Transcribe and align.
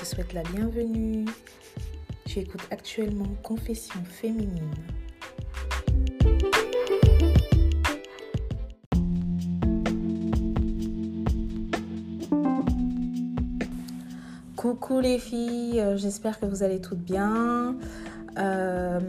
te 0.00 0.06
souhaite 0.06 0.32
la 0.32 0.42
bienvenue. 0.44 1.26
Tu 2.24 2.38
écoutes 2.38 2.66
actuellement 2.70 3.26
Confession 3.42 4.00
féminine. 4.02 4.70
Coucou 14.56 15.00
les 15.00 15.18
filles, 15.18 15.80
euh, 15.80 15.98
j'espère 15.98 16.40
que 16.40 16.46
vous 16.46 16.62
allez 16.62 16.80
toutes 16.80 16.98
bien. 16.98 17.76
Euh, 18.38 19.00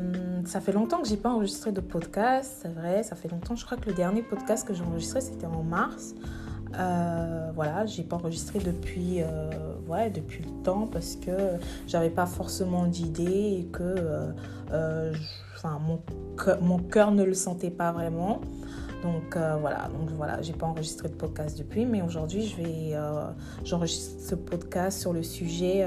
ça 0.46 0.60
fait 0.60 0.74
longtemps 0.74 1.02
que 1.02 1.08
j'ai 1.08 1.16
pas 1.16 1.30
enregistré 1.30 1.72
de 1.72 1.80
podcast, 1.80 2.60
c'est 2.62 2.74
vrai, 2.74 3.04
ça 3.04 3.16
fait 3.16 3.30
longtemps. 3.30 3.56
Je 3.56 3.64
crois 3.64 3.78
que 3.78 3.88
le 3.88 3.94
dernier 3.94 4.24
podcast 4.24 4.68
que 4.68 4.74
j'ai 4.74 4.84
enregistré 4.84 5.22
c'était 5.22 5.46
en 5.46 5.64
mars. 5.64 6.16
Euh, 6.80 7.52
voilà, 7.54 7.86
j'ai 7.86 8.04
pas 8.04 8.16
enregistré 8.16 8.60
depuis, 8.60 9.22
euh, 9.22 9.50
depuis 10.14 10.44
le 10.44 10.64
temps 10.64 10.88
parce 10.88 11.16
que 11.16 11.32
j'avais 11.88 12.10
pas 12.10 12.26
forcément 12.26 12.86
d'idée 12.86 13.60
et 13.60 13.68
que 13.72 14.32
euh, 14.72 15.14
mon, 16.62 16.78
cœur 16.80 17.12
ne 17.12 17.24
le 17.24 17.34
sentait 17.34 17.72
pas 17.72 17.92
vraiment. 17.92 18.42
Donc 19.04 19.36
voilà, 19.36 19.90
donc 20.00 20.12
voilà, 20.12 20.42
j'ai 20.44 20.54
pas 20.54 20.68
enregistré 20.68 21.10
de 21.10 21.16
podcast 21.16 21.58
depuis, 21.58 21.86
mais 21.88 22.04
aujourd'hui 22.04 22.54
j'enregistre 23.66 24.22
ce 24.22 24.36
podcast 24.36 25.00
sur 25.00 25.12
le 25.12 25.24
sujet 25.24 25.84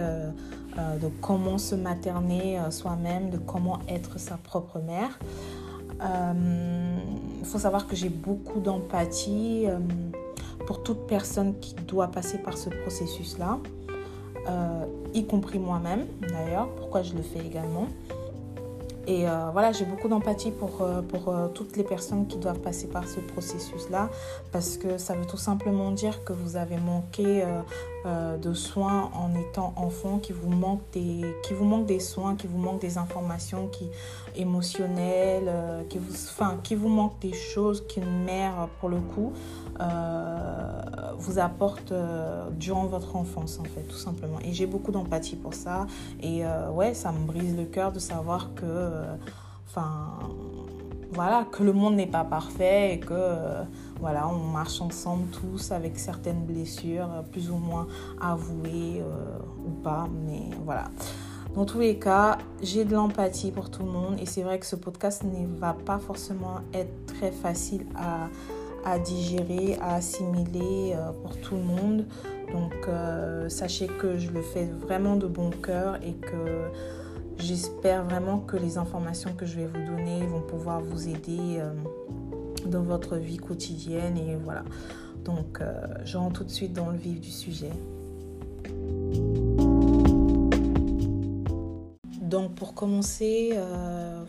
de 0.77 1.09
comment 1.21 1.57
se 1.57 1.77
materner 1.77 2.59
soi-même, 2.71 3.31
de 3.31 3.39
comment 3.39 3.79
être 3.89 4.19
sa 4.19 4.37
propre 4.37 4.81
mère. 4.81 5.21
Il 6.03 7.47
faut 7.47 7.61
savoir 7.61 7.87
que 7.87 7.95
j'ai 7.95 8.09
beaucoup 8.09 8.59
d'empathie 8.59 9.69
pour 10.67 10.83
toute 10.83 11.07
personne 11.07 11.59
qui 11.61 11.75
doit 11.75 12.09
passer 12.09 12.39
par 12.39 12.57
ce 12.57 12.71
processus-là, 12.71 13.59
euh, 14.49 14.85
y 15.15 15.25
compris 15.27 15.59
moi-même 15.59 16.07
d'ailleurs, 16.21 16.69
pourquoi 16.77 17.03
je 17.03 17.15
le 17.15 17.23
fais 17.23 17.45
également. 17.45 17.89
Et 19.07 19.29
euh, 19.29 19.51
voilà, 19.53 19.73
j'ai 19.73 19.85
beaucoup 19.85 20.09
d'empathie 20.09 20.51
pour, 20.51 20.81
euh, 20.81 21.03
pour 21.03 21.35
toutes 21.53 21.77
les 21.77 21.85
personnes 21.85 22.27
qui 22.27 22.39
doivent 22.39 22.61
passer 22.61 22.87
par 22.87 23.07
ce 23.07 23.21
processus-là, 23.21 24.09
parce 24.53 24.79
que 24.79 24.97
ça 24.99 25.15
veut 25.15 25.27
tout 25.27 25.37
simplement 25.37 25.91
dire 25.91 26.25
que 26.25 26.33
vous 26.33 26.57
avez 26.57 26.79
manqué 26.79 27.45
de 28.05 28.53
soins 28.53 29.11
en 29.15 29.35
étant 29.35 29.73
enfant, 29.77 30.19
qui 30.19 30.33
vous 30.33 30.51
manque 30.51 30.83
des, 30.93 31.23
qui 31.45 31.55
vous 31.55 31.65
manque 31.65 31.87
des 31.87 32.01
soins, 32.01 32.37
qui 32.37 32.47
vous 32.47 32.59
manque 32.59 32.81
des 32.81 32.99
informations 32.99 33.69
qui, 33.69 33.89
émotionnelles, 34.37 35.51
qui, 35.89 35.99
vous, 35.99 36.13
enfin, 36.13 36.59
qui 36.63 36.75
vous 36.75 36.89
manque 36.89 37.19
des 37.21 37.33
choses 37.33 37.87
qu'une 37.87 38.25
mère, 38.25 38.69
pour 38.81 38.89
le 38.89 39.01
coup, 39.01 39.33
euh, 39.81 41.13
vous 41.19 41.41
apporte 41.41 41.91
euh, 41.91 42.49
durant 42.51 42.87
votre 42.87 43.17
enfance 43.17 43.59
en 43.59 43.65
fait 43.65 43.83
tout 43.83 43.97
simplement. 43.97 44.39
Et 44.45 44.53
j'ai 44.53 44.67
beaucoup 44.67 44.93
d'empathie 44.93 45.37
pour 45.37 45.55
ça. 45.55 45.87
Et 46.21 46.47
euh, 46.47 46.71
ouais 46.71 46.95
ça 46.95 47.11
me 47.11 47.27
brise 47.27 47.57
le 47.57 47.65
cœur 47.65 47.91
de 47.93 47.99
savoir 47.99 48.51
que 48.55 48.65
voilà 51.15 51.47
que 51.51 51.63
le 51.63 51.73
monde 51.73 51.95
n'est 51.97 52.07
pas 52.07 52.25
parfait 52.25 52.95
et 52.95 53.01
que 53.01 53.37
voilà 54.01 54.29
on 54.29 54.51
marche 54.53 54.81
ensemble 54.81 55.29
tous 55.31 55.73
avec 55.73 55.99
certaines 55.99 56.45
blessures 56.45 57.09
plus 57.31 57.51
ou 57.51 57.57
moins 57.57 57.87
avouées 58.21 59.03
ou 59.65 59.71
pas 59.83 60.09
mais 60.27 60.43
voilà 60.65 60.91
dans 61.55 61.65
tous 61.65 61.79
les 61.79 62.01
cas, 62.01 62.39
j'ai 62.63 62.85
de 62.85 62.95
l'empathie 62.95 63.53
pour 63.53 63.71
tout 63.71 63.85
le 63.85 63.91
monde 63.91 64.17
et 64.21 64.27
c'est 64.27 64.43
vrai 64.43 64.59
que 64.59 64.67
ce 64.67 64.75
podcast 64.75 65.23
ne 65.23 65.47
va 65.57 65.73
pas 65.73 65.99
forcément 65.99 66.57
être 66.73 67.07
très 67.07 67.31
facile 67.31 67.87
à, 68.85 68.99
digérer, 68.99 69.79
à 69.81 69.95
assimiler 69.95 70.95
euh, 70.97 71.13
pour 71.23 71.37
tout 71.41 71.55
le 71.55 71.63
monde. 71.63 72.07
Donc 72.53 72.75
euh, 72.89 73.49
sachez 73.49 73.87
que 73.87 74.19
je 74.19 74.31
le 74.31 74.43
fais 74.43 74.65
vraiment 74.65 75.15
de 75.15 75.29
bon 75.29 75.51
cœur 75.51 76.01
et 76.03 76.15
que 76.15 76.71
j'espère 77.39 78.05
vraiment 78.05 78.39
que 78.41 78.57
les 78.57 78.79
informations 78.79 79.33
que 79.35 79.47
je 79.47 79.57
vais 79.57 79.67
vous 79.67 79.85
donner 79.85 80.27
vont 80.27 80.41
pouvoir 80.41 80.81
vous 80.81 81.09
aider 81.09 81.59
euh, 81.59 81.73
dans 82.67 82.83
votre 82.83 83.17
vie 83.17 83.39
quotidienne. 83.39 84.17
Et 84.17 84.37
voilà. 84.37 84.65
Donc 85.25 85.61
je 86.05 86.19
rentre 86.19 86.41
tout 86.41 86.45
de 86.45 86.51
suite 86.51 86.75
dans 86.75 86.91
le 86.91 86.99
vif 86.99 87.19
du 87.19 87.31
sujet. 87.31 87.71
Donc 92.35 92.57
pour 92.57 92.75
commencer, 92.75 93.51
euh, 93.53 94.25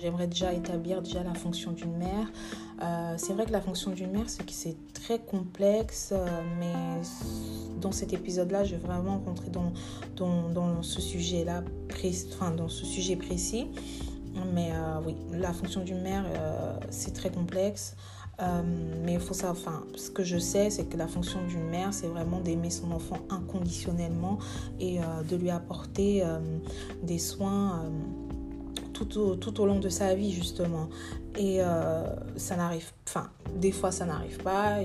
j'aimerais 0.00 0.28
déjà 0.28 0.50
établir 0.54 1.02
déjà 1.02 1.22
la 1.22 1.34
fonction 1.34 1.72
d'une 1.72 1.94
mère. 1.94 2.32
Euh, 2.82 3.12
c'est 3.18 3.34
vrai 3.34 3.44
que 3.44 3.52
la 3.52 3.60
fonction 3.60 3.90
d'une 3.90 4.12
mère, 4.12 4.30
c'est 4.30 4.48
c'est 4.48 4.78
très 4.94 5.18
complexe, 5.18 6.14
euh, 6.16 6.26
mais 6.58 6.72
dans 7.82 7.92
cet 7.92 8.14
épisode-là, 8.14 8.64
je 8.64 8.76
vais 8.76 8.80
vraiment 8.80 9.18
rentrer 9.26 9.50
dans, 9.50 9.74
dans, 10.16 10.82
ce 10.82 11.02
sujet-là, 11.02 11.62
enfin 12.32 12.50
dans 12.50 12.70
ce 12.70 12.86
sujet 12.86 13.16
précis. 13.16 13.66
Mais 14.54 14.72
oui, 15.04 15.14
la 15.32 15.52
fonction 15.52 15.82
d'une 15.82 16.00
mère, 16.00 16.24
c'est 16.88 17.12
très 17.12 17.30
complexe. 17.30 17.94
Euh, 18.42 18.62
mais 19.04 19.14
il 19.14 19.20
faut 19.20 19.34
savoir, 19.34 19.52
enfin, 19.52 19.84
ce 19.96 20.10
que 20.10 20.24
je 20.24 20.38
sais, 20.38 20.70
c'est 20.70 20.84
que 20.84 20.96
la 20.96 21.06
fonction 21.06 21.44
d'une 21.46 21.68
mère, 21.68 21.92
c'est 21.92 22.06
vraiment 22.06 22.40
d'aimer 22.40 22.70
son 22.70 22.90
enfant 22.92 23.18
inconditionnellement 23.28 24.38
et 24.78 25.00
euh, 25.00 25.22
de 25.28 25.36
lui 25.36 25.50
apporter 25.50 26.22
euh, 26.24 26.38
des 27.02 27.18
soins 27.18 27.84
tout 28.92 29.18
au, 29.18 29.36
tout, 29.36 29.60
au, 29.60 29.66
long 29.66 29.78
de 29.78 29.88
sa 29.88 30.14
vie, 30.14 30.32
justement. 30.32 30.88
Et 31.38 31.60
ça 32.36 32.56
n'arrive, 32.56 32.90
enfin, 33.06 33.30
des 33.56 33.72
fois 33.72 33.92
ça 33.92 34.04
n'arrive 34.04 34.38
pas, 34.38 34.78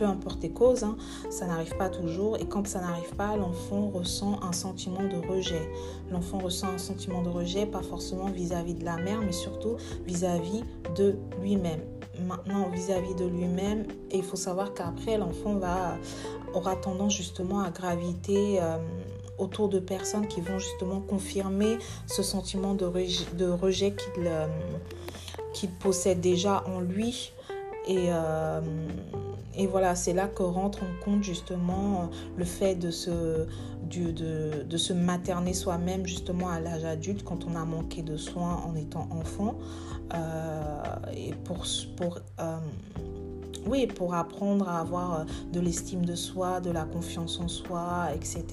peu 0.00 0.06
importe 0.06 0.42
les 0.42 0.50
causes, 0.50 0.82
hein, 0.82 0.96
ça 1.28 1.46
n'arrive 1.46 1.76
pas 1.76 1.90
toujours. 1.90 2.38
Et 2.38 2.46
quand 2.46 2.66
ça 2.66 2.80
n'arrive 2.80 3.14
pas, 3.16 3.36
l'enfant 3.36 3.90
ressent 3.94 4.40
un 4.42 4.52
sentiment 4.52 5.02
de 5.02 5.28
rejet. 5.28 5.70
L'enfant 6.10 6.38
ressent 6.38 6.68
un 6.68 6.78
sentiment 6.78 7.20
de 7.20 7.28
rejet, 7.28 7.66
pas 7.66 7.82
forcément 7.82 8.30
vis-à-vis 8.30 8.72
-vis 8.72 8.78
de 8.78 8.84
la 8.86 8.96
mère, 8.96 9.20
mais 9.20 9.32
surtout 9.32 9.76
vis-à-vis 10.06 10.62
-vis 10.62 10.94
de 10.96 11.16
lui-même 11.42 11.82
maintenant 12.26 12.68
vis-à-vis 12.68 13.14
de 13.14 13.26
lui-même. 13.26 13.86
Et 14.10 14.18
il 14.18 14.24
faut 14.24 14.36
savoir 14.36 14.74
qu'après, 14.74 15.18
l'enfant 15.18 15.54
va, 15.54 15.96
aura 16.54 16.76
tendance 16.76 17.14
justement 17.16 17.60
à 17.60 17.70
graviter 17.70 18.60
euh, 18.60 18.76
autour 19.38 19.68
de 19.68 19.78
personnes 19.78 20.26
qui 20.26 20.40
vont 20.40 20.58
justement 20.58 21.00
confirmer 21.00 21.78
ce 22.06 22.22
sentiment 22.22 22.74
de 22.74 22.84
rejet, 22.84 23.24
de 23.36 23.48
rejet 23.48 23.94
euh, 24.18 24.46
qu'il 25.54 25.70
possède 25.70 26.20
déjà 26.20 26.62
en 26.66 26.80
lui. 26.80 27.32
Et, 27.86 28.06
euh, 28.10 28.60
et 29.56 29.66
voilà, 29.66 29.94
c'est 29.94 30.12
là 30.12 30.28
que 30.28 30.42
rentre 30.42 30.82
en 30.82 31.04
compte 31.04 31.22
justement 31.22 32.10
le 32.36 32.44
fait 32.44 32.74
de 32.74 32.90
se, 32.90 33.46
de, 33.90 34.62
de 34.62 34.76
se 34.76 34.92
materner 34.92 35.54
soi-même 35.54 36.06
justement 36.06 36.48
à 36.48 36.60
l'âge 36.60 36.84
adulte 36.84 37.24
quand 37.24 37.46
on 37.46 37.56
a 37.56 37.64
manqué 37.64 38.02
de 38.02 38.16
soins 38.16 38.62
en 38.66 38.74
étant 38.76 39.08
enfant. 39.10 39.58
Euh, 40.14 40.82
et 41.14 41.32
pour, 41.44 41.64
pour 41.96 42.18
euh, 42.40 42.58
oui, 43.66 43.86
pour 43.86 44.14
apprendre 44.14 44.68
à 44.68 44.80
avoir 44.80 45.26
de 45.52 45.60
l'estime 45.60 46.04
de 46.04 46.14
soi, 46.14 46.60
de 46.60 46.70
la 46.70 46.84
confiance 46.84 47.38
en 47.40 47.48
soi, 47.48 48.08
etc. 48.14 48.44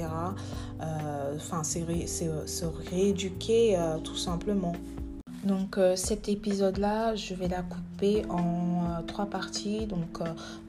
Enfin, 1.35 1.63
c'est 1.63 1.85
se 2.07 2.65
rééduquer 2.65 3.77
tout 4.03 4.17
simplement. 4.17 4.73
Donc 5.47 5.79
cet 5.95 6.29
épisode-là, 6.29 7.15
je 7.15 7.33
vais 7.33 7.47
la 7.47 7.61
couper 7.61 8.25
en 8.29 9.01
trois 9.07 9.27
parties. 9.27 9.85
Donc 9.85 10.19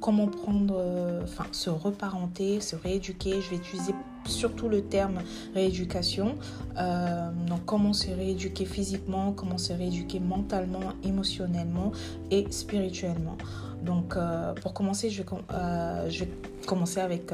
comment 0.01 0.29
prendre, 0.29 0.81
enfin 1.25 1.47
se 1.53 1.71
reparenter, 1.71 2.61
se 2.61 2.77
rééduquer. 2.77 3.41
Je 3.41 3.51
vais 3.51 3.57
utiliser 3.57 3.95
surtout 4.29 4.69
le 4.69 4.83
terme 4.83 5.19
rééducation. 5.55 6.37
Euh, 6.77 7.31
donc 7.47 7.65
comment 7.65 7.93
se 7.93 8.11
rééduquer 8.11 8.65
physiquement, 8.65 9.33
comment 9.33 9.59
se 9.59 9.73
rééduquer 9.73 10.21
mentalement, 10.21 10.93
émotionnellement 11.03 11.93
et 12.31 12.47
spirituellement. 12.51 13.37
Donc 13.83 14.17
euh, 14.17 14.55
pour 14.55 14.75
commencer, 14.75 15.11
je 15.11 15.23
vais, 15.23 15.29
euh, 15.53 16.11
je 16.11 16.25
vais 16.25 16.31
commencer 16.67 17.01
avec 17.01 17.33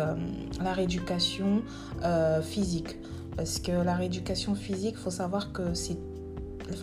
la 0.63 0.73
rééducation 0.73 1.63
physique. 2.43 2.97
Parce 3.37 3.59
que 3.59 3.73
la 3.73 3.97
rééducation 3.97 4.55
physique, 4.55 4.95
il 4.97 5.03
faut 5.03 5.11
savoir 5.11 5.53
que 5.53 5.75
c'est... 5.75 5.99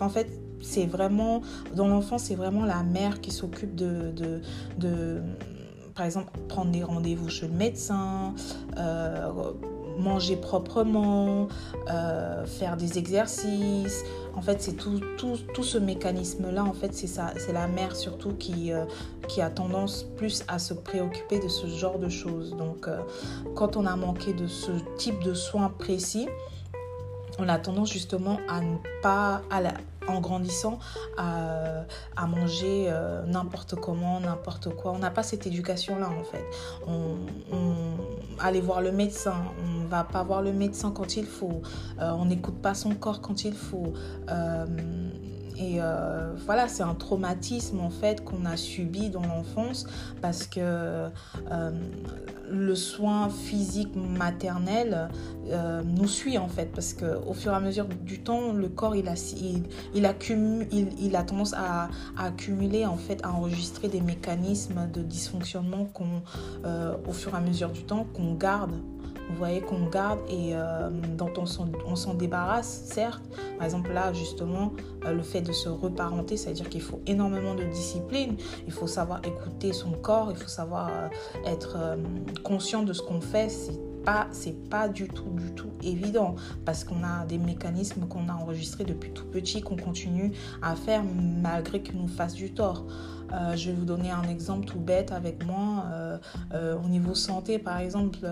en 0.00 0.10
fait, 0.10 0.28
c'est 0.62 0.86
vraiment... 0.86 1.42
Dans 1.74 1.88
l'enfance, 1.88 2.24
c'est 2.24 2.34
vraiment 2.34 2.64
la 2.64 2.82
mère 2.82 3.20
qui 3.20 3.30
s'occupe 3.30 3.74
de, 3.74 4.12
de, 4.12 4.40
de 4.78 5.20
par 5.94 6.06
exemple, 6.06 6.30
prendre 6.48 6.70
des 6.70 6.82
rendez-vous 6.82 7.28
chez 7.28 7.46
le 7.46 7.54
médecin, 7.54 8.34
euh, 8.78 9.30
manger 9.98 10.36
proprement, 10.36 11.48
euh, 11.90 12.44
faire 12.46 12.76
des 12.76 12.98
exercices. 12.98 14.02
En 14.34 14.40
fait, 14.40 14.62
c'est 14.62 14.72
tout, 14.72 15.00
tout, 15.18 15.36
tout, 15.52 15.62
ce 15.62 15.76
mécanisme-là, 15.76 16.64
en 16.64 16.72
fait, 16.72 16.94
c'est 16.94 17.06
ça, 17.06 17.32
c'est 17.36 17.52
la 17.52 17.68
mère 17.68 17.94
surtout 17.94 18.32
qui, 18.32 18.72
euh, 18.72 18.84
qui 19.28 19.42
a 19.42 19.50
tendance 19.50 20.06
plus 20.16 20.44
à 20.48 20.58
se 20.58 20.72
préoccuper 20.72 21.38
de 21.40 21.48
ce 21.48 21.66
genre 21.66 21.98
de 21.98 22.08
choses. 22.08 22.56
Donc, 22.56 22.88
quand 23.54 23.76
on 23.76 23.84
a 23.86 23.94
manqué 23.96 24.32
de 24.32 24.46
ce 24.46 24.72
type 24.96 25.22
de 25.22 25.34
soins 25.34 25.68
précis, 25.78 26.28
on 27.38 27.48
a 27.48 27.58
tendance 27.58 27.92
justement 27.92 28.38
à 28.48 28.60
ne 28.60 28.76
pas, 29.02 29.42
en 30.08 30.20
grandissant, 30.20 30.78
à, 31.16 31.84
manger 32.26 32.86
euh, 32.88 33.24
n'importe 33.26 33.74
comment, 33.76 34.20
n'importe 34.20 34.74
quoi. 34.74 34.92
On 34.92 34.98
n'a 34.98 35.10
pas 35.10 35.22
cette 35.22 35.46
éducation-là 35.46 36.08
en 36.08 36.24
fait. 36.24 36.44
On, 36.86 37.16
aller 38.38 38.60
voir 38.60 38.80
le 38.80 38.92
médecin, 38.92 39.34
on 39.64 39.86
va 39.86 40.04
pas 40.04 40.22
voir 40.22 40.42
le 40.42 40.52
médecin 40.52 40.90
quand 40.90 41.16
il 41.16 41.26
faut. 41.26 41.62
Euh, 42.00 42.10
on 42.12 42.24
n'écoute 42.24 42.60
pas 42.60 42.74
son 42.74 42.94
corps 42.94 43.20
quand 43.20 43.44
il 43.44 43.54
faut. 43.54 43.92
Euh, 44.30 44.66
et 45.56 45.80
euh, 45.80 46.32
voilà, 46.46 46.68
c'est 46.68 46.82
un 46.82 46.94
traumatisme 46.94 47.80
en 47.80 47.90
fait 47.90 48.24
qu'on 48.24 48.44
a 48.44 48.56
subi 48.56 49.10
dans 49.10 49.22
l'enfance 49.22 49.86
parce 50.20 50.46
que 50.46 50.60
euh, 50.60 51.10
le 52.50 52.74
soin 52.74 53.28
physique 53.28 53.94
maternel 53.94 55.08
euh, 55.48 55.82
nous 55.84 56.08
suit 56.08 56.38
en 56.38 56.48
fait 56.48 56.72
parce 56.72 56.94
que 56.94 57.18
au 57.26 57.34
fur 57.34 57.52
et 57.52 57.56
à 57.56 57.60
mesure 57.60 57.86
du 57.86 58.20
temps, 58.20 58.52
le 58.52 58.68
corps 58.68 58.96
il 58.96 59.08
a, 59.08 59.14
il, 59.94 60.06
accumule, 60.06 60.66
il 60.72 61.16
a 61.16 61.22
tendance 61.22 61.54
à, 61.54 61.88
à, 62.16 62.26
accumuler 62.26 62.86
en 62.86 62.96
fait, 62.96 63.20
à 63.22 63.32
enregistrer 63.32 63.88
des 63.88 64.00
mécanismes 64.00 64.88
de 64.92 65.02
dysfonctionnement 65.02 65.84
qu'on, 65.84 66.22
au 67.06 67.12
fur 67.12 67.34
et 67.34 67.36
à 67.36 67.40
mesure 67.40 67.70
du 67.70 67.84
temps 67.84 68.06
qu'on 68.14 68.34
garde 68.34 68.72
vous 69.28 69.36
voyez, 69.36 69.60
qu'on 69.60 69.86
garde 69.86 70.20
et 70.28 70.50
euh, 70.54 70.90
dont 71.16 71.32
on 71.36 71.96
s'en 71.96 72.14
débarrasse, 72.14 72.82
certes. 72.86 73.22
Par 73.56 73.64
exemple, 73.64 73.92
là, 73.92 74.12
justement, 74.12 74.72
euh, 75.04 75.12
le 75.12 75.22
fait 75.22 75.40
de 75.40 75.52
se 75.52 75.68
reparenter, 75.68 76.36
c'est-à-dire 76.36 76.68
qu'il 76.68 76.82
faut 76.82 77.00
énormément 77.06 77.54
de 77.54 77.64
discipline, 77.64 78.36
il 78.66 78.72
faut 78.72 78.86
savoir 78.86 79.20
écouter 79.24 79.72
son 79.72 79.92
corps, 79.92 80.30
il 80.30 80.36
faut 80.36 80.48
savoir 80.48 80.88
euh, 80.88 81.08
être 81.46 81.78
conscient 82.42 82.82
de 82.82 82.92
ce 82.92 83.02
qu'on 83.02 83.20
fait. 83.20 83.48
C'est 83.48 83.78
pas, 84.04 84.26
c'est 84.32 84.68
pas 84.68 84.88
du 84.88 85.08
tout, 85.08 85.30
du 85.30 85.52
tout 85.52 85.70
évident 85.82 86.34
parce 86.64 86.84
qu'on 86.84 87.04
a 87.04 87.24
des 87.24 87.38
mécanismes 87.38 88.06
qu'on 88.08 88.28
a 88.28 88.34
enregistrés 88.34 88.84
depuis 88.84 89.12
tout 89.12 89.26
petit, 89.26 89.62
qu'on 89.62 89.76
continue 89.76 90.32
à 90.60 90.74
faire 90.74 91.04
malgré 91.04 91.82
qu'ils 91.82 92.00
nous 92.00 92.08
fassent 92.08 92.34
du 92.34 92.52
tort. 92.52 92.84
Je 93.54 93.70
vais 93.70 93.76
vous 93.76 93.84
donner 93.84 94.10
un 94.10 94.24
exemple 94.24 94.66
tout 94.66 94.80
bête 94.80 95.12
avec 95.12 95.44
moi. 95.46 95.84
au 96.52 96.88
niveau 96.88 97.14
santé, 97.14 97.58
par 97.58 97.78
exemple, 97.78 98.26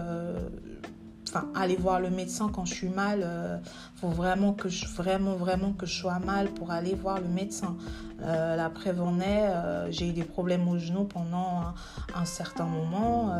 aller 1.54 1.76
voir 1.76 2.00
le 2.00 2.10
médecin 2.10 2.50
quand 2.52 2.64
je 2.64 2.74
suis 2.74 2.88
mal. 2.88 3.18
Il 3.18 3.24
euh, 3.24 3.58
faut 3.96 4.08
vraiment 4.08 4.52
que 4.52 4.68
je, 4.68 4.86
vraiment, 4.86 5.34
vraiment 5.34 5.72
que 5.72 5.86
je 5.86 5.94
sois 5.94 6.18
mal 6.18 6.48
pour 6.48 6.70
aller 6.70 6.94
voir 6.94 7.20
le 7.20 7.28
médecin. 7.28 7.76
Euh, 8.22 8.56
la 8.56 8.70
prévenait, 8.70 9.48
euh, 9.48 9.90
j'ai 9.90 10.08
eu 10.08 10.12
des 10.12 10.24
problèmes 10.24 10.68
au 10.68 10.78
genou 10.78 11.04
pendant 11.04 11.74
un, 12.14 12.24
certain 12.24 12.66
moment. 12.66 13.32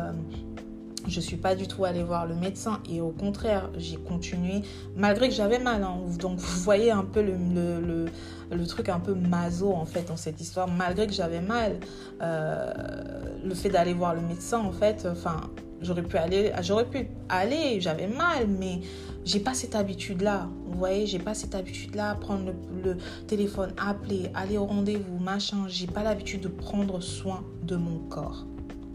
Je 1.07 1.15
ne 1.15 1.21
suis 1.21 1.37
pas 1.37 1.55
du 1.55 1.67
tout 1.67 1.85
allée 1.85 2.03
voir 2.03 2.25
le 2.25 2.35
médecin 2.35 2.79
et 2.89 3.01
au 3.01 3.09
contraire, 3.09 3.69
j'ai 3.77 3.97
continué, 3.97 4.61
malgré 4.95 5.29
que 5.29 5.35
j'avais 5.35 5.59
mal. 5.59 5.83
Hein. 5.83 5.97
donc 6.19 6.37
vous 6.37 6.59
voyez 6.61 6.91
un 6.91 7.03
peu 7.03 7.21
le, 7.21 7.33
le, 7.33 8.05
le, 8.51 8.67
truc 8.67 8.89
un 8.89 8.99
peu 8.99 9.13
maso 9.13 9.71
en 9.73 9.85
fait 9.85 10.07
dans 10.07 10.17
cette 10.17 10.39
histoire. 10.41 10.67
Malgré 10.67 11.07
que 11.07 11.13
j'avais 11.13 11.41
mal, 11.41 11.79
le 12.19 13.55
fait 13.55 13.69
d'aller 13.69 13.93
voir 13.93 14.13
le 14.13 14.21
médecin 14.21 14.59
en 14.59 14.71
fait, 14.71 15.07
enfin 15.11 15.41
J'aurais 15.81 16.03
pu 16.03 16.17
aller, 16.17 16.51
j'aurais 16.61 16.85
pu 16.85 17.07
aller, 17.27 17.81
j'avais 17.81 18.07
mal, 18.07 18.47
mais 18.47 18.81
j'ai 19.25 19.39
pas 19.39 19.55
cette 19.55 19.73
habitude-là. 19.73 20.47
Vous 20.67 20.77
voyez, 20.77 21.07
j'ai 21.07 21.17
pas 21.17 21.33
cette 21.33 21.55
habitude-là, 21.55 22.15
prendre 22.15 22.53
le, 22.83 22.97
téléphone, 23.27 23.73
appeler, 23.77 24.29
aller 24.35 24.59
au 24.59 24.65
rendez-vous, 24.65 25.17
machin. 25.17 25.65
J'ai 25.67 25.87
pas 25.87 26.03
l'habitude 26.03 26.41
de 26.41 26.49
prendre 26.49 27.01
soin 27.01 27.43
de 27.63 27.75
mon 27.75 27.97
corps. 28.09 28.45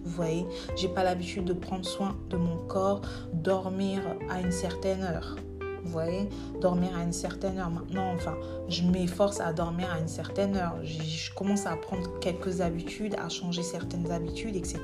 Vous 0.06 0.12
voyez, 0.12 0.46
j'ai 0.76 0.88
pas 0.88 1.02
l'habitude 1.02 1.44
de 1.44 1.52
prendre 1.52 1.84
soin 1.84 2.16
de 2.30 2.36
mon 2.36 2.58
corps, 2.68 3.02
dormir 3.32 4.00
à 4.30 4.40
une 4.40 4.52
certaine 4.52 5.02
heure. 5.02 5.34
Vous 5.82 5.90
voyez, 5.90 6.28
dormir 6.60 6.96
à 6.96 7.02
une 7.02 7.12
certaine 7.12 7.58
heure. 7.58 7.70
Maintenant, 7.70 8.12
enfin, 8.14 8.36
je 8.68 8.82
m'efforce 8.82 9.40
à 9.40 9.52
dormir 9.52 9.92
à 9.92 9.98
une 9.98 10.08
certaine 10.08 10.56
heure. 10.56 10.76
Je, 10.84 11.32
commence 11.34 11.66
à 11.66 11.76
prendre 11.76 12.18
quelques 12.20 12.60
habitudes, 12.60 13.16
à 13.18 13.28
changer 13.28 13.62
certaines 13.62 14.10
habitudes, 14.12 14.56
etc. 14.56 14.80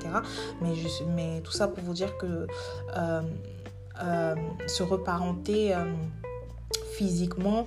Mais, 0.61 0.75
je, 0.75 0.89
mais 1.15 1.41
tout 1.43 1.53
ça 1.53 1.69
pour 1.69 1.85
vous 1.85 1.95
dire 1.95 2.17
que 2.19 2.47
euh, 2.97 3.23
euh, 4.03 4.35
se 4.67 4.83
reparenter 4.83 5.75
euh, 5.75 5.85
physiquement, 6.97 7.67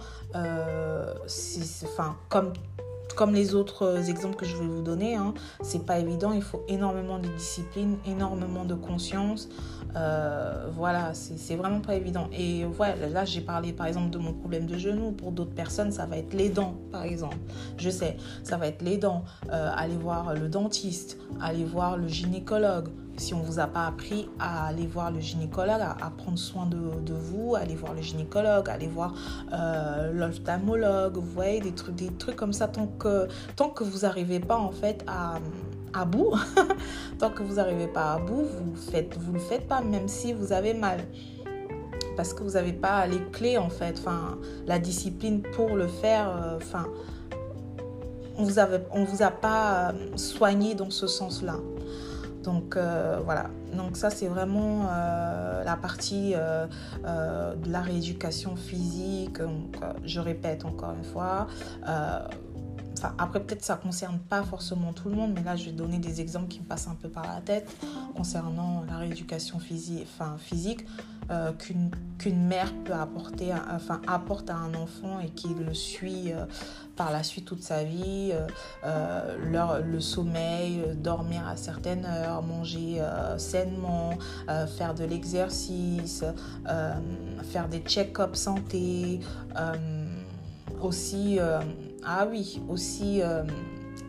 c'est, 1.25 1.86
enfin, 1.86 2.18
comme 2.30 2.52
comme 3.16 3.34
les 3.34 3.56
autres 3.56 4.10
exemples 4.10 4.36
que 4.36 4.46
je 4.46 4.56
vais 4.58 4.66
vous 4.66 4.82
donner, 4.82 5.16
hein, 5.16 5.34
c'est 5.62 5.86
pas 5.86 6.00
évident. 6.00 6.32
Il 6.34 6.42
faut 6.42 6.64
énormément 6.68 7.20
de 7.20 7.28
discipline, 7.30 7.98
énormément 8.06 8.66
de 8.66 8.76
conscience. 8.76 9.50
Euh, 9.96 10.68
voilà, 10.76 11.14
c'est 11.14 11.56
vraiment 11.56 11.80
pas 11.80 11.96
évident. 11.96 12.28
Et 12.38 12.66
voilà, 12.66 13.08
là 13.08 13.26
j'ai 13.26 13.42
parlé 13.42 13.72
par 13.72 13.88
exemple 13.88 14.10
de 14.10 14.18
mon 14.18 14.34
problème 14.34 14.66
de 14.66 14.78
genou. 14.78 15.12
Pour 15.12 15.32
d'autres 15.32 15.54
personnes, 15.54 15.92
ça 15.92 16.06
va 16.06 16.18
être 16.18 16.34
les 16.34 16.50
dents, 16.50 16.76
par 16.92 17.04
exemple. 17.04 17.38
Je 17.78 17.90
sais, 17.90 18.18
ça 18.44 18.58
va 18.58 18.68
être 18.68 18.82
les 18.82 18.98
dents. 18.98 19.24
Euh, 19.52 19.72
aller 19.76 19.96
voir 19.96 20.34
le 20.34 20.50
dentiste, 20.50 21.18
aller 21.42 21.64
voir 21.64 21.98
le 21.98 22.08
gynécologue. 22.08 22.90
Si 23.18 23.34
on 23.34 23.42
vous 23.42 23.60
a 23.60 23.68
pas 23.68 23.86
appris 23.88 24.28
à 24.40 24.68
aller 24.68 24.86
voir 24.86 25.12
le 25.12 25.20
gynécologue, 25.20 25.82
à, 25.82 26.12
prendre 26.18 26.38
soin 26.38 26.66
de, 26.66 27.14
vous, 27.14 27.56
aller 27.56 27.76
voir 27.76 27.94
le 27.94 28.02
gynécologue, 28.02 28.70
aller 28.70 28.88
voir 28.88 29.14
euh, 29.54 30.12
l'ophtalmologue, 30.12 31.16
vous 31.16 31.32
voyez, 31.34 31.62
des 31.62 31.74
trucs, 31.74 32.36
comme 32.36 32.54
ça, 32.54 32.68
tant 32.68 32.88
que, 32.88 33.28
tant 33.56 33.70
que 33.70 33.84
vous 33.84 34.00
n'arrivez 34.00 34.40
pas 34.40 34.58
en 34.58 34.72
fait 34.72 35.04
à 35.08 35.36
à 35.96 36.06
bout. 36.06 36.34
Tant 37.20 37.30
que 37.30 37.42
vous 37.42 37.56
n'arrivez 37.56 37.88
pas 37.88 38.14
à 38.14 38.20
bout, 38.20 38.44
vous 38.44 38.76
faites, 38.76 39.16
le 39.32 39.40
faites 39.40 39.68
pas, 39.68 39.82
même 39.82 40.08
si 40.08 40.34
vous 40.34 40.52
avez 40.52 40.74
mal. 40.74 41.00
Parce 42.18 42.34
que 42.34 42.44
vous 42.44 42.52
n'avez 42.52 42.74
pas 42.74 43.08
les 43.08 43.22
clés, 43.32 43.58
en 43.58 43.70
fait, 43.70 43.98
enfin, 44.00 44.38
la 44.68 44.80
discipline 44.80 45.42
pour 45.42 45.76
le 45.76 45.88
faire. 45.88 46.30
Euh, 46.30 46.58
enfin, 46.58 46.86
on 48.38 48.44
vous 48.44 48.60
on 48.92 49.04
vous 49.06 49.24
a 49.24 49.32
pas 49.32 49.92
euh, 49.92 50.18
soigné 50.18 50.76
dans 50.76 50.90
ce 50.90 51.08
sens-là. 51.08 51.56
Donc 52.45 52.77
euh, 52.77 53.19
voilà, 53.25 53.50
donc 53.75 53.97
ça 53.97 54.09
c'est 54.09 54.27
vraiment 54.27 54.83
la 55.65 55.75
partie 55.75 56.33
de 56.33 57.71
la 57.71 57.81
rééducation 57.81 58.56
physique. 58.56 59.39
je 60.03 60.19
répète 60.19 60.63
encore 60.63 60.94
une 60.97 61.03
fois, 61.03 61.47
après, 63.18 63.42
peut-être 63.42 63.63
ça 63.63 63.75
ne 63.75 63.81
concerne 63.81 64.19
pas 64.19 64.44
forcément 64.44 64.94
tout 64.94 65.09
le 65.09 65.15
monde, 65.15 65.33
mais 65.36 65.44
là, 65.44 65.56
je 65.56 65.65
vais 65.65 65.71
donner 65.71 66.00
des 66.00 66.21
exemples 66.21 66.47
qui 66.47 66.59
me 66.59 66.65
passent 66.65 66.88
un 66.88 66.95
peu 66.95 67.09
par 67.09 67.24
la 67.24 67.42
tête 67.42 67.69
concernant 68.15 68.83
la 68.88 68.97
rééducation 68.97 69.59
physique, 69.59 70.07
enfin, 70.15 70.38
physique 70.38 70.86
euh, 71.31 71.51
qu'une 72.19 72.47
mère 72.47 72.71
peut 72.83 72.94
apporter, 72.94 73.51
enfin, 73.74 74.00
apporte 74.06 74.51
à 74.51 74.56
un 74.56 74.75
enfant 74.75 75.19
et 75.19 75.30
qui 75.30 75.47
le 75.56 75.74
suit 75.74 76.31
euh, 76.31 76.45
par 76.95 77.12
la 77.12 77.24
suite 77.24 77.45
toute 77.45 77.63
sa 77.63 77.83
vie. 77.83 78.31
Euh, 78.83 79.81
le 79.83 80.00
sommeil, 80.00 80.83
dormir 80.95 81.47
à 81.47 81.57
certaines 81.57 82.06
heures, 82.06 82.44
manger 82.44 83.01
sainement, 83.38 84.12
faire 84.77 84.94
de 84.94 85.03
l'exercice, 85.03 86.23
faire 87.44 87.68
des 87.69 87.80
check-ups 87.80 88.40
santé, 88.40 89.19
aussi 90.81 91.40
ah 92.06 92.28
oui, 92.30 92.62
aussi 92.69 93.21
euh, 93.21 93.44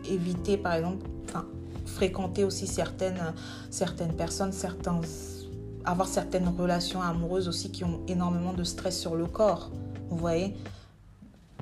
éviter 0.07 0.57
par 0.57 0.73
exemple, 0.73 1.05
enfin, 1.27 1.45
fréquenter 1.85 2.43
aussi 2.43 2.67
certaines, 2.67 3.33
certaines 3.71 4.13
personnes, 4.13 4.51
certains, 4.51 5.01
avoir 5.83 6.07
certaines 6.07 6.47
relations 6.47 7.01
amoureuses 7.01 7.47
aussi 7.47 7.71
qui 7.71 7.83
ont 7.83 8.01
énormément 8.07 8.53
de 8.53 8.63
stress 8.63 8.99
sur 8.99 9.15
le 9.15 9.25
corps. 9.25 9.71
Vous 10.09 10.17
voyez 10.17 10.55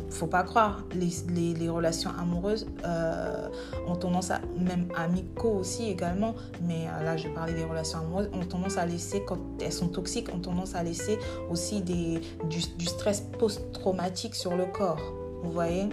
faut 0.09 0.27
pas 0.27 0.43
croire, 0.43 0.83
les, 0.93 1.69
relations 1.69 2.11
amoureuses 2.19 2.67
euh, 2.85 3.47
ont 3.87 3.95
tendance 3.95 4.29
à, 4.29 4.41
même 4.57 4.89
amicaux 4.95 5.53
aussi 5.59 5.89
également, 5.89 6.35
mais 6.61 6.87
euh, 6.87 7.03
là 7.03 7.17
je 7.17 7.29
parlais 7.29 7.53
des 7.53 7.63
relations 7.63 7.99
amoureuses, 7.99 8.29
ont 8.33 8.45
tendance 8.45 8.77
à 8.77 8.85
laisser, 8.85 9.23
quand 9.25 9.39
elles 9.61 9.71
sont 9.71 9.87
toxiques, 9.87 10.29
ont 10.33 10.39
tendance 10.39 10.75
à 10.75 10.83
laisser 10.83 11.17
aussi 11.49 11.81
des, 11.81 12.19
du 12.49 12.85
stress 12.85 13.21
post-traumatique 13.39 14.35
sur 14.35 14.55
le 14.55 14.65
corps 14.65 15.01
vous 15.45 15.51
voyez. 15.51 15.89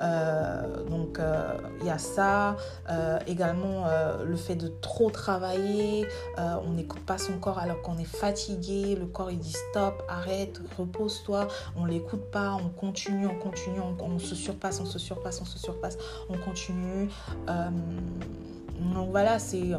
Euh, 0.00 0.84
donc 0.88 1.18
euh, 1.18 1.56
il 1.80 1.86
y 1.86 1.90
a 1.90 1.98
ça, 1.98 2.56
euh, 2.88 3.18
également 3.26 3.84
le 4.24 4.36
fait 4.36 4.54
de 4.54 4.68
trop 4.68 5.10
travailler, 5.10 6.06
on 6.38 6.72
n'écoute 6.72 7.00
pas 7.00 7.18
son 7.18 7.34
corps 7.38 7.58
alors 7.58 7.82
qu'on 7.82 7.98
est 7.98 8.04
fatigué, 8.04 8.96
le 8.98 9.06
corps 9.06 9.30
il 9.30 9.38
dit 9.38 9.52
stop, 9.70 10.02
arrête, 10.08 10.60
repose-toi, 10.78 11.48
on 11.76 11.84
l'écoute 11.84 12.30
pas, 12.30 12.54
on 12.54 12.68
continue, 12.68 13.26
on 13.26 13.38
continue, 13.38 13.80
on, 13.80 14.18
se 14.18 14.34
surpasse, 14.34 14.80
on 14.80 14.86
se 14.86 14.98
surpasse, 14.98 15.40
on 15.40 15.44
se 15.44 15.58
surpasse, 15.58 15.98
on 16.28 16.38
continue. 16.38 17.08
donc 17.46 19.10
voilà, 19.10 19.38
c'est 19.38 19.70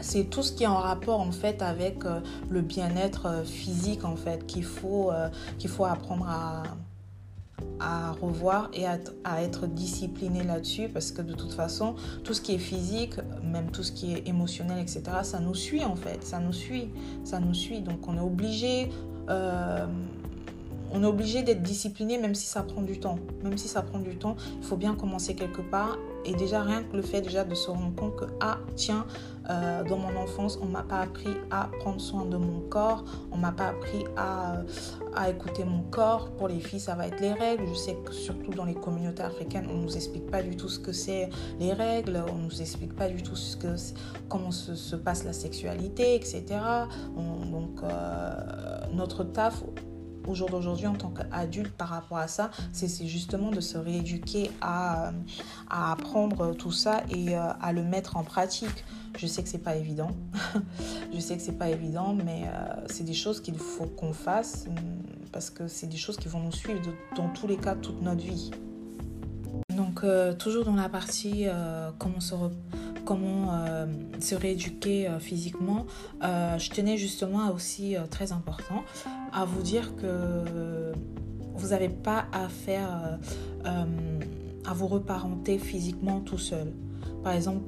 c'est 0.00 0.24
tout 0.24 0.42
ce 0.42 0.52
qui 0.52 0.64
est 0.64 0.68
en 0.68 0.78
rapport 0.78 1.20
en 1.20 1.32
fait 1.32 1.62
avec 1.62 1.98
le 2.48 2.60
bien-être 2.60 3.44
physique 3.44 4.04
en 4.04 4.16
fait 4.16 4.46
qu'il 4.46 4.64
faut, 4.64 5.10
qu'il 5.58 5.70
faut 5.70 5.84
apprendre 5.84 6.26
à, 6.28 6.62
à 7.86 8.10
revoir 8.20 8.68
et 8.74 8.84
à, 8.84 9.42
être 9.42 9.68
discipliné 9.68 10.42
là-dessus 10.42 10.88
parce 10.88 11.12
que 11.12 11.22
de 11.22 11.34
toute 11.34 11.52
façon, 11.52 11.94
tout 12.24 12.34
ce 12.34 12.40
qui 12.40 12.54
est 12.54 12.58
physique, 12.58 13.14
même 13.44 13.70
tout 13.70 13.84
ce 13.84 13.92
qui 13.92 14.14
est 14.14 14.26
émotionnel, 14.26 14.78
etc., 14.80 15.02
ça 15.22 15.38
nous 15.38 15.54
suit 15.54 15.84
en 15.84 15.94
fait, 15.94 16.24
ça 16.24 16.40
nous 16.40 16.52
suit, 16.52 16.88
ça 17.22 17.38
nous 17.38 17.54
suit. 17.54 17.82
Donc 17.82 18.08
on 18.08 18.16
est 18.16 18.20
obligé, 18.20 18.90
euh, 19.30 19.86
on 20.90 21.02
est 21.04 21.06
obligé 21.06 21.44
d'être 21.44 21.62
discipliné 21.62 22.18
même 22.18 22.34
si 22.34 22.46
ça 22.46 22.64
prend 22.64 22.82
du 22.82 22.98
temps. 22.98 23.20
Même 23.44 23.56
si 23.56 23.68
ça 23.68 23.82
prend 23.82 24.00
du 24.00 24.16
temps, 24.16 24.34
il 24.58 24.64
faut 24.64 24.76
bien 24.76 24.96
commencer 24.96 25.36
quelque 25.36 25.62
part. 25.62 25.96
Et 26.26 26.34
déjà, 26.34 26.62
rien 26.62 26.82
que 26.82 26.96
le 26.96 27.02
fait 27.02 27.20
déjà 27.20 27.44
de 27.44 27.54
se 27.54 27.70
rendre 27.70 27.94
compte 27.94 28.16
que, 28.16 28.24
ah, 28.40 28.58
tiens, 28.74 29.06
euh, 29.48 29.84
dans 29.84 29.96
mon 29.96 30.16
enfance, 30.16 30.58
on 30.60 30.66
m'a 30.66 30.82
pas 30.82 31.00
appris 31.00 31.36
à 31.52 31.70
prendre 31.78 32.00
soin 32.00 32.24
de 32.24 32.36
mon 32.36 32.60
corps, 32.68 33.04
on 33.30 33.36
m'a 33.36 33.52
pas 33.52 33.68
appris 33.68 34.04
à, 34.16 34.62
à, 35.14 35.30
écouter 35.30 35.64
mon 35.64 35.82
corps. 35.82 36.30
Pour 36.32 36.48
les 36.48 36.58
filles, 36.58 36.80
ça 36.80 36.96
va 36.96 37.06
être 37.06 37.20
les 37.20 37.32
règles. 37.32 37.64
Je 37.68 37.74
sais 37.74 37.96
que 38.04 38.12
surtout 38.12 38.50
dans 38.50 38.64
les 38.64 38.74
communautés 38.74 39.22
africaines, 39.22 39.68
on 39.70 39.76
nous 39.76 39.94
explique 39.94 40.28
pas 40.28 40.42
du 40.42 40.56
tout 40.56 40.68
ce 40.68 40.80
que 40.80 40.92
c'est 40.92 41.30
les 41.60 41.72
règles, 41.72 42.24
on 42.28 42.38
nous 42.38 42.60
explique 42.60 42.96
pas 42.96 43.08
du 43.08 43.22
tout 43.22 43.36
ce 43.36 43.56
que, 43.56 43.76
comment 44.28 44.50
se, 44.50 44.74
se 44.74 44.96
passe 44.96 45.22
la 45.22 45.32
sexualité, 45.32 46.16
etc. 46.16 46.44
donc, 47.16 47.82
euh, 47.82 48.30
notre 48.92 49.24
taf 49.24 49.62
au 50.26 50.34
jour 50.34 50.48
d'aujourd'hui 50.48 50.86
en 50.86 50.94
tant 50.94 51.10
qu'adulte 51.10 51.72
par 51.72 51.88
rapport 51.88 52.18
à 52.18 52.28
ça, 52.28 52.50
c'est 52.72 53.06
justement 53.06 53.50
de 53.50 53.60
se 53.60 53.78
rééduquer 53.78 54.50
à, 54.60 55.12
à, 55.68 55.92
apprendre 55.92 56.54
tout 56.54 56.72
ça 56.72 57.02
et 57.10 57.36
euh, 57.36 57.52
à 57.60 57.72
le 57.72 57.82
mettre 57.82 58.16
en 58.16 58.24
pratique. 58.24 58.84
Je 59.16 59.26
sais 59.26 59.42
que 59.42 59.48
c'est 59.48 59.58
pas 59.58 59.76
évident, 59.76 60.10
je 61.14 61.20
sais 61.20 61.36
que 61.36 61.42
c'est 61.42 61.58
pas 61.58 61.70
évident, 61.70 62.14
mais 62.14 62.44
euh, 62.46 62.86
c'est 62.86 63.04
des 63.04 63.14
choses 63.14 63.40
qu'il 63.40 63.56
faut 63.56 63.86
qu'on 63.86 64.12
fasse 64.12 64.66
mm, 64.66 65.30
parce 65.32 65.50
que 65.50 65.68
c'est 65.68 65.86
des 65.86 65.96
choses 65.96 66.16
qui 66.16 66.28
vont 66.28 66.40
nous 66.40 66.52
suivre 66.52 66.80
dans 67.16 67.28
tous 67.30 67.46
les 67.46 67.56
cas 67.56 67.74
toute 67.74 68.02
notre 68.02 68.22
vie. 68.22 68.50
Euh, 70.06 70.32
toujours 70.34 70.64
dans 70.64 70.76
la 70.76 70.88
partie 70.88 71.46
comment 71.98 72.20
se 72.20 72.34
comment 73.06 73.54
euh, 73.54 73.86
se 74.20 74.34
rééduquer 74.34 75.08
euh, 75.08 75.18
physiquement, 75.18 75.86
euh, 76.22 76.58
je 76.58 76.70
tenais 76.70 76.98
justement 76.98 77.50
aussi, 77.52 77.96
très 78.10 78.32
important, 78.32 78.82
à 79.32 79.46
vous 79.46 79.62
dire 79.62 79.96
que 79.96 80.92
vous 81.54 81.68
n'avez 81.68 81.88
pas 81.88 82.26
à 82.32 82.48
faire, 82.48 83.18
à 83.64 84.74
vous 84.74 84.86
reparenter 84.88 85.58
physiquement 85.58 86.20
tout 86.20 86.36
seul. 86.36 86.74
Par 87.22 87.32
exemple, 87.32 87.62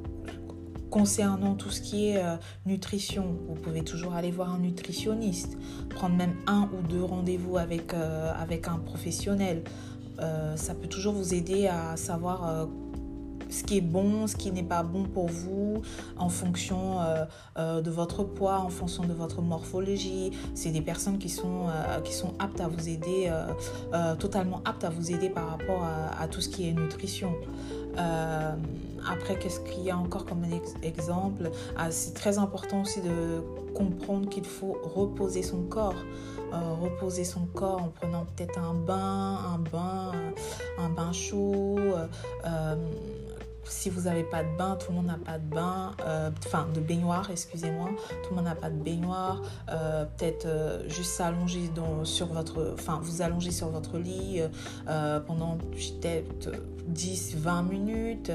concernant 0.90 1.54
tout 1.54 1.70
ce 1.70 1.80
qui 1.80 2.08
est 2.08 2.22
nutrition, 2.66 3.38
vous 3.48 3.54
pouvez 3.54 3.82
toujours 3.82 4.14
aller 4.14 4.30
voir 4.30 4.52
un 4.52 4.58
nutritionniste, 4.58 5.56
prendre 5.88 6.16
même 6.16 6.34
un 6.46 6.68
ou 6.74 6.86
deux 6.86 7.02
rendez-vous 7.02 7.56
avec, 7.56 7.94
avec 7.94 8.68
un 8.68 8.78
professionnel. 8.78 9.62
Ça 10.56 10.74
peut 10.74 10.88
toujours 10.88 11.14
vous 11.14 11.34
aider 11.34 11.68
à 11.68 11.96
savoir 11.96 12.68
ce 13.50 13.64
qui 13.64 13.78
est 13.78 13.82
bon, 13.82 14.26
ce 14.26 14.36
qui 14.36 14.52
n'est 14.52 14.62
pas 14.62 14.82
bon 14.82 15.04
pour 15.04 15.26
vous, 15.26 15.82
en 16.16 16.28
fonction 16.28 17.00
euh, 17.00 17.24
euh, 17.58 17.80
de 17.80 17.90
votre 17.90 18.24
poids, 18.24 18.58
en 18.58 18.68
fonction 18.68 19.04
de 19.04 19.12
votre 19.12 19.42
morphologie. 19.42 20.30
C'est 20.54 20.70
des 20.70 20.82
personnes 20.82 21.18
qui 21.18 21.28
sont, 21.28 21.66
euh, 21.68 22.00
qui 22.00 22.12
sont 22.12 22.34
aptes 22.38 22.60
à 22.60 22.68
vous 22.68 22.88
aider, 22.88 23.30
totalement 24.18 24.60
aptes 24.64 24.84
à 24.84 24.90
vous 24.90 25.10
aider 25.10 25.30
par 25.30 25.48
rapport 25.50 25.84
à, 26.18 26.28
tout 26.28 26.40
ce 26.40 26.48
qui 26.48 26.68
est 26.68 26.72
nutrition. 26.72 27.32
après, 27.96 29.38
qu'est-ce 29.38 29.60
qu'il 29.60 29.84
y 29.84 29.90
a 29.90 29.96
encore 29.96 30.24
comme 30.26 30.44
exemple? 30.82 31.50
Ah, 31.76 31.90
C'est 31.90 32.14
très 32.14 32.38
important 32.38 32.82
aussi 32.82 33.00
de 33.00 33.42
comprendre 33.74 34.28
qu'il 34.28 34.44
faut 34.44 34.76
reposer 34.82 35.42
son 35.42 35.62
corps. 35.62 35.94
Reposer 36.52 37.24
son 37.24 37.46
corps 37.46 37.82
en 37.82 37.88
prenant 37.88 38.24
peut-être 38.24 38.58
un 38.58 38.74
bain, 38.74 39.38
un 39.54 39.58
bain, 39.58 40.12
un 40.78 40.88
bain 40.88 41.12
chaud, 41.12 41.78
si 43.68 43.90
vous 43.90 44.02
n'avez 44.02 44.24
pas 44.24 44.42
de 44.42 44.56
bain, 44.56 44.76
tout 44.76 44.90
le 44.90 44.96
monde 44.96 45.06
n'a 45.06 45.18
pas 45.18 45.38
de 45.38 45.54
bain, 45.54 45.92
euh, 46.04 46.30
enfin 46.46 46.66
de 46.74 46.80
baignoire, 46.80 47.30
excusez-moi, 47.30 47.90
tout 48.22 48.30
le 48.30 48.36
monde 48.36 48.46
n'a 48.46 48.54
pas 48.54 48.70
de 48.70 48.82
baignoire, 48.82 49.42
euh, 49.70 50.04
peut-être 50.04 50.46
euh, 50.46 50.88
juste 50.88 51.12
s'allonger 51.12 51.70
sur 52.04 52.26
votre, 52.26 52.74
enfin 52.74 52.98
vous 53.02 53.22
allonger 53.22 53.50
sur 53.50 53.68
votre 53.68 53.98
lit 53.98 54.40
pendant 55.26 55.58
peut-être 55.58 56.50
10-20 56.92 57.68
minutes 57.68 58.32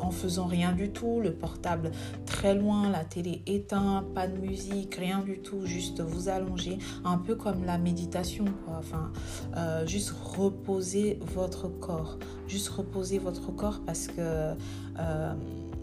en 0.00 0.10
faisant 0.10 0.46
rien 0.46 0.72
du 0.72 0.90
tout, 0.90 1.20
le 1.20 1.32
portable 1.32 1.90
très 2.24 2.54
loin, 2.54 2.90
la 2.90 3.04
télé 3.04 3.42
éteinte, 3.46 4.06
pas 4.14 4.26
de 4.26 4.38
musique, 4.38 4.94
rien 4.94 5.20
du 5.20 5.38
tout, 5.38 5.64
juste 5.64 6.00
vous 6.00 6.28
allonger, 6.28 6.78
un 7.04 7.18
peu 7.18 7.34
comme 7.34 7.64
la 7.64 7.78
méditation, 7.78 8.44
enfin, 8.68 9.12
euh, 9.56 9.86
juste 9.86 10.10
reposer 10.10 11.18
votre 11.34 11.68
corps, 11.68 12.18
juste 12.46 12.68
reposer 12.68 13.18
votre 13.18 13.54
corps 13.54 13.80
parce 13.84 14.08
que 14.08 14.54
euh, 14.98 15.34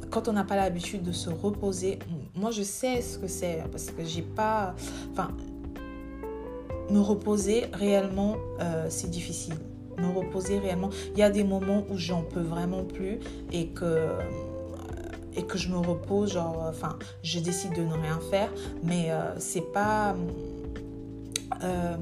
quand 0.10 0.28
on 0.28 0.34
n'a 0.34 0.44
pas 0.44 0.56
l'habitude 0.56 1.04
de 1.04 1.12
se 1.12 1.30
reposer, 1.30 2.00
moi 2.36 2.52
je 2.52 2.64
sais 2.64 3.02
ce 3.02 3.18
que 3.18 3.28
c'est 3.28 3.64
parce 3.72 3.88
que 3.88 4.04
j'ai 4.04 4.22
pas, 4.22 4.76
enfin, 5.12 5.30
me 6.90 7.00
reposer 7.00 7.66
réellement, 7.74 8.36
euh, 8.60 8.88
c'est 8.90 9.10
difficile 9.10 9.56
me 9.98 10.10
reposer 10.10 10.60
réellement. 10.60 10.90
Il 11.14 11.20
y 11.20 11.24
a 11.24 11.30
des 11.30 11.44
moments 11.44 11.84
où 11.90 11.98
j'en 11.98 12.22
peux 12.22 12.42
vraiment 12.42 12.84
plus 12.84 13.20
et 13.52 13.68
que 13.68 14.10
et 15.36 15.44
que 15.44 15.58
je 15.58 15.70
me 15.70 15.78
repose, 15.78 16.34
genre, 16.34 16.66
enfin, 16.70 16.98
je 17.24 17.40
décide 17.40 17.74
de 17.74 17.82
ne 17.82 17.94
rien 17.94 18.20
faire, 18.30 18.50
mais 18.84 19.12
euh, 19.12 19.34
c'est 19.40 19.72
pas. 19.74 20.16
Euh, 21.64 21.98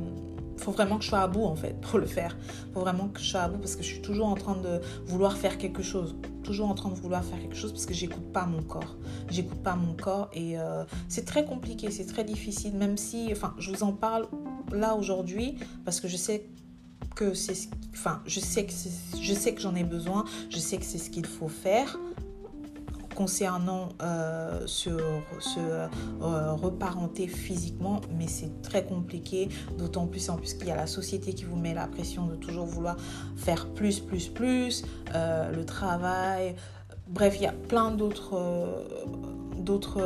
faut 0.58 0.72
vraiment 0.72 0.98
que 0.98 1.04
je 1.04 1.10
sois 1.10 1.22
à 1.22 1.28
bout 1.28 1.44
en 1.44 1.56
fait 1.56 1.80
pour 1.82 1.98
le 1.98 2.06
faire. 2.06 2.38
Faut 2.74 2.82
vraiment 2.82 3.08
que 3.08 3.20
je 3.20 3.26
sois 3.26 3.42
à 3.42 3.48
bout 3.48 3.58
parce 3.58 3.76
que 3.76 3.82
je 3.82 3.88
suis 3.88 4.02
toujours 4.02 4.28
en 4.28 4.36
train 4.36 4.56
de 4.56 4.80
vouloir 5.06 5.36
faire 5.36 5.58
quelque 5.58 5.82
chose. 5.82 6.16
Toujours 6.44 6.70
en 6.70 6.76
train 6.76 6.90
de 6.90 6.96
vouloir 6.96 7.24
faire 7.24 7.40
quelque 7.40 7.56
chose 7.56 7.72
parce 7.72 7.88
que 7.88 7.96
j'écoute 7.96 8.32
pas 8.32 8.46
mon 8.46 8.62
corps. 8.62 8.96
J'écoute 9.30 9.64
pas 9.64 9.76
mon 9.76 9.94
corps 9.94 10.30
et 10.34 10.60
euh, 10.60 10.84
c'est 11.10 11.26
très 11.26 11.46
compliqué, 11.46 11.90
c'est 11.90 12.06
très 12.06 12.24
difficile. 12.24 12.76
Même 12.76 12.96
si, 12.96 13.30
enfin, 13.32 13.56
je 13.58 13.72
vous 13.72 13.82
en 13.82 13.92
parle 13.92 14.28
là 14.72 14.96
aujourd'hui 14.96 15.56
parce 15.84 16.00
que 16.00 16.08
je 16.08 16.16
sais 16.16 16.46
que 17.16 17.34
c'est 17.34 17.70
enfin 17.94 18.22
je 18.26 18.40
sais 18.40 18.66
que 18.66 18.74
je 19.22 19.34
sais 19.34 19.54
que 19.54 19.62
j'en 19.62 19.76
ai 19.76 19.84
besoin 19.84 20.26
je 20.50 20.58
sais 20.58 20.78
que 20.78 20.86
c'est 20.86 20.98
ce 20.98 21.10
qu'il 21.10 21.26
faut 21.26 21.50
faire. 21.50 21.98
Concernant 23.16 23.90
euh, 24.02 24.66
se, 24.68 24.90
euh, 24.90 25.88
reparenter 26.54 27.28
physiquement, 27.28 28.00
mais 28.18 28.26
c'est 28.26 28.62
très 28.62 28.86
compliqué, 28.86 29.50
d'autant 29.78 30.08
plus 30.08 30.30
en 30.30 30.38
plus 30.38 30.54
qu'il 30.54 30.68
y 30.68 30.72
a 30.72 30.78
la 30.78 30.88
société 30.88 31.34
qui 31.34 31.44
vous 31.44 31.58
met 31.58 31.74
la 31.74 31.88
pression 31.88 32.26
de 32.26 32.36
toujours 32.36 32.66
vouloir 32.66 32.96
faire 33.36 33.68
plus, 33.74 34.00
plus, 34.00 34.30
plus, 34.30 34.86
euh, 35.14 35.52
le 35.52 35.66
travail, 35.66 36.56
bref, 37.10 37.36
il 37.36 37.44
y 37.44 37.48
a 37.48 37.52
plein 37.52 37.92
d'autres, 37.92 38.40
d'autres, 39.58 40.02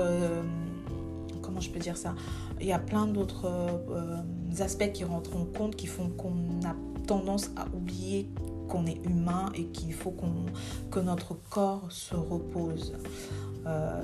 comment 1.43 1.61
je 1.61 1.69
peux 1.69 1.79
dire 1.79 1.97
ça, 1.97 2.15
il 2.59 2.65
y 2.65 2.73
a 2.73 2.79
plein 2.79 3.05
d'autres 3.05 3.49
aspects 4.59 4.91
qui 4.91 5.03
rentrent 5.03 5.37
en 5.37 5.45
compte 5.45 5.75
qui 5.75 5.87
font 5.87 6.09
qu'on 6.09 6.59
a 6.65 6.75
tendance 7.05 7.51
à 7.55 7.65
oublier 7.75 8.29
qu'on 8.67 8.85
est 8.85 9.03
humain 9.05 9.51
et 9.55 9.65
qu'il 9.65 9.93
faut 9.93 10.11
qu'on, 10.11 10.33
que 10.91 10.99
notre 10.99 11.35
corps 11.49 11.85
se 11.89 12.15
repose. 12.15 12.93
Euh, 13.67 14.03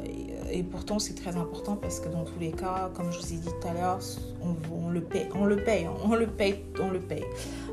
et, 0.51 0.63
pourtant, 0.63 0.97
c'est 0.97 1.13
très 1.13 1.35
important 1.35 1.75
parce 1.75 1.99
que 1.99 2.09
dans 2.09 2.23
tous 2.23 2.39
les 2.39 2.51
cas, 2.51 2.89
comme 2.95 3.11
je 3.11 3.19
vous 3.19 3.33
ai 3.33 3.37
dit 3.37 3.49
tout 3.61 3.67
à 3.67 3.73
l'heure, 3.73 3.99
on, 4.41 4.89
le 4.89 5.01
paye, 5.01 5.27
on 5.35 5.45
le 5.45 5.57
paye, 5.57 5.87
on 6.03 6.15
le 6.15 6.27
paye, 6.27 6.63
on 6.79 6.89
le 6.89 6.99
paye. 6.99 7.25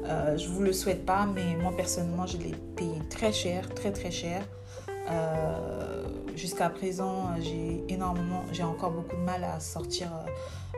Euh, 0.05 0.37
je 0.37 0.49
vous 0.49 0.63
le 0.63 0.73
souhaite 0.73 1.07
pas, 1.07 1.27
mais 1.27 1.57
moi 1.57 1.73
personnellement, 1.75 2.27
je 2.27 2.37
l'ai 2.39 2.55
payé 2.77 3.01
très 3.09 3.33
cher, 3.33 3.73
très 3.75 3.93
très 3.93 4.11
cher. 4.11 4.43
Euh, 5.11 6.05
jusqu'à 6.37 6.69
présent, 6.69 7.35
j'ai 7.41 7.83
énormément, 7.89 8.43
j'ai 8.53 8.65
encore 8.65 8.91
beaucoup 8.91 9.17
de 9.17 9.23
mal 9.23 9.43
à 9.45 9.59
sortir, 9.59 10.09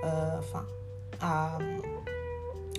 enfin, 0.04 0.64
à 1.20 1.58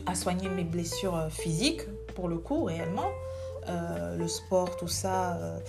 à 0.05 0.15
soigner 0.15 0.49
mes 0.49 0.63
blessures 0.63 1.15
euh, 1.15 1.29
physiques, 1.29 1.81
pour 2.15 2.27
le 2.27 2.37
coup, 2.37 2.65
réellement. 2.65 3.09
Euh, 3.69 4.17
le 4.17 4.27
sport, 4.27 4.75
tout 4.77 4.87
ça, 4.87 5.35
euh, 5.35 5.59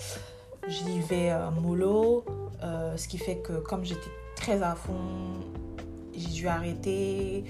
j'y 0.67 0.99
vais 1.01 1.31
mollo. 1.61 2.25
ce 2.95 3.07
qui 3.07 3.17
fait 3.17 3.37
que 3.37 3.53
comme 3.53 3.83
j'étais 3.83 4.11
très 4.35 4.61
à 4.61 4.75
fond, 4.75 4.93
j'ai 6.15 6.29
dû 6.29 6.47
arrêter. 6.47 7.45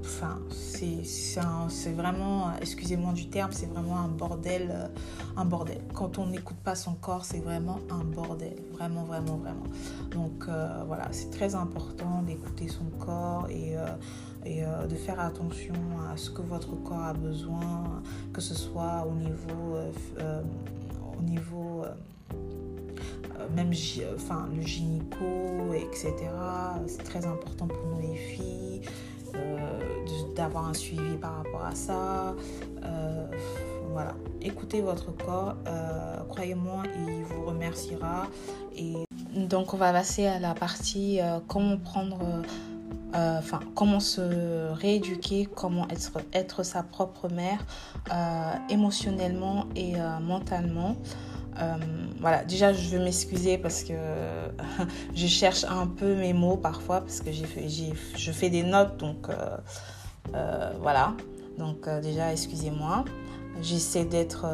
Enfin, 0.00 0.38
c'est 0.50 1.92
vraiment, 1.92 2.52
excusez-moi 2.60 3.12
du 3.12 3.28
terme, 3.28 3.52
c'est 3.52 3.66
vraiment 3.66 3.98
un 3.98 4.08
bordel. 4.08 4.90
un 5.36 5.44
bordel. 5.44 5.80
Quand 5.92 6.18
on 6.18 6.26
n'écoute 6.26 6.56
pas 6.64 6.74
son 6.74 6.94
corps, 6.94 7.24
c'est 7.24 7.40
vraiment 7.40 7.78
un 7.90 8.04
bordel. 8.04 8.56
Vraiment, 8.72 9.04
vraiment, 9.04 9.36
vraiment. 9.36 9.66
Donc 10.10 10.46
voilà, 10.86 11.08
c'est 11.12 11.30
très 11.30 11.54
important 11.54 12.22
d'écouter 12.22 12.68
son 12.68 12.86
corps 13.04 13.46
et 13.50 13.76
et 14.44 14.62
euh, 14.62 14.86
de 14.86 14.94
faire 14.94 15.20
attention 15.20 15.74
à 16.12 16.16
ce 16.16 16.30
que 16.30 16.42
votre 16.42 16.74
corps 16.82 17.02
a 17.02 17.14
besoin, 17.14 18.02
que 18.32 18.40
ce 18.40 18.54
soit 18.54 19.06
au 19.08 19.14
niveau, 19.14 19.76
euh, 19.76 19.92
euh, 20.18 20.42
au 21.18 21.22
niveau 21.22 21.84
même 23.54 23.72
enfin, 24.14 24.48
le 24.54 24.62
gynéco, 24.62 25.74
etc. 25.74 26.14
C'est 26.86 27.02
très 27.02 27.26
important 27.26 27.66
pour 27.66 27.84
nous 27.86 28.00
les 28.00 28.16
filles 28.16 28.80
d'avoir 30.34 30.68
un 30.68 30.74
suivi 30.74 31.16
par 31.16 31.36
rapport 31.36 31.64
à 31.64 31.74
ça. 31.74 32.34
voilà, 33.90 34.14
écoutez 34.40 34.80
votre 34.80 35.14
corps, 35.16 35.56
croyez-moi, 36.28 36.84
il 37.06 37.24
vous 37.24 37.44
remerciera. 37.44 38.26
Et 38.76 38.94
donc 39.36 39.74
on 39.74 39.76
va 39.76 39.92
passer 39.92 40.26
à 40.26 40.38
la 40.38 40.54
partie 40.54 41.20
comment 41.48 41.76
prendre 41.76 42.42
enfin, 43.14 43.60
comment 43.74 44.00
se 44.00 44.72
rééduquer, 44.72 45.46
comment 45.46 45.86
être, 46.32 46.62
sa 46.62 46.82
propre 46.82 47.28
mère 47.28 47.64
émotionnellement 48.68 49.66
et 49.76 49.94
mentalement. 50.20 50.96
voilà, 52.20 52.44
déjà 52.44 52.72
je 52.72 52.88
veux 52.88 53.02
m'excuser 53.02 53.58
parce 53.58 53.84
que 53.84 53.94
je 55.14 55.26
cherche 55.26 55.64
un 55.64 55.86
peu 55.86 56.16
mes 56.16 56.32
mots 56.32 56.56
parfois 56.56 57.00
parce 57.00 57.20
que 57.20 57.30
je 57.32 58.32
fais 58.32 58.50
des 58.50 58.62
notes 58.62 58.96
donc 58.98 59.28
voilà. 60.80 61.14
Donc 61.58 61.88
déjà 62.02 62.32
excusez-moi. 62.32 63.04
J'essaie 63.62 64.04
d'être 64.04 64.44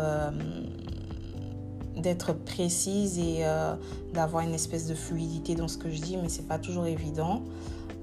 d'être 2.01 2.33
précise 2.33 3.19
et 3.19 3.39
euh, 3.41 3.75
d'avoir 4.13 4.43
une 4.45 4.55
espèce 4.55 4.87
de 4.87 4.95
fluidité 4.95 5.55
dans 5.55 5.69
ce 5.69 5.79
que 5.79 5.91
je 5.91 6.01
dis, 6.01 6.17
mais 6.17 6.29
c'est 6.29 6.47
pas 6.47 6.59
toujours 6.59 6.87
évident. 6.87 7.43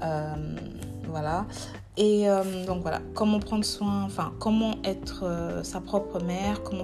Euh, 0.01 0.55
voilà. 1.07 1.45
Et 1.97 2.29
euh, 2.29 2.65
donc 2.65 2.81
voilà, 2.81 3.01
comment 3.15 3.39
prendre 3.39 3.65
soin, 3.65 4.03
enfin, 4.03 4.33
comment 4.39 4.75
être 4.83 5.61
sa 5.63 5.81
propre 5.81 6.21
mère, 6.23 6.61
comment 6.61 6.83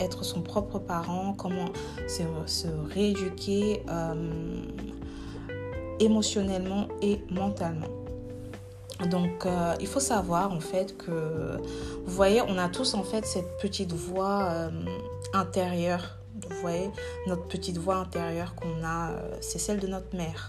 être 0.00 0.24
son 0.24 0.40
propre 0.40 0.78
parent, 0.78 1.34
comment 1.34 1.66
se, 2.08 2.68
rééduquer 2.94 3.82
émotionnellement 6.00 6.88
et 7.02 7.20
mentalement. 7.30 7.88
Donc, 9.04 9.44
euh, 9.44 9.74
il 9.80 9.86
faut 9.86 10.00
savoir 10.00 10.52
en 10.52 10.60
fait 10.60 10.96
que, 10.96 11.58
vous 12.04 12.14
voyez, 12.14 12.40
on 12.42 12.56
a 12.56 12.68
tous 12.68 12.94
en 12.94 13.02
fait 13.02 13.26
cette 13.26 13.58
petite 13.58 13.92
voix 13.92 14.48
euh, 14.50 14.70
intérieure. 15.34 16.18
Vous 16.48 16.56
voyez, 16.60 16.90
notre 17.26 17.46
petite 17.46 17.78
voix 17.78 17.96
intérieure 17.96 18.54
qu'on 18.54 18.82
a, 18.84 19.10
euh, 19.10 19.36
c'est 19.40 19.58
celle 19.58 19.80
de 19.80 19.86
notre 19.86 20.16
mère. 20.16 20.48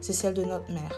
C'est 0.00 0.12
celle 0.12 0.34
de 0.34 0.44
notre 0.44 0.70
mère. 0.70 0.92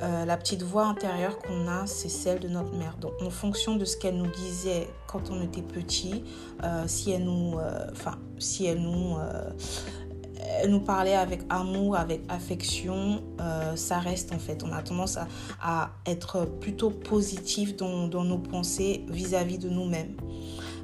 la 0.00 0.36
petite 0.36 0.62
voix 0.62 0.86
intérieure 0.86 1.38
qu'on 1.38 1.68
a, 1.68 1.86
c'est 1.86 2.08
celle 2.08 2.40
de 2.40 2.48
notre 2.48 2.74
mère. 2.74 2.96
Donc, 3.00 3.12
en 3.22 3.30
fonction 3.30 3.76
de 3.76 3.84
ce 3.84 3.96
qu'elle 3.96 4.16
nous 4.16 4.30
disait 4.30 4.88
quand 5.06 5.30
on 5.30 5.42
était 5.42 5.62
petit, 5.62 6.24
si 6.86 7.12
elle 7.12 7.24
nous, 7.24 7.54
enfin, 7.92 8.18
si 8.38 8.66
elle 8.66 8.80
nous 8.80 9.16
nous 10.68 10.80
parler 10.80 11.12
avec 11.12 11.42
amour, 11.50 11.96
avec 11.96 12.22
affection, 12.28 13.22
euh, 13.40 13.76
ça 13.76 13.98
reste 13.98 14.32
en 14.32 14.38
fait. 14.38 14.62
On 14.62 14.72
a 14.72 14.82
tendance 14.82 15.18
à, 15.60 15.90
être 16.06 16.46
plutôt 16.60 16.90
positif 16.90 17.76
dans, 17.76 18.08
nos 18.08 18.38
pensées 18.38 19.04
vis-à-vis 19.08 19.58
de 19.58 19.68
nous-mêmes. 19.68 20.16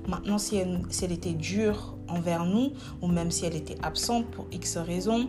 Maintenant, 0.07 0.39
si 0.39 0.57
elle, 0.57 1.13
était 1.13 1.35
dure 1.35 1.97
envers 2.09 2.45
nous, 2.45 2.73
ou 3.03 3.09
même 3.09 3.31
si 3.31 3.45
elle 3.45 3.57
était 3.57 3.77
absente 3.83 4.27
pour 4.31 4.47
X 4.53 4.79
raisons, 4.79 5.29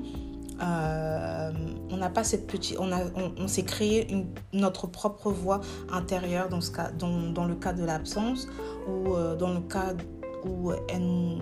euh, 0.61 1.51
on 1.89 1.97
n'a 1.97 2.09
pas 2.09 2.23
cette 2.23 2.47
petite, 2.47 2.77
on, 2.79 2.89
on, 3.37 3.47
s'est 3.47 3.63
créé 3.63 4.07
notre 4.53 4.87
propre 4.87 5.31
voix 5.31 5.61
intérieure 5.91 6.49
dans, 6.49 6.61
ce 6.61 6.71
cas, 6.71 6.91
dans, 6.91 7.45
le 7.45 7.55
cas 7.55 7.73
de 7.73 7.83
l'absence 7.83 8.47
ou 8.87 9.15
euh, 9.15 9.35
dans 9.35 9.53
le 9.53 9.61
cas 9.61 9.93
où 10.45 10.71
elle 10.89 11.01
nous 11.01 11.37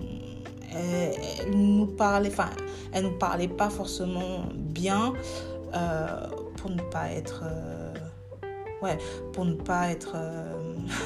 elle, 0.74 1.50
nous 1.50 1.86
parlait, 1.86 2.28
enfin, 2.28 2.50
elle 2.92 3.04
nous 3.04 3.18
parlait 3.18 3.48
pas 3.48 3.70
forcément 3.70 4.44
bien 4.54 5.12
euh, 5.74 6.26
pour 6.56 6.70
ne 6.70 6.82
pas 6.82 7.10
être, 7.10 7.42
euh, 7.44 7.94
ouais, 8.82 8.98
pour 9.32 9.44
ne 9.44 9.54
pas 9.54 9.90
être 9.90 10.12
euh, 10.14 10.54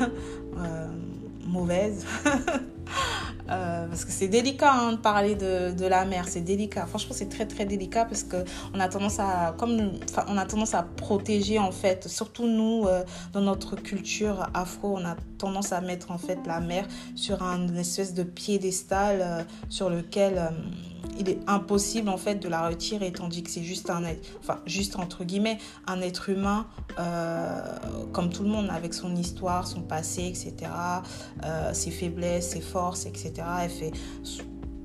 mauvaise. 1.52 2.04
Euh, 3.50 3.86
parce 3.88 4.04
que 4.04 4.12
c'est 4.12 4.28
délicat 4.28 4.72
hein, 4.72 4.92
de 4.92 4.98
parler 4.98 5.34
de, 5.34 5.86
la 5.86 6.04
mère, 6.04 6.26
c'est 6.28 6.40
délicat. 6.40 6.86
Franchement, 6.86 7.12
c'est 7.12 7.28
très 7.28 7.44
très 7.44 7.66
délicat 7.66 8.04
parce 8.04 8.22
que 8.22 8.36
on 8.72 8.80
a 8.80 8.88
tendance 8.88 9.18
à, 9.18 9.54
comme, 9.58 9.92
on 10.28 10.38
a 10.38 10.46
tendance 10.46 10.74
à 10.74 10.84
protéger 10.84 11.58
en 11.58 11.72
fait, 11.72 12.08
surtout 12.08 12.46
nous 12.46 12.86
euh, 12.86 13.02
dans 13.32 13.40
notre 13.40 13.76
culture 13.76 14.48
afro, 14.54 14.96
on 14.96 15.04
a 15.04 15.16
tendance 15.38 15.72
à 15.72 15.80
mettre 15.80 16.12
en 16.12 16.18
fait 16.18 16.38
la 16.46 16.60
mère 16.60 16.86
sur 17.14 17.42
un 17.42 17.74
espèce 17.76 18.14
de 18.14 18.22
piédestal 18.22 19.18
euh, 19.20 19.42
sur 19.68 19.90
lequel 19.90 20.40
il 21.18 21.28
est 21.28 21.38
impossible 21.46 22.08
en 22.08 22.16
fait 22.16 22.36
de 22.36 22.48
la 22.48 22.68
retirer 22.68 23.12
tandis 23.12 23.42
que 23.42 23.50
c'est 23.50 23.62
juste 23.62 23.90
un 23.90 24.04
être, 24.04 24.26
enfin 24.40 24.60
juste 24.66 24.96
entre 24.96 25.24
guillemets 25.24 25.58
un 25.86 26.00
être 26.00 26.28
humain 26.28 26.66
comme 28.12 28.30
tout 28.30 28.42
le 28.42 28.48
monde 28.48 28.68
avec 28.70 28.94
son 28.94 29.16
histoire, 29.16 29.66
son 29.66 29.82
passé, 29.82 30.24
etc. 30.24 30.70
ses 31.72 31.90
faiblesses, 31.90 32.50
ses 32.50 32.60
forces, 32.60 33.06
etc. 33.06 33.42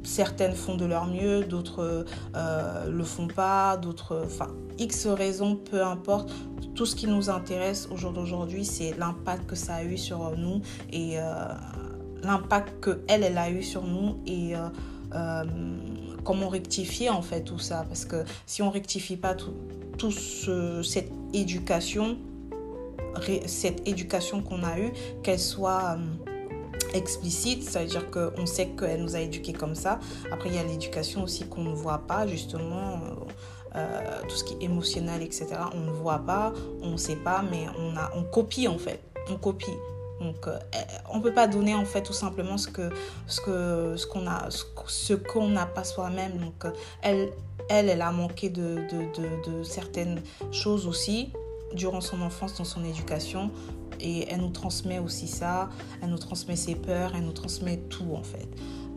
Certaines 0.08 0.56
font 0.56 0.78
de 0.78 0.86
leur 0.86 1.06
mieux, 1.06 1.44
d'autres 1.44 2.06
euh, 2.34 2.90
le 2.90 3.04
font 3.04 3.28
pas, 3.28 3.76
d'autres, 3.76 4.24
enfin, 4.26 4.48
X 4.80 5.06
raisons, 5.06 5.58
peu 5.58 5.84
importe. 5.84 6.32
Tout 6.76 6.86
ce 6.86 6.96
qui 6.96 7.08
nous 7.08 7.30
intéresse 7.30 7.90
au 7.92 7.98
jour 7.98 8.14
d'aujourd'hui, 8.14 8.64
c'est 8.64 8.98
l'impact 8.98 9.48
que 9.48 9.56
ça 9.58 9.76
a 9.76 9.84
eu 9.84 9.98
sur 9.98 10.38
nous 10.38 10.62
et 10.94 11.20
euh, 11.20 11.50
l'impact 12.24 12.80
que 12.80 13.02
elle, 13.10 13.24
elle 13.24 13.38
a 13.38 13.50
eu 13.50 13.62
sur 13.62 13.84
nous 13.84 14.18
euh, 15.14 15.44
comment 16.28 16.50
rectifier 16.50 17.10
en 17.10 17.22
fait 17.22 17.42
tout 17.42 17.58
ça. 17.58 17.86
Parce 17.88 18.04
que 18.04 18.26
si 18.46 18.62
on 18.62 18.70
rectifie 18.70 19.16
pas 19.16 19.34
tout, 19.34 19.54
tout 19.98 20.12
cette 20.84 21.12
éducation, 21.34 22.18
cette 23.46 23.88
éducation 23.88 24.42
qu'on 24.42 24.64
a 24.64 24.78
eue, 24.78 24.92
qu'elle 25.24 25.40
soit 25.40 25.98
explicite, 26.94 27.64
ça 27.64 27.82
veut 27.82 27.88
dire 27.88 28.12
qu'on 28.12 28.46
sait 28.46 28.68
qu'elle 28.78 29.02
nous 29.02 29.16
a 29.16 29.22
éduqués 29.22 29.54
comme 29.54 29.74
ça. 29.74 30.00
Après, 30.32 30.50
il 30.50 30.56
y 30.56 30.60
a 30.60 30.64
l'éducation 30.64 31.24
aussi 31.24 31.48
qu'on 31.48 31.64
ne 31.64 31.74
voit 31.74 32.00
pas, 32.00 32.28
justement, 32.28 32.94
euh, 32.94 33.78
euh, 33.78 34.22
tout 34.28 34.36
ce 34.36 34.44
qui 34.44 34.56
est 34.56 34.64
émotionnel, 34.64 35.22
etc. 35.22 35.48
On 35.74 35.80
ne 35.80 35.92
voit 35.92 36.20
pas, 36.20 36.54
on 36.82 36.92
ne 36.92 36.98
sait 36.98 37.16
pas, 37.16 37.42
mais 37.50 37.68
on, 37.80 37.96
a, 37.96 38.12
on 38.16 38.24
copie 38.24 38.68
en 38.68 38.78
fait, 38.78 39.02
on 39.30 39.36
copie. 39.36 39.78
Donc, 40.20 40.48
euh, 40.48 40.58
on 41.12 41.22
peut 41.22 41.34
pas 41.34 41.48
donner 41.48 41.76
en 41.76 41.86
fait 41.86 42.02
tout 42.02 42.14
simplement 42.14 42.58
ce 42.58 42.68
que 42.68 42.90
ce 43.28 43.42
que 43.42 43.96
ce 43.98 44.08
qu'on 44.08 44.28
a 44.28 44.50
ce 44.50 45.14
qu'on 45.14 45.50
n'a 45.50 45.66
pas 45.66 45.84
soi-même. 45.84 46.38
Donc, 46.38 46.66
elle 47.02 47.30
elle 47.70 47.90
elle 47.90 48.02
a 48.02 48.12
manqué 48.12 48.50
de, 48.50 48.82
de, 48.92 49.22
de, 49.22 49.52
de 49.60 49.64
certaines 49.64 50.22
choses 50.52 50.88
aussi 50.88 51.32
durant 51.74 52.02
son 52.02 52.22
enfance 52.22 52.58
dans 52.58 52.64
son 52.64 52.84
éducation 52.84 53.52
et 54.00 54.28
elle 54.30 54.42
nous 54.42 54.50
transmet 54.50 55.00
aussi 55.00 55.28
ça, 55.28 55.70
elle 56.02 56.10
nous 56.10 56.18
transmet 56.18 56.56
ses 56.56 56.76
peurs, 56.76 57.14
elle 57.16 57.26
nous 57.26 57.32
transmet 57.32 57.78
tout 57.90 58.14
en 58.14 58.24
fait. 58.24 58.48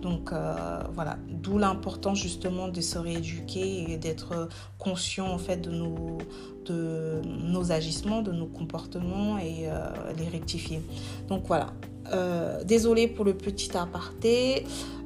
Donc 0.01 0.33
euh, 0.33 0.83
voilà, 0.95 1.17
d'où 1.29 1.59
l'importance 1.59 2.19
justement 2.19 2.69
de 2.69 2.81
se 2.81 2.99
rééduquer 2.99 3.91
et 3.91 3.97
d'être 3.97 4.49
conscient 4.79 5.27
en 5.27 5.39
fait 5.39 5.59
de 5.59 5.71
nos, 5.71 7.73
agissements, 7.73 8.23
de 8.23 8.33
nos 8.33 8.47
comportements 8.47 9.39
et 9.39 9.69
euh, 9.69 9.89
les 10.17 10.29
rectifier. 10.29 10.83
Donc 11.29 11.45
voilà, 11.47 11.69
euh, 12.13 12.63
désolée 12.65 13.09
pour 13.09 13.25
le 13.25 13.35
petit 13.35 13.77
aparté. 13.77 14.65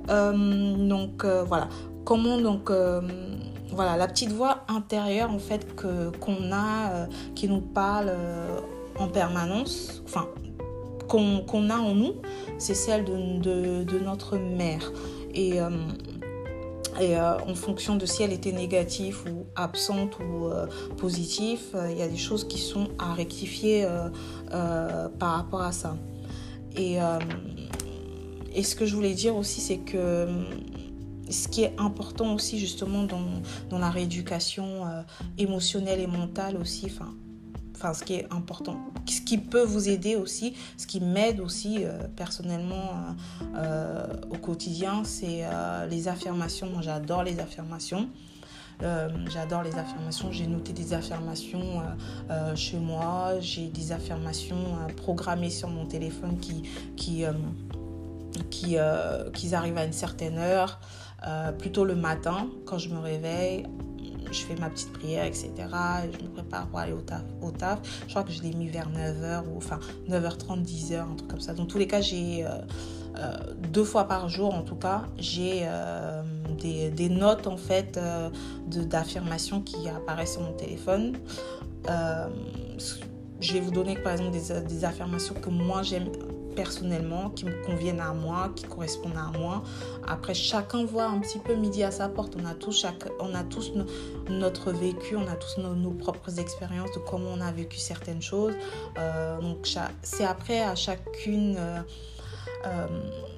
donc 0.08 1.24
voilà, 1.24 1.68
comment 2.04 2.40
donc 2.40 2.70
voilà 3.72 3.96
la 3.96 4.06
petite 4.06 4.30
voix 4.30 4.64
intérieure 4.68 5.30
en 5.30 5.38
fait 5.38 5.74
que 5.74 6.10
qu'on 6.18 6.52
a 6.52 7.08
qui 7.34 7.48
nous 7.48 7.62
parle 7.62 8.12
en 8.96 9.08
permanence, 9.08 10.02
qu'on 11.08 11.70
a 11.70 11.76
en 11.76 11.94
nous, 11.94 12.14
c'est 12.58 12.74
celle 12.74 13.04
de, 13.04 13.98
notre 13.98 14.36
mère. 14.36 14.92
Et, 15.34 15.60
euh, 15.60 15.70
euh, 17.00 17.38
en 17.48 17.54
fonction 17.56 17.96
de 17.96 18.06
si 18.06 18.22
elle 18.22 18.32
était 18.32 18.52
négative 18.52 19.24
ou 19.28 19.46
absente 19.56 20.16
ou 20.20 20.46
euh, 20.46 20.66
positive, 20.96 21.60
il 21.90 21.98
y 21.98 22.02
a 22.02 22.08
des 22.08 22.16
choses 22.16 22.46
qui 22.46 22.58
sont 22.58 22.88
à 22.98 23.14
rectifier 23.14 23.86
par 24.50 25.36
rapport 25.36 25.62
à 25.62 25.72
ça. 25.72 25.96
Et, 26.76 26.98
ce 28.62 28.76
que 28.76 28.86
je 28.86 28.94
voulais 28.94 29.14
dire 29.14 29.36
aussi, 29.36 29.60
c'est 29.60 29.78
que 29.78 30.28
ce 31.28 31.48
qui 31.48 31.62
est 31.62 31.74
important 31.78 32.34
aussi 32.34 32.58
justement 32.58 33.04
dans, 33.04 33.78
la 33.78 33.90
rééducation 33.90 34.84
émotionnelle 35.36 36.00
et 36.00 36.06
mentale 36.06 36.56
aussi, 36.56 36.88
enfin 37.84 37.92
ce 37.92 38.02
qui 38.02 38.14
est 38.14 38.32
important, 38.32 38.78
ce 39.06 39.20
qui 39.20 39.36
peut 39.36 39.62
vous 39.62 39.88
aider 39.88 40.16
aussi, 40.16 40.54
ce 40.78 40.86
qui 40.86 41.00
m'aide 41.00 41.40
aussi 41.40 41.84
euh, 41.84 42.08
personnellement 42.16 42.74
euh, 42.76 43.56
euh, 43.56 44.06
au 44.30 44.38
quotidien, 44.38 45.04
c'est 45.04 45.44
les 45.90 46.08
affirmations. 46.08 46.68
Moi 46.70 46.80
j'adore 46.80 47.22
les 47.22 47.40
affirmations. 47.40 48.08
j'adore 48.80 49.62
les 49.62 49.76
affirmations. 49.76 50.32
J'ai 50.32 50.46
noté 50.46 50.72
des 50.72 50.94
affirmations 50.94 51.82
chez 52.54 52.78
moi. 52.78 53.38
J'ai 53.40 53.68
des 53.68 53.92
affirmations 53.92 54.64
programmées 54.96 55.50
sur 55.50 55.68
mon 55.68 55.86
téléphone 55.86 56.38
qui, 56.38 56.62
qui, 56.96 57.24
qui, 58.50 58.76
qui 59.34 59.54
arrivent 59.54 59.78
à 59.78 59.84
une 59.84 59.92
certaine 59.92 60.38
heure, 60.38 60.80
plutôt 61.58 61.84
le 61.84 61.94
matin 61.94 62.48
quand 62.66 62.78
je 62.78 62.88
me 62.88 62.98
réveille 62.98 63.66
je 64.30 64.40
fais 64.40 64.56
ma 64.56 64.70
petite 64.70 64.92
prière, 64.92 65.24
etc. 65.24 65.52
je 65.58 66.24
me 66.24 66.30
prépare 66.30 66.66
pour 66.68 66.78
aller 66.78 66.92
au 66.92 67.00
taf. 67.00 67.22
Au 67.42 67.50
taf. 67.50 67.80
Je 68.06 68.10
crois 68.10 68.24
que 68.24 68.32
je 68.32 68.42
l'ai 68.42 68.52
mis 68.52 68.68
vers 68.68 68.88
9h 68.90 69.44
ou 69.48 69.56
enfin 69.56 69.78
9h30, 70.08 70.64
10h, 70.64 71.00
un 71.00 71.14
truc 71.14 71.30
comme 71.30 71.40
ça. 71.40 71.54
Dans 71.54 71.66
tous 71.66 71.78
les 71.78 71.86
cas, 71.86 72.00
j'ai 72.00 72.44
euh, 72.44 72.50
euh, 73.16 73.36
deux 73.72 73.84
fois 73.84 74.04
par 74.04 74.28
jour, 74.28 74.54
en 74.54 74.62
tout 74.62 74.76
cas, 74.76 75.04
j'ai 75.18 75.62
euh, 75.64 76.22
des, 76.58 76.90
des, 76.90 77.08
notes 77.08 77.46
en 77.46 77.56
fait 77.56 77.98
d'affirmations 78.68 79.60
qui 79.60 79.88
apparaissent 79.88 80.32
sur 80.32 80.42
mon 80.42 80.52
téléphone. 80.52 81.16
je 83.40 83.52
vais 83.52 83.60
vous 83.60 83.70
donner 83.70 83.96
par 83.96 84.12
exemple 84.12 84.32
des, 84.32 84.60
des 84.62 84.84
affirmations 84.84 85.34
que 85.34 85.50
moi 85.50 85.82
j'aime 85.82 86.08
personnellement, 86.54 87.30
qui 87.30 87.44
me 87.44 87.64
conviennent 87.64 88.00
à 88.00 88.12
moi, 88.12 88.50
qui 88.54 88.64
correspondent 88.64 89.16
à 89.16 89.36
moi. 89.38 89.62
Après, 90.06 90.34
chacun 90.34 90.84
voit 90.84 91.06
un 91.06 91.18
petit 91.18 91.38
peu 91.38 91.54
midi 91.54 91.82
à 91.82 91.90
sa 91.90 92.08
porte. 92.08 92.36
On 92.40 92.44
a 92.44 92.54
tous, 92.54 92.80
chaque, 92.80 93.08
on 93.20 93.34
a 93.34 93.44
tous 93.44 93.72
notre 94.28 94.72
vécu, 94.72 95.16
on 95.16 95.26
a 95.26 95.36
tous 95.36 95.60
nos, 95.60 95.90
propres 95.90 96.38
expériences 96.38 96.92
de 96.92 96.98
comment 96.98 97.30
on 97.34 97.40
a 97.40 97.52
vécu 97.52 97.78
certaines 97.78 98.22
choses. 98.22 98.54
Euh, 98.98 99.40
donc, 99.40 99.68
c'est 100.02 100.24
après 100.24 100.60
à 100.60 100.74
chacune 100.74 101.56
euh, 101.58 101.80
euh, 102.66 102.86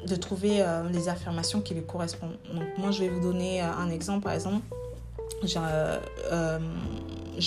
de 0.07 0.17
trouver 0.17 0.65
les 0.93 1.09
affirmations 1.09 1.61
qui 1.61 1.75
lui 1.75 1.85
correspondent. 1.85 2.39
Donc, 2.53 2.67
moi, 2.79 2.91
je 2.91 3.01
vais 3.01 3.09
vous 3.09 3.21
donner 3.21 3.61
un 3.61 3.91
exemple. 3.91 4.25
Par 4.25 4.33
exemple, 4.33 4.63
je 5.43 5.59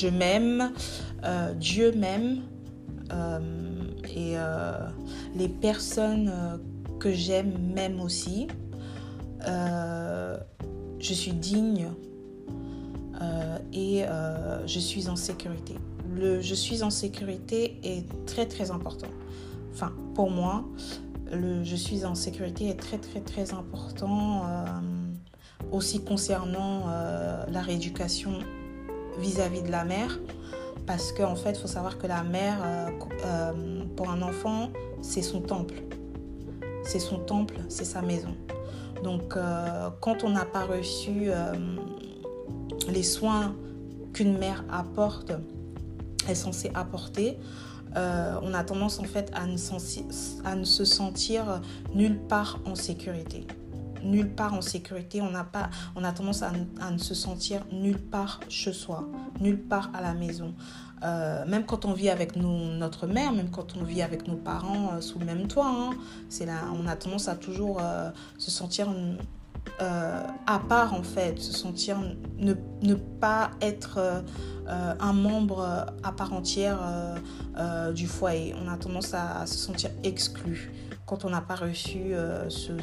m'aime, 0.08 0.72
Dieu 1.56 1.92
m'aime 1.94 2.44
et 4.16 4.34
euh, 4.36 4.88
les 5.36 5.50
personnes 5.50 6.32
euh, 6.34 6.58
que 7.00 7.12
j'aime 7.12 7.54
m'aiment 7.74 8.02
aussi. 8.02 8.48
Euh, 9.48 10.38
je 11.00 11.14
suis 11.14 11.32
digne 11.32 11.90
et 13.74 14.04
je 14.66 14.80
suis 14.80 15.10
en 15.10 15.16
sécurité. 15.16 15.76
Le 16.10 16.42
je 16.42 16.56
suis 16.56 16.84
en 16.84 16.90
sécurité 16.90 17.80
est 17.84 18.06
très 18.26 18.46
très 18.46 18.72
important. 18.72 19.08
Enfin, 19.74 19.94
pour 20.16 20.30
moi, 20.30 20.66
le 21.32 21.64
je 21.64 21.76
suis 21.76 22.06
en 22.06 22.16
sécurité 22.16 22.68
est 22.70 22.80
très 22.80 22.98
très 22.98 23.22
très 23.22 23.54
important 23.54 24.44
aussi 25.72 26.04
concernant 26.04 26.88
la 26.88 27.62
rééducation 27.62 28.40
vis-à-vis 29.20 29.64
de 29.64 29.72
la 29.72 29.86
mère 29.86 30.20
parce 30.90 31.12
qu'en 31.12 31.36
fait, 31.36 31.52
il 31.52 31.60
faut 31.60 31.68
savoir 31.68 32.00
que 32.00 32.08
la 32.08 32.24
mère, 32.24 32.58
pour 34.00 34.12
un 34.12 34.22
enfant, 34.22 34.70
c'est 35.02 35.22
son 35.22 35.42
temple. 35.42 35.84
C'est 36.86 37.00
son 37.00 37.20
temple, 37.20 37.56
c'est 37.68 37.84
sa 37.84 38.02
maison. 38.02 38.34
Donc, 39.04 39.36
euh, 39.36 39.90
quand 40.00 40.24
on 40.24 40.30
n'a 40.30 40.46
pas 40.46 40.64
reçu 40.64 41.32
les 42.88 43.04
soins 43.04 43.54
qu'une 44.14 44.38
mère 44.38 44.64
apporte, 44.72 45.34
est 46.30 46.36
censée 46.36 46.72
apporter, 46.76 47.38
on 47.94 48.54
a 48.54 48.64
tendance 48.64 49.00
en 49.00 49.04
fait 49.04 49.30
à 49.34 49.46
ne, 49.46 49.58
à 50.46 50.56
ne, 50.56 50.64
se 50.64 50.86
sentir 50.86 51.62
nulle 51.94 52.20
part 52.20 52.60
en 52.64 52.76
sécurité. 52.76 53.46
Nulle 54.02 54.30
part 54.30 54.54
en 54.54 54.62
sécurité, 54.62 55.22
on 55.22 55.36
a, 55.36 55.44
pas, 55.44 55.70
on 55.98 56.06
a 56.06 56.14
tendance 56.14 56.42
à, 56.42 56.54
à 56.80 56.90
ne 56.90 57.00
se 57.00 57.14
sentir 57.14 57.66
nulle 57.70 58.00
part 58.00 58.40
chez 58.48 58.72
soi, 58.72 59.10
nulle 59.42 59.60
part 59.60 59.92
à 59.94 60.00
la 60.00 60.14
maison. 60.14 60.54
Euh, 61.04 61.46
même 61.46 61.66
quand 61.66 61.86
on 61.86 61.94
vit 61.94 62.10
avec 62.10 62.36
notre 62.36 63.08
mère, 63.08 63.32
même 63.32 63.50
quand 63.50 63.78
on 63.78 63.84
vit 63.84 64.02
avec 64.02 64.28
nos 64.28 64.36
parents 64.36 64.92
euh, 64.94 65.02
sous 65.02 65.20
le 65.20 65.26
même 65.26 65.48
toit, 65.48 65.68
hein, 65.68 65.92
c'est 66.28 66.46
là, 66.46 66.64
on 66.78 66.88
a 66.88 66.96
tendance 66.96 67.28
à 67.28 67.36
toujours 67.36 67.80
euh, 67.82 68.10
se 68.38 68.52
sentir 68.52 68.90
à 69.80 70.60
part 70.68 70.94
en 70.94 71.04
fait, 71.04 71.40
se 71.40 71.54
sentir 71.54 71.98
ne, 72.38 72.94
pas 72.96 73.52
être 73.62 74.24
un 74.68 75.14
membre 75.14 75.86
à 76.04 76.12
part 76.12 76.34
entière 76.34 76.80
du 77.94 78.08
foyer. 78.08 78.56
On 78.62 78.68
a 78.68 78.78
tendance 78.78 79.14
à, 79.14 79.46
se 79.46 79.58
sentir 79.58 79.92
exclu 80.04 80.72
quand 81.06 81.24
on 81.24 81.30
n'a 81.30 81.42
pas 81.42 81.56
reçu 81.56 82.14
ce, 82.50 82.74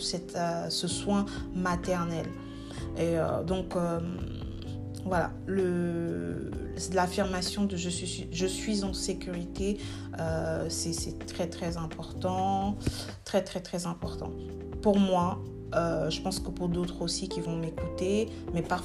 ce 0.71 0.89
soin 0.89 1.27
maternel. 1.55 2.27
Et 2.97 3.17
donc 3.47 3.75
voilà, 5.07 5.31
l'affirmation 6.93 7.65
de 7.65 7.77
je 7.77 7.89
suis, 7.89 8.29
je 8.33 8.47
suis 8.47 8.83
en 8.83 8.93
sécurité, 8.93 9.79
euh, 10.19 10.67
c'est 10.69 11.25
très 11.27 11.49
très 11.49 11.77
important, 11.77 12.77
très 13.25 13.43
très 13.43 13.61
très 13.61 13.87
important. 13.87 14.33
Pour 14.83 14.99
moi, 14.99 15.41
euh, 15.75 16.11
je 16.11 16.21
pense 16.21 16.41
que 16.41 16.51
pour 16.51 16.69
d'autres 16.69 17.03
aussi 17.03 17.29
qui 17.29 17.41
vont 17.41 17.57
m'écouter, 17.57 18.29
mais 18.53 18.63
pas, 18.63 18.79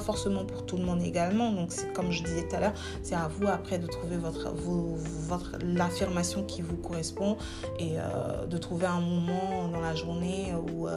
forcément 0.00 0.44
pour 0.44 0.66
tout 0.66 0.76
le 0.76 0.84
monde 0.84 1.02
également. 1.02 1.52
Donc, 1.52 1.70
comme 1.94 2.10
je 2.10 2.24
disais 2.24 2.48
tout 2.48 2.56
à 2.56 2.60
l'heure, 2.60 2.74
c'est 3.02 3.14
à 3.14 3.28
vous 3.28 3.46
après 3.46 3.78
de 3.78 3.86
trouver 3.86 4.16
votre, 4.16 4.52
votre, 4.52 5.58
l'affirmation 5.64 6.44
qui 6.44 6.62
vous 6.62 6.76
correspond 6.76 7.36
et 7.78 7.98
euh, 7.98 8.46
de 8.46 8.58
trouver 8.58 8.86
un 8.86 9.00
moment 9.00 9.68
dans 9.68 9.80
la 9.80 9.94
journée 9.94 10.54
où, 10.54 10.88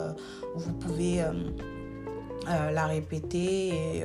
vous 0.54 0.72
pouvez 0.74 1.24
la 2.46 2.86
répéter 2.86 4.04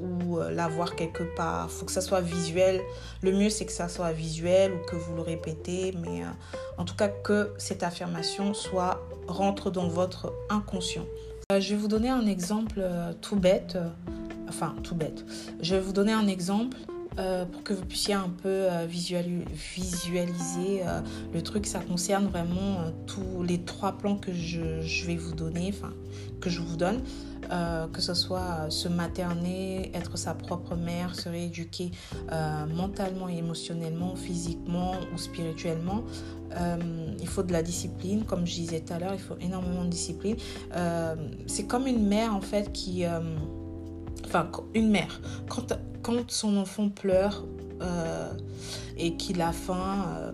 ou 0.00 0.38
euh, 0.38 0.50
la 0.50 0.68
voir 0.68 0.96
quelque 0.96 1.22
part. 1.36 1.70
Faut 1.70 1.86
que 1.86 1.92
ça 1.92 2.00
soit 2.00 2.20
visuel. 2.20 2.80
Le 3.22 3.32
mieux, 3.32 3.50
c'est 3.50 3.66
que 3.66 3.72
ça 3.72 3.88
soit 3.88 4.12
visuel 4.12 4.72
ou 4.72 4.86
que 4.86 4.96
vous 4.96 5.14
le 5.14 5.22
répétez. 5.22 5.94
Mais 6.02 6.22
euh, 6.22 6.28
en 6.76 6.84
tout 6.84 6.96
cas, 6.96 7.08
que 7.08 7.52
cette 7.58 7.82
affirmation 7.82 8.54
soit 8.54 9.00
rentre 9.26 9.70
dans 9.70 9.88
votre 9.88 10.32
inconscient. 10.50 11.06
Euh, 11.52 11.60
je 11.60 11.70
vais 11.70 11.80
vous 11.80 11.88
donner 11.88 12.10
un 12.10 12.26
exemple 12.26 12.82
tout 13.20 13.36
bête. 13.36 13.78
enfin, 14.48 14.74
tout 14.82 14.94
bête. 14.94 15.24
Je 15.60 15.74
vais 15.74 15.80
vous 15.80 15.92
donner 15.92 16.12
un 16.12 16.26
exemple 16.26 16.76
pour 17.16 17.62
que 17.62 17.72
vous 17.72 17.84
puissiez 17.84 18.14
un 18.14 18.30
peu 18.42 18.66
visualiser 18.86 20.82
le 21.32 21.42
truc. 21.42 21.66
Ça 21.66 21.80
concerne 21.80 22.26
vraiment 22.26 22.92
tous 23.06 23.42
les 23.42 23.62
trois 23.62 23.92
plans 23.98 24.16
que 24.16 24.32
je, 24.32 25.06
vais 25.06 25.16
vous 25.16 25.34
donner, 25.34 25.74
que 26.40 26.50
je 26.50 26.60
vous 26.60 26.76
donne. 26.76 27.02
Euh, 27.50 27.86
que 27.86 28.02
ce 28.02 28.12
soit 28.12 28.68
se 28.68 28.88
materner, 28.88 29.90
être 29.94 30.18
sa 30.18 30.34
propre 30.34 30.76
mère, 30.76 31.14
se 31.14 31.28
rééduquer 31.28 31.92
euh, 32.30 32.66
mentalement 32.66 33.28
émotionnellement, 33.28 34.16
physiquement 34.16 34.92
ou 35.14 35.18
spirituellement. 35.18 36.02
Euh, 36.56 36.76
il 37.18 37.26
faut 37.26 37.42
de 37.42 37.52
la 37.52 37.62
discipline, 37.62 38.24
comme 38.24 38.46
je 38.46 38.54
disais 38.54 38.80
tout 38.80 38.92
à 38.92 38.98
l'heure, 38.98 39.14
il 39.14 39.20
faut 39.20 39.36
énormément 39.40 39.84
de 39.84 39.90
discipline. 39.90 40.36
c'est 41.46 41.66
comme 41.66 41.86
une 41.86 42.06
mère 42.06 42.34
en 42.34 42.42
fait 42.42 42.72
qui... 42.72 43.04
enfin, 44.26 44.50
une 44.74 44.90
mère, 44.90 45.20
quand, 45.48 45.78
quand 46.02 46.30
son 46.30 46.56
enfant 46.56 46.88
pleure 46.88 47.44
et 48.96 49.14
qu'il 49.16 49.40
a 49.40 49.52
faim 49.52 50.32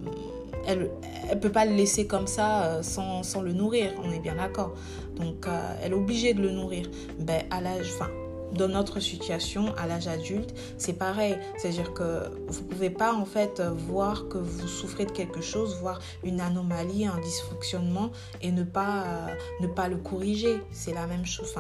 elle 0.66 0.90
ne 1.28 1.34
peut 1.34 1.52
pas 1.52 1.66
le 1.66 1.74
laisser 1.74 2.06
comme 2.06 2.26
ça 2.26 2.82
sans, 2.82 3.22
sans, 3.22 3.42
le 3.42 3.52
nourrir, 3.52 3.92
on 4.02 4.10
est 4.10 4.18
bien 4.18 4.36
d'accord. 4.36 4.74
Donc, 5.16 5.46
euh, 5.46 5.76
elle 5.82 5.92
est 5.92 5.96
obligée 5.96 6.34
de 6.34 6.42
le 6.42 6.50
nourrir. 6.50 6.88
Ben, 7.18 7.44
à 7.50 7.60
l'âge, 7.60 7.86
enfin, 7.94 8.10
dans 8.52 8.68
notre 8.68 9.00
situation, 9.00 9.74
à 9.76 9.86
l'âge 9.86 10.08
adulte, 10.08 10.54
c'est 10.78 10.94
pareil. 10.94 11.36
C'est-à-dire 11.56 11.92
que 11.92 12.30
vous 12.48 12.62
ne 12.62 12.66
pouvez 12.66 12.90
pas 12.90 13.12
en 13.12 13.24
fait 13.24 13.60
voir 13.60 14.28
que 14.28 14.38
vous 14.38 14.68
souffrez 14.68 15.06
de 15.06 15.12
quelque 15.12 15.40
chose, 15.40 15.76
voir 15.80 16.00
une 16.22 16.40
anomalie, 16.40 17.06
un 17.06 17.18
dysfonctionnement 17.20 18.10
et 18.42 18.52
ne 18.52 18.64
pas, 18.64 19.04
euh, 19.04 19.34
ne 19.60 19.66
pas 19.66 19.88
le 19.88 19.96
corriger. 19.96 20.60
C'est 20.70 20.94
la 20.94 21.06
même 21.06 21.26
chose. 21.26 21.54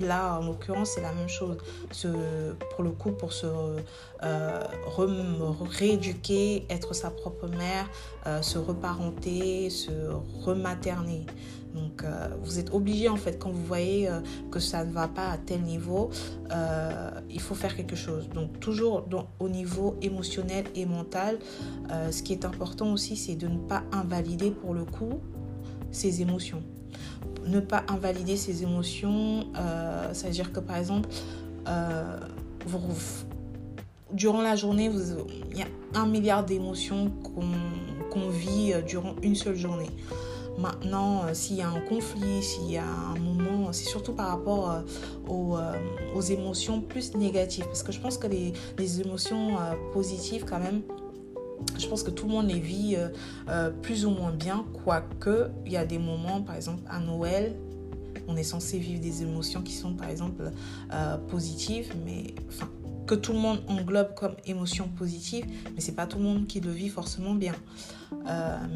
Là, 0.00 0.38
en 0.38 0.46
l'occurrence, 0.46 0.92
c'est 0.94 1.02
la 1.02 1.12
même 1.12 1.28
chose. 1.28 1.58
pour 2.74 2.84
le 2.84 2.90
coup, 2.90 3.12
pour 3.12 3.32
se 3.32 3.46
euh, 4.22 4.64
rééduquer, 5.78 6.66
être 6.70 6.94
sa 6.94 7.10
propre 7.10 7.48
mère, 7.48 7.88
se 8.42 8.58
reparenter, 8.58 9.70
se 9.70 9.90
rematerner. 10.44 11.26
Donc, 11.74 12.02
euh, 12.02 12.28
vous 12.42 12.58
êtes 12.58 12.72
obligé, 12.72 13.08
en 13.08 13.16
fait, 13.16 13.38
quand 13.38 13.50
vous 13.50 13.64
voyez 13.64 14.08
euh, 14.08 14.20
que 14.50 14.58
ça 14.58 14.84
ne 14.84 14.92
va 14.92 15.08
pas 15.08 15.28
à 15.28 15.38
tel 15.38 15.62
niveau, 15.62 16.10
euh, 16.50 17.10
il 17.30 17.40
faut 17.40 17.54
faire 17.54 17.76
quelque 17.76 17.96
chose. 17.96 18.28
Donc, 18.30 18.60
toujours 18.60 19.06
au 19.38 19.48
niveau 19.48 19.96
émotionnel 20.02 20.64
et 20.74 20.86
mental, 20.86 21.38
ce 22.10 22.22
qui 22.22 22.32
est 22.32 22.44
important 22.44 22.92
aussi, 22.92 23.16
c'est 23.16 23.34
de 23.34 23.48
ne 23.48 23.58
pas 23.58 23.82
invalider, 23.92 24.50
pour 24.50 24.74
le 24.74 24.84
coup, 24.84 25.20
ses 25.90 26.20
émotions. 26.22 26.62
Ne 27.48 27.60
pas 27.60 27.84
invalider 27.88 28.36
ses 28.36 28.62
émotions, 28.62 29.46
c'est-à-dire 30.12 30.52
que, 30.52 30.60
par 30.60 30.76
exemple, 30.76 31.08
durant 34.12 34.42
la 34.42 34.56
journée, 34.56 34.90
il 35.50 35.58
y 35.58 35.62
a 35.62 35.66
un 35.94 36.06
milliard 36.06 36.44
d'émotions 36.44 37.10
qu'on 38.10 38.28
vit 38.28 38.74
durant 38.86 39.14
une 39.22 39.34
seule 39.34 39.56
journée. 39.56 39.90
Maintenant, 40.58 41.22
euh, 41.24 41.34
s'il 41.34 41.56
y 41.56 41.62
a 41.62 41.68
un 41.68 41.80
conflit, 41.80 42.42
s'il 42.42 42.70
y 42.70 42.78
a 42.78 42.84
un 42.84 43.18
moment, 43.18 43.72
c'est 43.72 43.88
surtout 43.88 44.12
par 44.12 44.28
rapport 44.28 44.70
euh, 44.70 44.80
euh, 45.30 45.72
aux, 46.16 46.20
émotions 46.20 46.80
plus 46.80 47.14
négatives. 47.14 47.64
Parce 47.66 47.84
que 47.84 47.92
je 47.92 48.00
pense 48.00 48.18
que 48.18 48.26
les, 48.26 49.00
émotions 49.00 49.56
positives, 49.92 50.44
quand 50.44 50.58
même, 50.58 50.82
je 51.78 51.86
pense 51.86 52.02
que 52.02 52.10
tout 52.10 52.26
le 52.26 52.32
monde 52.32 52.48
les 52.48 52.60
vit 52.60 52.96
plus 53.82 54.04
ou 54.04 54.10
moins 54.10 54.32
bien, 54.32 54.64
quoique 54.84 55.48
il 55.66 55.72
y 55.72 55.76
a 55.76 55.84
des 55.84 55.98
moments, 55.98 56.42
par 56.42 56.56
exemple 56.56 56.82
à 56.88 57.00
Noël, 57.00 57.54
on 58.26 58.36
est 58.36 58.42
censé 58.42 58.78
vivre 58.78 59.00
des 59.00 59.22
émotions 59.22 59.62
qui 59.62 59.72
sont 59.72 59.94
par 59.94 60.08
exemple 60.10 60.50
positives, 61.28 61.94
mais 62.04 62.34
enfin 62.48 62.68
que 63.06 63.14
tout 63.14 63.32
le 63.32 63.38
monde 63.38 63.62
englobe 63.68 64.14
comme 64.14 64.34
émotion 64.44 64.86
positive, 64.88 65.46
mais 65.74 65.80
c'est 65.80 65.94
pas 65.94 66.06
tout 66.06 66.18
le 66.18 66.24
monde 66.24 66.46
qui 66.46 66.60
le 66.60 66.70
vit 66.70 66.90
forcément 66.90 67.34
bien. 67.34 67.54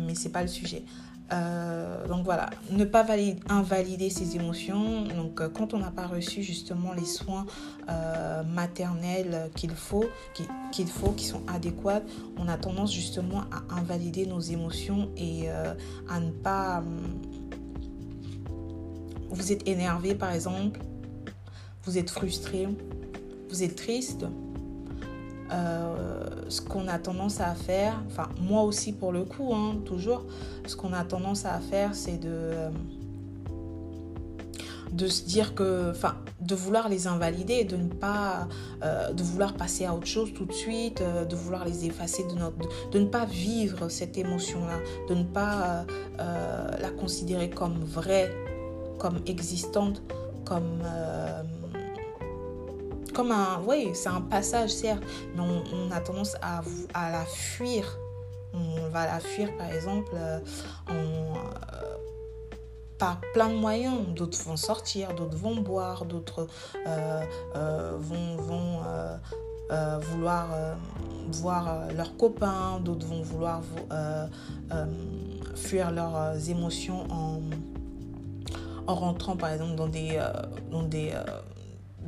mais 0.06 0.14
c'est 0.14 0.30
pas 0.30 0.42
le 0.42 0.48
sujet. 0.48 0.84
Euh, 1.32 2.06
donc 2.08 2.24
voilà, 2.24 2.50
ne 2.70 2.84
pas 2.84 3.06
invalider 3.48 4.10
ses 4.10 4.36
émotions. 4.36 5.02
Donc 5.02 5.40
euh, 5.40 5.48
quand 5.48 5.74
on 5.74 5.78
n'a 5.78 5.90
pas 5.90 6.06
reçu 6.06 6.42
justement 6.42 6.92
les 6.92 7.04
soins 7.04 7.46
euh, 7.88 8.42
maternels 8.42 9.50
qu'il 9.54 9.70
faut, 9.70 10.04
qu'il 10.72 10.86
faut, 10.86 11.12
qui 11.12 11.24
sont 11.24 11.42
adéquats, 11.48 12.02
on 12.36 12.48
a 12.48 12.56
tendance 12.56 12.92
justement 12.92 13.42
à 13.50 13.78
invalider 13.78 14.26
nos 14.26 14.40
émotions 14.40 15.10
et 15.16 15.48
à 15.48 16.20
ne 16.20 16.30
pas... 16.30 16.82
vous 19.30 19.52
êtes 19.52 19.66
énervé 19.66 20.14
par 20.14 20.32
exemple, 20.32 20.80
vous 21.84 21.98
êtes 21.98 22.10
frustré, 22.10 22.68
vous 23.48 23.62
êtes 23.62 23.76
triste, 23.76 24.26
euh, 25.50 26.28
ce 26.48 26.60
qu'on 26.60 26.88
a 26.88 26.98
tendance 26.98 27.40
à 27.40 27.54
faire, 27.54 28.00
enfin 28.06 28.28
moi 28.40 28.62
aussi 28.62 28.92
pour 28.92 29.12
le 29.12 29.24
coup, 29.24 29.52
hein, 29.54 29.76
toujours, 29.84 30.24
ce 30.66 30.76
qu'on 30.76 30.92
a 30.92 31.04
tendance 31.04 31.44
à 31.44 31.58
faire, 31.58 31.94
c'est 31.94 32.18
de, 32.18 32.28
euh, 32.30 32.70
de 34.92 35.06
se 35.06 35.24
dire 35.24 35.54
que, 35.54 35.90
enfin, 35.90 36.16
de 36.40 36.54
vouloir 36.54 36.88
les 36.88 37.06
invalider, 37.06 37.64
de 37.64 37.76
ne 37.76 37.88
pas, 37.88 38.48
euh, 38.82 39.12
de 39.12 39.22
vouloir 39.22 39.54
passer 39.54 39.84
à 39.84 39.94
autre 39.94 40.06
chose 40.06 40.32
tout 40.34 40.44
de 40.44 40.52
suite, 40.52 41.02
de 41.02 41.36
vouloir 41.36 41.64
les 41.64 41.84
effacer 41.86 42.24
de 42.24 42.34
notre, 42.34 42.56
de, 42.90 42.98
ne 42.98 43.06
pas 43.06 43.24
vivre 43.24 43.88
cette 43.88 44.16
émotion-là, 44.16 44.78
de 45.08 45.14
ne 45.14 45.24
pas 45.24 45.84
la 46.18 46.90
considérer 46.90 47.50
comme 47.50 47.78
vraie, 47.84 48.30
comme 48.98 49.18
existante, 49.26 50.02
comme 50.44 50.82
comme 53.12 53.32
un, 53.32 53.60
oui, 53.66 53.90
c'est 53.94 54.08
un 54.08 54.20
passage, 54.20 54.70
certes, 54.70 55.02
mais 55.34 55.42
on, 55.42 55.90
a 55.90 56.00
tendance 56.00 56.36
à, 56.42 56.62
à, 56.94 57.10
la 57.10 57.24
fuir. 57.24 57.98
On 58.54 58.88
va 58.90 59.06
la 59.06 59.20
fuir, 59.20 59.56
par 59.56 59.72
exemple, 59.72 60.12
euh, 60.14 60.38
euh, 60.90 61.34
par 62.98 63.20
plein 63.32 63.48
de 63.48 63.54
moyens. 63.54 64.06
D'autres 64.14 64.42
vont 64.44 64.56
sortir, 64.56 65.14
d'autres 65.14 65.36
vont 65.36 65.56
boire, 65.56 66.04
d'autres 66.04 66.46
euh, 66.86 67.96
vont, 67.98 68.36
vouloir 70.00 70.48
voir 71.32 71.86
leurs 71.96 72.16
copains, 72.16 72.78
d'autres 72.80 73.06
vont 73.06 73.22
vouloir 73.22 73.62
fuir 75.54 75.90
leurs 75.90 76.48
émotions 76.50 77.06
en, 77.10 77.40
en 78.86 78.94
rentrant, 78.94 79.36
par 79.36 79.50
exemple, 79.50 79.76
dans 79.76 79.88
des 79.88 81.12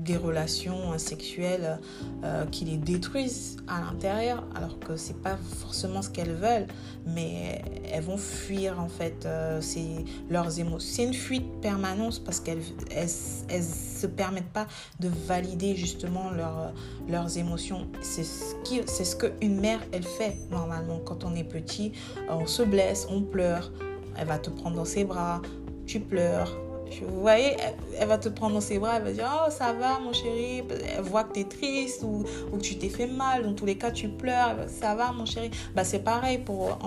des 0.05 0.17
relations 0.17 0.99
sexuelles 0.99 1.79
euh, 2.23 2.45
qui 2.47 2.65
les 2.65 2.77
détruisent 2.77 3.57
à 3.67 3.81
l'intérieur, 3.81 4.45
alors 4.55 4.79
que 4.79 4.97
c'est 4.97 5.21
pas 5.23 5.37
forcément 5.37 6.03
ce 6.03 6.11
qu'elles 6.11 6.35
veulent, 6.35 6.67
mais 7.07 7.63
elles 7.91 8.03
vont 8.03 8.17
fuir 8.17 8.79
en 8.81 8.89
fait 8.89 9.25
euh, 9.25 9.61
c'est 9.61 10.05
leurs 10.29 10.59
émotions. 10.59 10.79
C'est 10.95 11.05
une 11.05 11.15
fuite 11.15 11.61
permanente 11.61 12.23
parce 12.25 12.41
qu'elles 12.41 12.63
elles, 12.91 13.09
se 13.09 14.07
permettent 14.07 14.53
pas 14.53 14.67
de 15.01 15.09
valider 15.27 15.75
justement 15.77 16.31
leur, 16.31 16.73
leurs 17.09 17.39
émotions. 17.39 17.87
C'est 18.03 18.25
ce 18.25 18.55
qui, 18.65 18.83
c'est 18.87 19.05
ce 19.05 19.17
qu'une 19.17 19.61
mère 19.61 19.81
elle 19.93 20.05
fait 20.05 20.37
normalement 20.51 21.01
quand 21.05 21.25
on 21.25 21.35
est 21.35 21.45
petit. 21.45 21.93
On 22.29 22.47
se 22.47 22.63
blesse, 22.63 23.07
on 23.11 23.23
pleure, 23.23 23.73
elle 24.17 24.27
va 24.27 24.39
te 24.39 24.51
prendre 24.51 24.77
dans 24.77 24.85
ses 24.85 25.05
bras, 25.05 25.41
tu 25.87 26.01
pleures, 26.01 26.57
vous 27.03 27.21
voyez, 27.21 27.57
elle, 27.99 28.09
va 28.09 28.19
te 28.19 28.29
prendre 28.29 28.55
dans 28.55 28.61
ses 28.61 28.79
bras, 28.79 28.97
elle 28.97 29.03
va 29.03 29.13
dire 29.13 29.31
Oh, 29.47 29.51
ça 29.51 29.73
va, 29.73 29.99
mon 30.01 30.13
chéri. 30.13 30.63
Elle 30.97 31.03
voit 31.03 31.25
que 31.25 31.35
tu 31.35 31.41
es 31.41 31.45
triste 31.45 32.05
ou, 32.05 32.25
que 32.53 32.63
tu 32.63 32.79
t'es 32.79 32.89
fait 32.89 33.07
mal. 33.07 33.45
Dans 33.45 33.55
tous 33.55 33.67
les 33.67 33.77
cas, 33.77 33.91
tu 33.91 34.09
pleures. 34.09 34.57
Ça 34.69 34.95
va, 34.95 35.13
mon 35.13 35.27
chéri. 35.27 35.51
Bah, 35.75 35.85
c'est 35.85 36.01
pareil 36.01 36.39
pour 36.39 36.79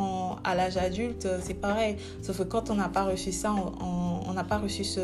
à 0.43 0.55
l'âge 0.55 0.77
adulte, 0.77 1.27
c'est 1.41 1.55
pareil. 1.55 1.97
Sauf 2.21 2.37
que 2.37 2.43
quand 2.43 2.69
on 2.69 2.75
n'a 2.75 2.89
pas 2.89 3.03
reçu 3.03 3.31
ça, 3.31 3.53
on 3.53 4.33
n'a 4.33 4.43
pas 4.43 4.57
reçu 4.57 4.83
ce, 4.83 5.01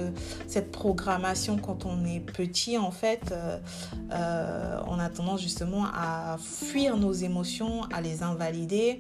cette 0.48 0.72
programmation 0.72 1.58
quand 1.58 1.86
on 1.86 2.06
est 2.06 2.20
petit, 2.20 2.78
en 2.78 2.92
fait, 2.92 3.32
euh, 3.32 3.58
euh, 4.12 4.80
on 4.88 5.00
a 5.00 5.10
tendance 5.10 5.42
justement 5.42 5.86
à 5.86 6.38
fuir 6.40 6.98
nos 6.98 7.14
émotions, 7.14 7.84
à 7.92 8.02
les 8.02 8.24
invalider 8.24 9.00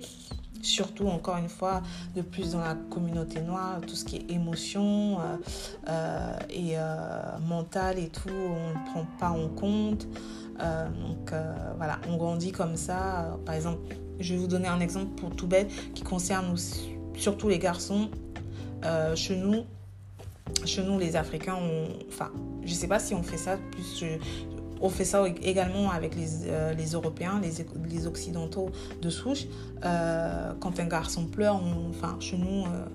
surtout 0.63 1.07
encore 1.07 1.37
une 1.37 1.49
fois 1.49 1.81
de 2.15 2.21
plus 2.21 2.51
dans 2.51 2.61
la 2.61 2.75
communauté 2.89 3.41
noire, 3.41 3.81
tout 3.81 3.95
ce 3.95 4.05
qui 4.05 4.17
est 4.17 4.31
émotion 4.31 5.19
euh, 5.19 5.37
euh, 5.89 6.37
et 6.49 6.73
euh, 6.77 7.37
mental 7.47 7.99
et 7.99 8.09
tout, 8.09 8.29
on 8.29 8.69
ne 8.69 8.91
prend 8.91 9.05
pas 9.19 9.29
en 9.29 9.49
compte. 9.49 10.07
donc 10.57 11.33
voilà, 11.77 11.99
on 12.09 12.17
grandit 12.17 12.51
comme 12.51 12.75
ça. 12.75 13.37
Par 13.45 13.55
exemple, 13.55 13.95
je 14.19 14.33
vais 14.33 14.39
vous 14.39 14.47
donner 14.47 14.67
un 14.67 14.79
exemple 14.79 15.19
pour 15.19 15.35
tout 15.35 15.47
bête 15.47 15.69
qui 15.93 16.03
concerne 16.03 16.55
surtout 17.15 17.49
les 17.49 17.59
garçons. 17.59 18.09
chez 19.15 19.35
nous, 19.35 19.65
chez 20.65 20.83
nous, 20.83 20.99
les 20.99 21.15
Africains, 21.15 21.57
enfin, 22.07 22.31
je 22.63 22.73
sais 22.73 22.87
pas 22.87 22.99
si 22.99 23.13
on 23.13 23.23
fait 23.23 23.37
ça 23.37 23.57
plus. 23.71 24.03
On 24.83 24.89
fait 24.89 25.05
ça 25.05 25.23
également 25.41 25.91
avec 25.91 26.13
les, 26.13 26.45
euh, 26.47 26.73
les 26.73 26.87
Européens, 26.87 27.39
les, 27.41 27.65
les, 27.89 28.05
Occidentaux 28.05 28.69
de 29.01 29.09
souche. 29.09 29.45
Euh, 29.85 30.51
quand 30.59 30.77
un 30.77 30.87
garçon 30.87 31.25
pleure, 31.25 31.61
enfin, 31.89 32.17
chez 32.19 32.37
nous, 32.37 32.65
euh, 32.65 32.85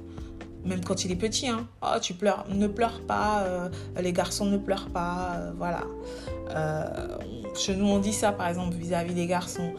même 0.67 0.85
quand 0.85 1.07
il 1.07 1.13
est 1.13 1.17
petit, 1.17 1.49
hein, 1.49 1.67
oh, 1.81 1.99
tu 1.99 2.13
pleures, 2.13 2.45
ne 2.51 2.67
pleure 2.67 3.01
pas, 3.07 3.71
les 3.99 4.13
garçons 4.13 4.45
ne 4.45 4.59
pleurent 4.59 4.91
pas, 4.91 5.51
voilà. 5.57 5.85
chez 7.55 7.75
nous, 7.75 7.87
on 7.87 8.01
dit 8.01 8.13
ça, 8.13 8.33
par 8.33 8.49
exemple, 8.49 8.77
vis-à-vis 8.77 9.15
des 9.15 9.27
garçons. 9.27 9.73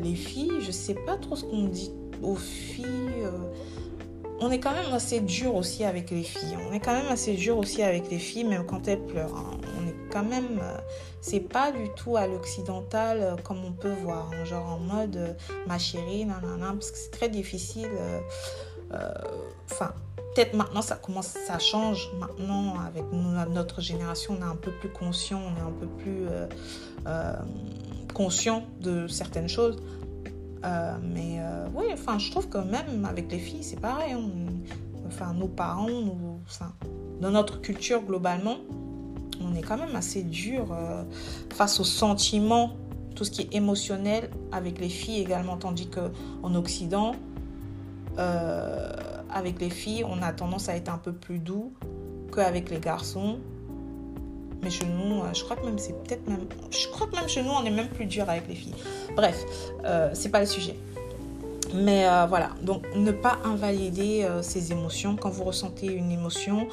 les 0.00 0.14
filles, 0.14 0.60
je 0.60 0.70
sais 0.70 0.94
pas 0.94 1.16
trop 1.16 1.34
ce 1.34 1.44
qu'on 1.44 1.64
dit 1.64 1.90
aux 2.22 2.36
filles 2.36 3.26
on 4.40 4.50
est 4.50 4.60
quand 4.60 4.72
même 4.72 4.92
assez 4.92 5.20
dur 5.20 5.56
aussi 5.56 5.84
avec 5.84 6.10
les 6.10 6.22
filles. 6.22 6.56
On 6.68 6.72
est 6.72 6.80
quand 6.80 6.92
même 6.92 7.10
assez 7.10 7.34
dur 7.34 7.58
aussi 7.58 7.82
avec 7.82 8.08
les 8.10 8.18
filles, 8.18 8.44
même 8.44 8.64
quand 8.66 8.86
elles 8.86 9.04
pleurent. 9.04 9.36
Hein. 9.36 9.58
On 9.80 9.88
est 9.88 9.96
quand 10.12 10.22
même. 10.22 10.60
Euh, 11.28 11.30
c'est 11.30 11.40
pas 11.40 11.72
du 11.72 11.88
tout 11.96 12.16
à 12.16 12.26
l'occidental 12.26 13.18
euh, 13.20 13.36
comme 13.36 13.64
on 13.64 13.72
peut 13.72 13.94
voir. 14.02 14.30
Hein. 14.32 14.44
genre 14.44 14.66
en 14.66 14.78
mode 14.78 15.16
euh, 15.16 15.32
ma 15.66 15.78
chérie, 15.78 16.24
nanana, 16.24 16.72
parce 16.72 16.90
que 16.90 16.98
c'est 16.98 17.10
très 17.10 17.28
difficile. 17.28 17.90
Enfin, 19.70 19.92
peut-être 20.34 20.54
maintenant 20.54 20.82
ça 20.82 20.96
commence, 20.96 21.36
ça 21.46 21.58
change. 21.58 22.10
Maintenant, 22.18 22.76
avec 22.80 23.04
notre 23.50 23.80
génération, 23.80 24.36
on 24.38 24.42
est 24.42 24.50
un 24.50 24.56
peu 24.56 24.72
plus 24.72 24.88
conscient, 24.88 25.40
on 25.40 25.56
est 25.56 25.66
un 25.66 25.72
peu 25.78 25.86
plus 25.86 26.26
conscient 28.14 28.64
de 28.80 29.06
certaines 29.08 29.48
choses. 29.48 29.76
Euh, 30.64 30.96
mais 31.02 31.36
euh, 31.38 31.66
oui, 31.74 31.86
enfin, 31.92 32.18
je 32.18 32.30
trouve 32.30 32.48
que 32.48 32.58
même 32.58 33.04
avec 33.04 33.30
les 33.30 33.38
filles, 33.38 33.62
c'est 33.62 33.80
pareil. 33.80 34.12
Hein. 34.12 34.22
enfin, 35.06 35.32
nos 35.32 35.48
parents, 35.48 35.88
dans 37.20 37.30
notre 37.30 37.60
culture 37.60 38.02
globalement, 38.02 38.58
on 39.50 39.54
est 39.54 39.62
quand 39.62 39.78
même 39.78 39.96
assez 39.96 40.22
dur 40.22 40.72
euh, 40.72 41.02
face 41.50 41.80
aux 41.80 41.84
sentiments, 41.84 42.76
tout 43.14 43.24
ce 43.24 43.30
qui 43.30 43.42
est 43.42 43.54
émotionnel 43.54 44.30
avec 44.52 44.78
les 44.78 44.88
filles 44.88 45.20
également, 45.20 45.56
tandis 45.56 45.88
qu'en 45.88 46.54
Occident, 46.54 47.14
avec 49.30 49.60
les 49.60 49.70
filles, 49.70 50.04
on 50.04 50.22
a 50.22 50.32
tendance 50.32 50.68
à 50.68 50.74
être 50.74 50.88
un 50.88 50.98
peu 50.98 51.12
plus 51.12 51.38
doux 51.38 51.72
qu'avec 52.34 52.70
les 52.70 52.80
garçons. 52.80 53.38
Mais 54.62 54.70
chez 54.70 54.86
nous, 54.86 55.22
euh, 55.22 55.32
je 55.32 55.44
crois 55.44 55.56
que 55.56 55.64
même 55.64 55.78
c'est 55.78 55.92
peut-être 56.02 56.26
même. 56.26 56.46
Je 56.70 56.88
crois 56.88 57.06
que 57.06 57.14
même 57.14 57.28
chez 57.28 57.42
nous, 57.42 57.50
on 57.50 57.64
est 57.64 57.70
même 57.70 57.88
plus 57.88 58.06
dur 58.06 58.28
avec 58.28 58.48
les 58.48 58.56
filles. 58.56 58.74
Bref, 59.14 59.44
euh, 59.84 60.10
c'est 60.14 60.30
pas 60.30 60.40
le 60.40 60.46
sujet. 60.46 60.74
Mais 61.74 62.08
euh, 62.08 62.26
voilà, 62.26 62.50
donc 62.62 62.84
ne 62.94 63.12
pas 63.12 63.38
invalider 63.44 64.26
ces 64.42 64.72
émotions. 64.72 65.16
Quand 65.16 65.30
vous 65.30 65.44
ressentez 65.44 65.86
une 65.86 66.10
émotion, 66.10 66.68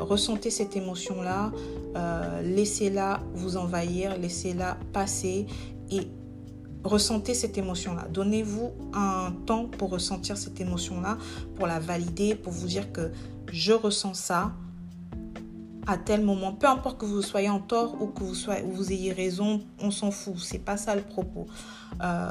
ressentez 0.00 0.50
cette 0.50 0.76
émotion-là, 0.76 1.52
laissez-la 2.42 3.20
vous 3.34 3.56
envahir, 3.56 4.18
laissez-la 4.18 4.76
passer 4.92 5.46
et 5.90 6.08
ressentez 6.84 7.34
cette 7.34 7.58
émotion-là. 7.58 8.06
Donnez-vous 8.12 8.70
un 8.92 9.32
temps 9.46 9.66
pour 9.66 9.90
ressentir 9.90 10.36
cette 10.36 10.60
émotion-là, 10.60 11.18
pour 11.56 11.66
la 11.66 11.78
valider, 11.78 12.34
pour 12.34 12.52
vous 12.52 12.66
dire 12.66 12.92
que 12.92 13.10
je 13.50 13.72
ressens 13.72 14.14
ça, 14.14 14.52
à 15.88 15.96
tel 15.96 16.22
moment. 16.22 16.52
Peu 16.52 16.68
importe 16.68 16.98
que 16.98 17.06
vous 17.06 17.22
soyez 17.22 17.48
en 17.48 17.60
tort 17.60 18.00
ou 18.00 18.08
que 18.08 18.22
vous, 18.22 18.34
soyez, 18.34 18.62
vous 18.62 18.92
ayez 18.92 19.12
raison, 19.12 19.62
on 19.80 19.90
s'en 19.90 20.10
fout. 20.10 20.34
C'est 20.38 20.58
pas 20.58 20.76
ça 20.76 20.94
le 20.94 21.00
propos. 21.00 21.46
Euh, 22.02 22.30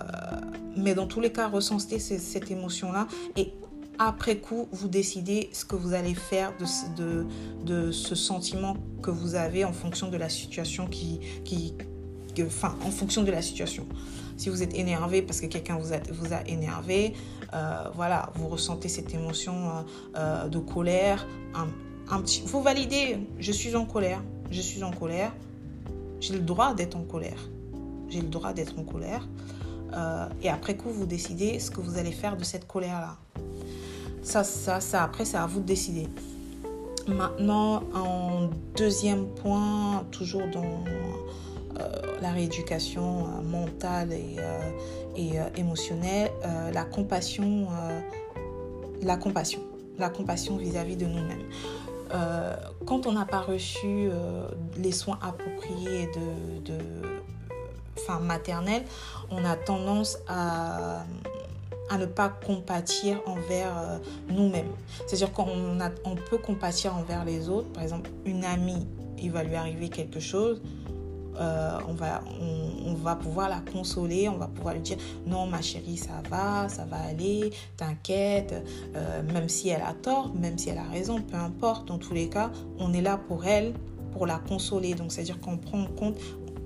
mais 0.77 0.93
dans 0.93 1.07
tous 1.07 1.19
les 1.19 1.31
cas, 1.31 1.47
ressentez 1.47 1.99
cette 1.99 2.51
émotion-là 2.51 3.07
et 3.35 3.51
après 3.97 4.37
coup, 4.37 4.67
vous 4.71 4.87
décidez 4.87 5.49
ce 5.53 5.65
que 5.65 5.75
vous 5.75 5.95
allez 5.95 6.13
faire 6.13 6.53
de, 6.59 6.65
de, 6.95 7.25
de, 7.65 7.91
ce 7.91 8.13
sentiment 8.13 8.77
que 9.01 9.09
vous 9.09 9.33
avez 9.33 9.65
en 9.65 9.73
fonction 9.73 10.09
de 10.09 10.17
la 10.17 10.29
situation 10.29 10.85
qui, 10.85 11.19
qui, 11.43 11.73
enfin, 12.41 12.75
en 12.85 12.91
fonction 12.91 13.23
de 13.23 13.31
la 13.31 13.41
situation. 13.41 13.87
Si 14.37 14.49
vous 14.49 14.61
êtes 14.61 14.75
énervé 14.75 15.23
parce 15.23 15.41
que 15.41 15.47
quelqu'un 15.47 15.79
vous 15.79 15.93
a, 15.93 15.97
vous 16.11 16.31
a 16.31 16.47
énervé, 16.47 17.13
euh, 17.55 17.85
voilà, 17.95 18.29
vous 18.35 18.47
ressentez 18.49 18.87
cette 18.87 19.15
émotion 19.15 19.83
euh, 20.15 20.47
de 20.47 20.59
colère, 20.59 21.25
un 22.09 22.21
petit... 22.21 22.43
Vous 22.45 22.61
validez, 22.61 23.17
je 23.39 23.51
suis 23.51 23.75
en 23.75 23.85
colère, 23.85 24.21
je 24.51 24.61
suis 24.61 24.83
en 24.83 24.91
colère, 24.91 25.33
j'ai 26.19 26.33
le 26.33 26.39
droit 26.39 26.73
d'être 26.73 26.95
en 26.95 27.03
colère. 27.03 27.49
J'ai 28.09 28.21
le 28.21 28.27
droit 28.27 28.53
d'être 28.53 28.77
en 28.79 28.83
colère. 28.83 29.27
Euh, 29.93 30.27
et 30.41 30.49
après 30.49 30.75
coup, 30.75 30.89
vous 30.89 31.05
décidez 31.05 31.59
ce 31.59 31.71
que 31.71 31.81
vous 31.81 31.97
allez 31.97 32.11
faire 32.11 32.37
de 32.37 32.43
cette 32.43 32.67
colère-là. 32.67 33.17
ça, 34.23 34.43
ça, 34.43 34.79
ça, 34.79 35.03
après, 35.03 35.25
c'est 35.25 35.37
à 35.37 35.45
vous 35.45 35.59
de 35.59 35.65
décider. 35.65 36.07
Maintenant, 37.07 37.83
en 37.93 38.49
deuxième 38.75 39.27
point, 39.27 40.03
toujours 40.11 40.43
dans 40.51 40.83
euh, 41.79 42.01
la 42.21 42.31
rééducation 42.31 43.25
euh, 43.25 43.41
mentale 43.43 44.11
et 44.13 44.37
émotionnelle, 45.55 46.29
la 46.71 46.83
compassion, 46.83 47.69
la 49.01 49.17
compassion, 49.17 49.61
la 49.97 50.09
compassion 50.09 50.57
vis-à-vis 50.57 50.95
de 50.95 51.07
nous-mêmes. 51.07 51.41
Quand 52.85 53.07
on 53.07 53.13
n'a 53.13 53.25
pas 53.25 53.41
reçu 53.41 54.09
les 54.77 54.91
soins 54.91 55.19
appropriés 55.21 56.07
de, 56.07 56.73
de 56.73 56.77
enfin, 57.97 58.19
maternelle, 58.19 58.83
on 59.29 59.43
a 59.43 59.55
tendance 59.55 60.17
à 60.27 61.03
ne 61.97 62.05
pas 62.05 62.29
compatir 62.29 63.21
envers 63.25 63.77
euh, 63.77 63.97
nous-mêmes. 64.29 64.71
C'est-à-dire 65.05 65.31
qu'on 65.31 65.79
on 66.05 66.15
peut 66.15 66.37
compatir 66.37 66.95
envers 66.95 67.25
les 67.25 67.49
autres. 67.49 67.69
Par 67.69 67.83
exemple, 67.83 68.09
une 68.25 68.43
amie, 68.43 68.87
il 69.17 69.31
va 69.31 69.43
lui 69.43 69.55
arriver 69.55 69.89
quelque 69.89 70.19
chose. 70.19 70.61
Euh, 71.39 71.77
on, 71.87 72.93
va, 72.93 73.15
pouvoir 73.15 73.49
la 73.49 73.59
consoler, 73.71 74.27
on 74.27 74.37
va 74.37 74.47
pouvoir 74.47 74.73
lui 74.73 74.81
dire 74.81 74.97
non 75.27 75.45
ma 75.45 75.61
chérie 75.61 75.97
ça 75.97 76.21
va, 76.29 76.67
ça 76.67 76.85
va 76.85 76.97
aller, 76.97 77.51
t'inquiète, 77.77 78.55
euh, 78.95 79.21
même 79.33 79.47
si 79.47 79.69
elle 79.69 79.81
a 79.81 79.93
tort, 79.93 80.33
même 80.33 80.57
si 80.57 80.69
elle 80.69 80.79
a 80.79 80.83
raison, 80.83 81.21
peu 81.21 81.37
importe, 81.37 81.87
dans 81.87 81.99
tous 81.99 82.13
les 82.13 82.27
cas, 82.27 82.51
on 82.79 82.91
est 82.93 83.01
là 83.01 83.17
pour 83.17 83.45
elle, 83.45 83.73
pour 84.13 84.25
la 84.25 84.39
consoler. 84.39 84.95
Donc 84.95 85.11
c'est-à-dire 85.11 85.39
qu'on 85.39 85.57
prend 85.57 85.81
en 85.81 85.87
compte, 85.87 86.17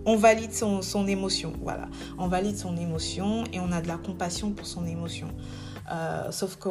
on 0.05 0.15
valide 0.15 0.53
son, 0.53 0.81
son, 0.81 1.05
émotion, 1.05 1.53
voilà. 1.62 1.88
On 2.17 2.27
valide 2.27 2.57
son 2.57 2.77
émotion 2.77 3.43
et 3.53 3.60
on 3.60 3.71
a 3.71 3.81
de 3.81 3.88
la 3.88 3.97
compassion 3.97 4.51
pour 4.51 4.65
son 4.65 4.86
émotion. 4.86 5.27
Euh, 5.91 6.31
sauf 6.31 6.55
que 6.55 6.69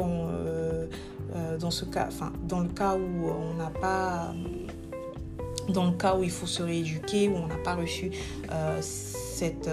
dans 1.59 1.71
ce 1.71 1.85
cas, 1.85 2.09
dans 2.47 2.59
le 2.59 2.69
cas 2.69 2.95
où 2.95 3.29
on 3.29 3.53
n'a 3.53 3.69
pas, 3.69 4.33
dans 5.71 5.85
le 5.85 5.97
cas 5.97 6.15
où 6.15 6.23
il 6.23 6.29
faut 6.29 6.47
se 6.47 6.63
rééduquer, 6.63 7.29
où 7.29 7.35
on 7.35 7.47
n'a 7.47 7.57
pas 7.57 7.75
reçu 7.75 8.11
cette, 8.81 9.69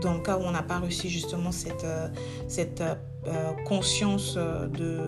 dans 0.00 0.14
le 0.14 0.20
cas 0.20 0.36
où 0.36 0.42
on 0.42 0.50
n'a 0.50 0.62
pas 0.62 0.78
reçu 0.78 1.08
justement 1.08 1.52
cette, 1.52 1.86
cette 2.48 2.82
conscience 3.64 4.36
de, 4.36 5.00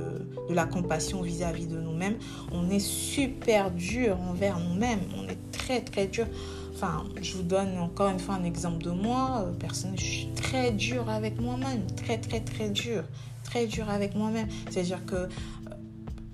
la 0.51 0.67
compassion 0.67 1.23
vis-à-vis 1.23 1.67
-vis 1.67 1.69
de 1.69 1.81
nous-mêmes, 1.81 2.19
on 2.53 2.71
est 2.71 2.79
super 2.79 3.71
dur 3.71 4.19
envers 4.21 4.59
nous-mêmes, 4.59 5.01
on 5.19 5.29
est 5.29 5.39
très 5.53 5.81
très 5.81 6.07
dur 6.07 6.27
Enfin, 6.75 7.05
je 7.23 7.37
vous 7.37 7.43
donne 7.43 7.79
encore 7.79 8.09
une 8.09 8.19
fois 8.19 8.35
un 8.35 8.45
exemple 8.45 8.83
de 8.83 8.91
moi. 8.91 9.45
Euh, 9.47 9.53
personnellement, 9.53 10.01
je 10.01 10.05
suis 10.05 10.29
très 10.35 10.73
dure 10.73 11.09
avec 11.09 11.41
moi-même. 11.41 11.87
Très, 11.97 12.19
très, 12.19 12.41
très 12.41 12.69
dur. 12.69 13.05
Très 13.45 13.67
dur 13.67 13.89
avec 13.89 14.17
moi-même. 14.17 14.49
C'est-à-dire 14.71 15.05
que 15.07 15.15
euh, 15.15 15.29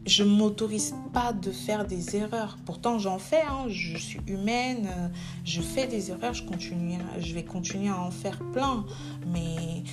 je 0.07 0.25
m'autorise 0.25 0.95
pas 1.13 1.33
de 1.33 1.51
faire 1.51 1.87
des 1.87 2.17
erreurs. 2.17 2.57
Pourtant, 2.65 2.99
j'en 2.99 3.19
fais. 3.19 3.43
Hein. 3.43 3.67
Je 3.69 3.97
suis 3.99 4.21
humaine. 4.27 4.87
Euh, 4.87 5.09
je 5.45 5.61
fais 5.61 5.87
des 5.87 6.11
erreurs. 6.11 6.35
Je, 6.35 6.45
continue, 6.45 6.99
je 7.19 7.35
vais 7.35 7.45
continuer 7.45 7.89
à 7.89 8.01
en 8.01 8.11
faire 8.11 8.39
plein. 8.53 8.85
Mais 9.27 9.85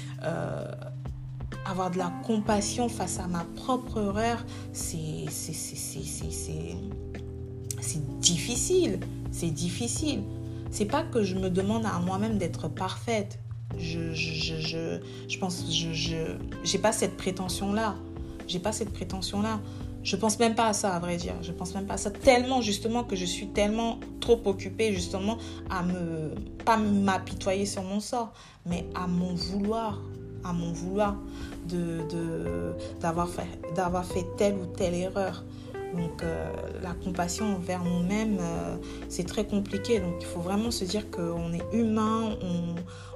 avoir 1.65 1.91
de 1.91 1.97
la 1.97 2.11
compassion 2.25 2.89
face 2.89 3.19
à 3.19 3.27
ma 3.27 3.45
propre 3.55 3.99
erreur, 4.01 4.45
c'est 4.71 5.25
difficile. 8.21 8.99
C'est 9.31 9.51
difficile. 9.51 10.23
C'est 10.71 10.85
pas 10.85 11.03
que 11.03 11.23
je 11.23 11.35
me 11.35 11.49
demande 11.49 11.85
à 11.85 11.99
moi-même 11.99 12.37
d'être 12.37 12.67
parfaite. 12.67 13.39
Je, 13.77 14.13
je, 14.13 14.59
je, 14.59 14.99
je, 15.27 15.37
pense, 15.39 15.65
je, 15.69 16.37
j'ai 16.63 16.79
pas 16.79 16.91
cette 16.91 17.17
prétention-là. 17.17 17.95
J'ai 18.47 18.59
pas 18.59 18.71
cette 18.71 18.93
prétention-là. 18.93 19.59
Je 20.03 20.15
pense 20.15 20.39
même 20.39 20.55
pas 20.55 20.67
à 20.67 20.73
ça, 20.73 20.95
à 20.95 20.99
vrai 20.99 21.17
dire. 21.17 21.33
Je 21.41 21.51
pense 21.51 21.73
même 21.73 21.86
pas 21.86 21.95
à 21.95 21.97
ça. 21.97 22.12
Tellement, 22.12 22.62
justement, 22.62 23.03
que 23.03 23.15
je 23.15 23.25
suis 23.25 23.47
tellement 23.47 23.99
trop 24.19 24.41
occupée, 24.45 24.93
justement, 24.93 25.38
à 25.69 25.83
me, 25.83 26.33
pas 26.63 26.77
m'apitoyer 26.77 27.65
sur 27.65 27.83
mon 27.83 27.99
sort, 27.99 28.33
mais 28.65 28.86
à 28.95 29.07
mon 29.07 29.33
vouloir, 29.33 30.01
à 30.43 30.53
mon 30.53 30.71
vouloir 30.71 31.17
de, 31.67 32.01
de, 32.10 32.73
d'avoir 33.01 33.27
fait, 33.27 33.47
d'avoir 33.75 34.05
fait 34.05 34.25
telle 34.38 34.55
ou 34.55 34.65
telle 34.65 34.93
erreur. 34.93 35.43
Donc 35.95 36.21
euh, 36.21 36.51
la 36.83 36.91
compassion 36.91 37.55
envers 37.55 37.83
nous-mêmes, 37.83 38.38
euh, 38.39 38.75
c'est 39.10 39.25
très 39.25 39.45
compliqué. 39.45 39.99
Donc 39.99 40.15
il 40.19 40.25
faut 40.25 40.41
vraiment 40.41 40.71
se 40.71 40.83
dire 40.86 41.10
qu'on 41.10 41.53
est 41.53 41.63
humain, 41.73 42.36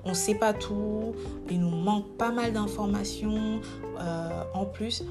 on 0.04 0.10
ne 0.10 0.14
sait 0.14 0.36
pas 0.36 0.54
tout, 0.54 1.14
il 1.50 1.60
nous 1.60 1.70
manque 1.70 2.18
pas 2.18 2.32
mal 2.32 2.54
d'informations 2.54 3.60
euh, 4.00 4.44
en 4.54 4.66
plus. 4.66 5.04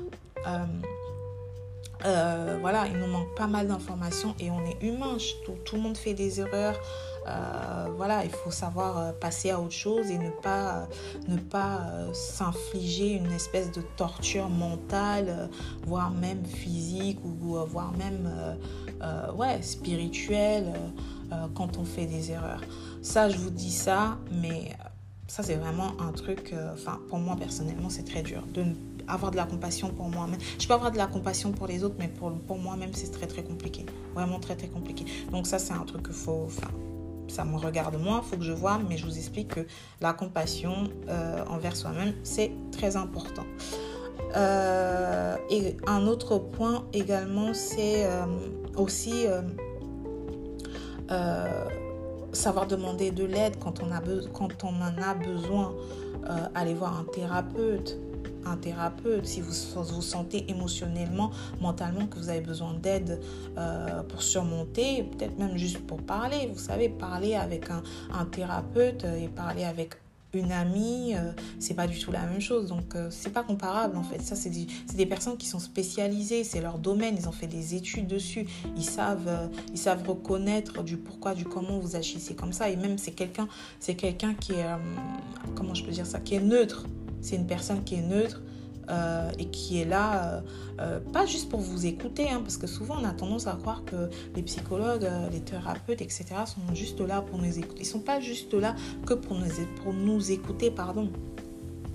Voilà, 2.03 2.87
il 2.87 2.99
nous 2.99 3.07
manque 3.07 3.35
pas 3.37 3.47
mal 3.47 3.69
d'informations 3.69 4.35
et 4.39 4.51
on 4.51 4.65
est 4.65 4.83
humain. 4.83 5.17
Tout, 5.45 5.53
tout, 5.65 5.77
le 5.77 5.83
monde 5.83 5.97
fait 5.97 6.15
des 6.15 6.41
erreurs. 6.41 6.81
Euh, 7.27 7.89
voilà, 7.97 8.25
il 8.25 8.31
faut 8.31 8.51
savoir 8.51 8.99
euh, 8.99 9.13
passer 9.13 9.51
à 9.51 9.61
autre 9.61 9.73
chose 9.73 10.11
et 10.11 10.19
ne 10.19 10.31
pas, 10.31 10.89
ne 11.29 11.37
pas 11.37 11.83
euh, 11.93 12.13
s'infliger 12.15 13.13
une 13.13 13.31
espèce 13.33 13.71
de 13.73 13.83
torture 13.97 14.49
mentale, 14.49 15.51
voire 15.87 16.11
même 16.11 16.45
physique 16.45 17.19
ou 17.25 17.57
voire 17.67 17.93
même 17.93 18.31
ouais, 19.35 19.63
spirituelle 19.63 20.73
quand 21.55 21.79
on 21.79 21.85
fait 21.85 22.07
des 22.07 22.33
erreurs. 22.33 22.63
Ça, 23.03 23.29
je 23.29 23.37
vous 23.39 23.51
dis 23.51 23.71
ça, 23.71 24.19
mais 24.31 24.77
ça, 25.27 25.43
c'est 25.43 25.57
vraiment 25.57 25.93
un 26.01 26.13
truc, 26.13 26.55
enfin, 26.73 26.99
pour 27.09 27.19
moi 27.19 27.37
personnellement, 27.37 27.89
c'est 27.89 28.05
très 28.05 28.23
dur 28.23 28.43
de 28.53 28.65
avoir 29.13 29.31
de 29.31 29.37
la 29.37 29.45
compassion 29.45 29.91
pour 29.91 30.09
moi-même. 30.09 30.41
Je 30.59 30.67
peux 30.67 30.75
avoir 30.75 30.93
de 30.93 30.99
la 30.99 31.07
compassion 31.07 31.53
pour 31.53 31.67
les 31.67 31.85
autres, 31.85 31.97
mais 31.99 32.09
pour, 32.09 32.33
pour 32.33 32.59
moi-même, 32.59 32.91
c'est 32.95 33.11
très, 33.11 33.27
très 33.27 33.43
compliqué. 33.43 33.87
Vraiment 34.15 34.41
très, 34.41 34.57
très 34.57 34.69
compliqué. 34.69 35.05
Donc, 35.31 35.47
ça, 35.47 35.59
c'est 35.59 35.73
un 35.73 35.85
truc 35.85 36.05
qu'il 36.05 36.15
faut, 36.15 36.45
enfin, 36.47 36.71
ça 37.31 37.45
me 37.45 37.57
regarde 37.57 37.97
moins, 38.01 38.23
il 38.25 38.29
faut 38.29 38.37
que 38.37 38.43
je 38.43 38.53
vois, 38.53 38.79
mais 38.89 38.97
je 38.97 39.07
vous 39.07 39.17
explique 39.17 39.49
que 39.49 39.67
la 40.01 40.13
compassion 40.13 40.85
euh, 41.09 41.45
envers 41.47 41.77
soi-même, 41.77 42.13
c'est 42.25 42.53
très 42.73 42.97
important. 42.97 43.45
Euh, 44.37 45.37
et 45.49 45.77
un 45.87 46.07
autre 46.07 46.39
point 46.39 46.85
également, 46.93 47.55
c'est 47.55 48.05
euh, 48.05 48.27
aussi 48.77 49.27
savoir 52.33 52.67
demander 52.67 53.11
de 53.11 53.25
l'aide 53.25 53.57
quand, 53.59 53.83
on 53.83 53.89
quand 54.33 54.65
on 54.65 54.69
en 54.69 55.03
a 55.03 55.15
besoin, 55.15 55.75
aller 56.55 56.75
voir 56.75 56.97
un 56.97 57.05
thérapeute, 57.05 57.99
un 58.45 58.57
thérapeute, 58.57 59.27
si 59.27 59.41
vous 59.41 59.53
vous 59.75 60.03
sentez 60.03 60.51
émotionnellement, 60.51 61.31
mentalement 61.61 62.07
que 62.07 62.17
vous 62.17 62.29
avez 62.29 62.41
besoin 62.41 62.75
d'aide 62.75 63.21
euh, 63.59 64.03
pour 64.03 64.23
surmonter, 64.23 65.05
peut-être 65.05 65.39
même 65.39 65.57
juste 65.57 65.79
pour 65.79 66.01
parler. 66.03 66.51
Vous 66.53 66.59
savez, 66.59 66.89
parler 66.89 67.35
avec 67.35 67.69
un, 67.71 68.25
thérapeute 68.27 69.05
et 69.05 69.29
parler 69.29 69.65
avec 69.65 69.97
une 70.33 70.53
amie, 70.53 71.15
euh, 71.17 71.33
c'est 71.59 71.75
pas 71.75 71.89
du 71.89 71.99
tout 71.99 72.13
la 72.13 72.25
même 72.25 72.41
chose. 72.41 72.69
Donc, 72.69 72.95
euh, 72.95 73.09
c'est 73.11 73.33
pas 73.33 73.43
comparable 73.43 73.97
en 73.97 74.05
fait. 74.05 74.23
Ça, 74.23 74.37
c'est 74.37 74.51
des, 74.51 74.67
des, 74.95 75.07
personnes 75.07 75.37
qui 75.37 75.47
sont 75.47 75.59
spécialisées, 75.59 76.45
c'est 76.45 76.61
leur 76.61 76.79
domaine, 76.79 77.17
ils 77.19 77.29
ont 77.29 77.33
fait 77.33 77.49
des 77.49 77.75
études 77.75 78.07
dessus. 78.07 78.47
Ils 78.77 78.85
savent, 78.85 79.51
ils 79.73 79.79
savent 79.79 80.07
reconnaître 80.09 80.85
du 80.85 80.97
pourquoi, 80.97 81.35
du 81.35 81.45
comment 81.45 81.79
vous 81.81 81.97
agissez 81.97 82.35
comme 82.35 82.53
ça. 82.53 82.71
Et 82.71 82.77
même, 82.77 82.97
c'est 82.97 83.11
quelqu'un 83.11 83.49
quelqu'un 83.97 84.35
qui 84.35 84.53
comment 85.57 85.75
je 85.75 85.85
peux 85.85 85.91
dire 85.91 86.07
ça, 86.07 86.21
qui 86.21 86.37
est 86.37 86.41
neutre 86.41 86.87
c'est 87.21 87.37
une 87.37 87.47
personne 87.47 87.85
qui 87.85 87.97
est 87.97 88.03
neutre 88.03 88.43
euh, 88.91 89.31
et 89.39 89.47
qui 89.47 89.81
est 89.81 89.85
là, 89.85 90.25
euh, 90.25 90.41
euh, 90.81 91.01
pas 91.13 91.25
juste 91.25 91.49
pour 91.49 91.61
vous 91.61 91.87
écouter, 91.87 92.29
hein, 92.29 92.41
parce 92.43 92.57
que 92.57 92.67
souvent 92.67 92.97
on 93.01 93.05
a 93.05 93.13
tendance 93.13 93.47
à 93.47 93.53
croire 93.53 93.85
que 93.85 94.11
les 94.35 94.43
psychologues, 94.43 95.09
les 95.31 95.41
thérapeutes, 95.41 96.03
etc. 96.03 96.25
sont 96.47 96.75
juste 96.75 97.01
là 97.01 97.23
pour 97.23 97.39
nous 97.39 97.59
écouter. 97.59 97.83
Ils 97.83 97.87
sont 97.87 98.01
pas 98.01 98.19
juste 98.21 98.53
là 98.55 98.75
que 99.07 99.15
pour 99.15 99.37
nous, 99.37 99.47
pour 99.83 99.93
nous 99.93 100.33
écouter, 100.33 100.71
pardon. 100.73 101.09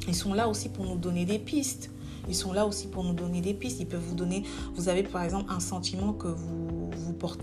Ils 0.08 0.16
sont 0.16 0.34
là 0.34 0.48
aussi 0.48 0.70
pour 0.70 0.86
nous 0.86 0.98
donner 0.98 1.26
des 1.26 1.40
pistes. 1.40 1.92
Ils 2.30 2.36
sont 2.36 2.54
là 2.54 2.66
aussi 2.66 2.88
pour 2.88 3.04
nous 3.04 3.14
donner 3.14 3.42
des 3.42 3.54
pistes. 3.54 3.80
Ils 3.82 3.88
peuvent 3.88 4.04
vous 4.04 4.16
donner, 4.16 4.44
vous 4.76 4.88
avez 4.88 5.04
par 5.04 5.24
exemple 5.24 5.52
un 5.52 5.60
sentiment 5.60 6.14
que 6.14 6.28
vous, 6.28 6.65
vous 6.65 6.65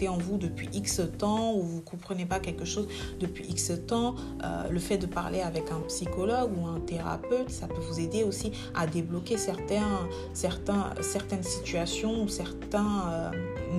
en 0.08 0.18
vous 0.18 0.38
depuis 0.38 0.68
X 0.72 1.00
temps 1.18 1.54
ou 1.54 1.62
vous 1.62 1.76
ne 1.76 1.80
comprenez 1.82 2.26
pas 2.26 2.40
quelque 2.40 2.64
chose 2.64 2.88
depuis 3.20 3.44
X 3.48 3.72
temps. 3.86 4.14
Euh, 4.42 4.68
le 4.68 4.78
fait 4.78 4.98
de 4.98 5.06
parler 5.06 5.40
avec 5.40 5.70
un 5.70 5.80
psychologue 5.88 6.50
ou 6.56 6.66
un 6.66 6.80
thérapeute, 6.80 7.50
ça 7.50 7.66
peut 7.66 7.80
vous 7.80 8.00
aider 8.00 8.24
aussi 8.24 8.52
à 8.74 8.86
débloquer 8.86 9.36
certains, 9.36 10.08
certains, 10.34 10.94
certaines 11.00 11.42
situations 11.42 12.22
ou 12.22 12.28
certains 12.28 13.10
euh, 13.10 13.30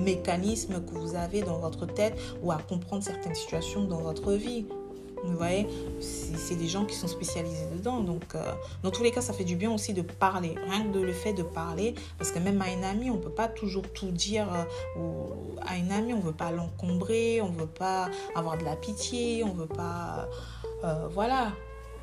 mécanismes 0.04 0.84
que 0.84 0.94
vous 0.98 1.14
avez 1.14 1.42
dans 1.42 1.58
votre 1.58 1.86
tête 1.86 2.18
ou 2.42 2.52
à 2.52 2.58
comprendre 2.58 3.02
certaines 3.02 3.34
situations 3.34 3.84
dans 3.84 4.00
votre 4.00 4.32
vie. 4.32 4.66
Vous 5.24 5.36
voyez, 5.36 5.66
c'est 6.00 6.56
des 6.56 6.68
gens 6.68 6.84
qui 6.84 6.94
sont 6.94 7.08
spécialisés 7.08 7.66
dedans. 7.74 8.00
Donc, 8.00 8.34
euh, 8.34 8.42
dans 8.82 8.90
tous 8.90 9.02
les 9.02 9.10
cas, 9.10 9.22
ça 9.22 9.32
fait 9.32 9.44
du 9.44 9.56
bien 9.56 9.72
aussi 9.72 9.94
de 9.94 10.02
parler. 10.02 10.54
Rien 10.68 10.84
que 10.84 10.92
de 10.92 11.00
le 11.00 11.12
fait 11.12 11.32
de 11.32 11.42
parler, 11.42 11.94
parce 12.18 12.30
que 12.30 12.38
même 12.38 12.60
à 12.60 12.70
une 12.70 12.84
amie, 12.84 13.10
on 13.10 13.16
ne 13.16 13.22
peut 13.22 13.30
pas 13.30 13.48
toujours 13.48 13.90
tout 13.92 14.10
dire. 14.10 14.46
Euh, 14.98 15.02
à 15.66 15.76
une 15.76 15.90
amie, 15.92 16.12
on 16.12 16.18
ne 16.18 16.22
veut 16.22 16.32
pas 16.32 16.50
l'encombrer, 16.50 17.40
on 17.40 17.50
ne 17.50 17.58
veut 17.58 17.66
pas 17.66 18.10
avoir 18.34 18.58
de 18.58 18.64
la 18.64 18.76
pitié, 18.76 19.44
on 19.44 19.54
ne 19.54 19.60
veut 19.60 19.66
pas. 19.66 20.28
Euh, 20.84 21.08
voilà, 21.12 21.52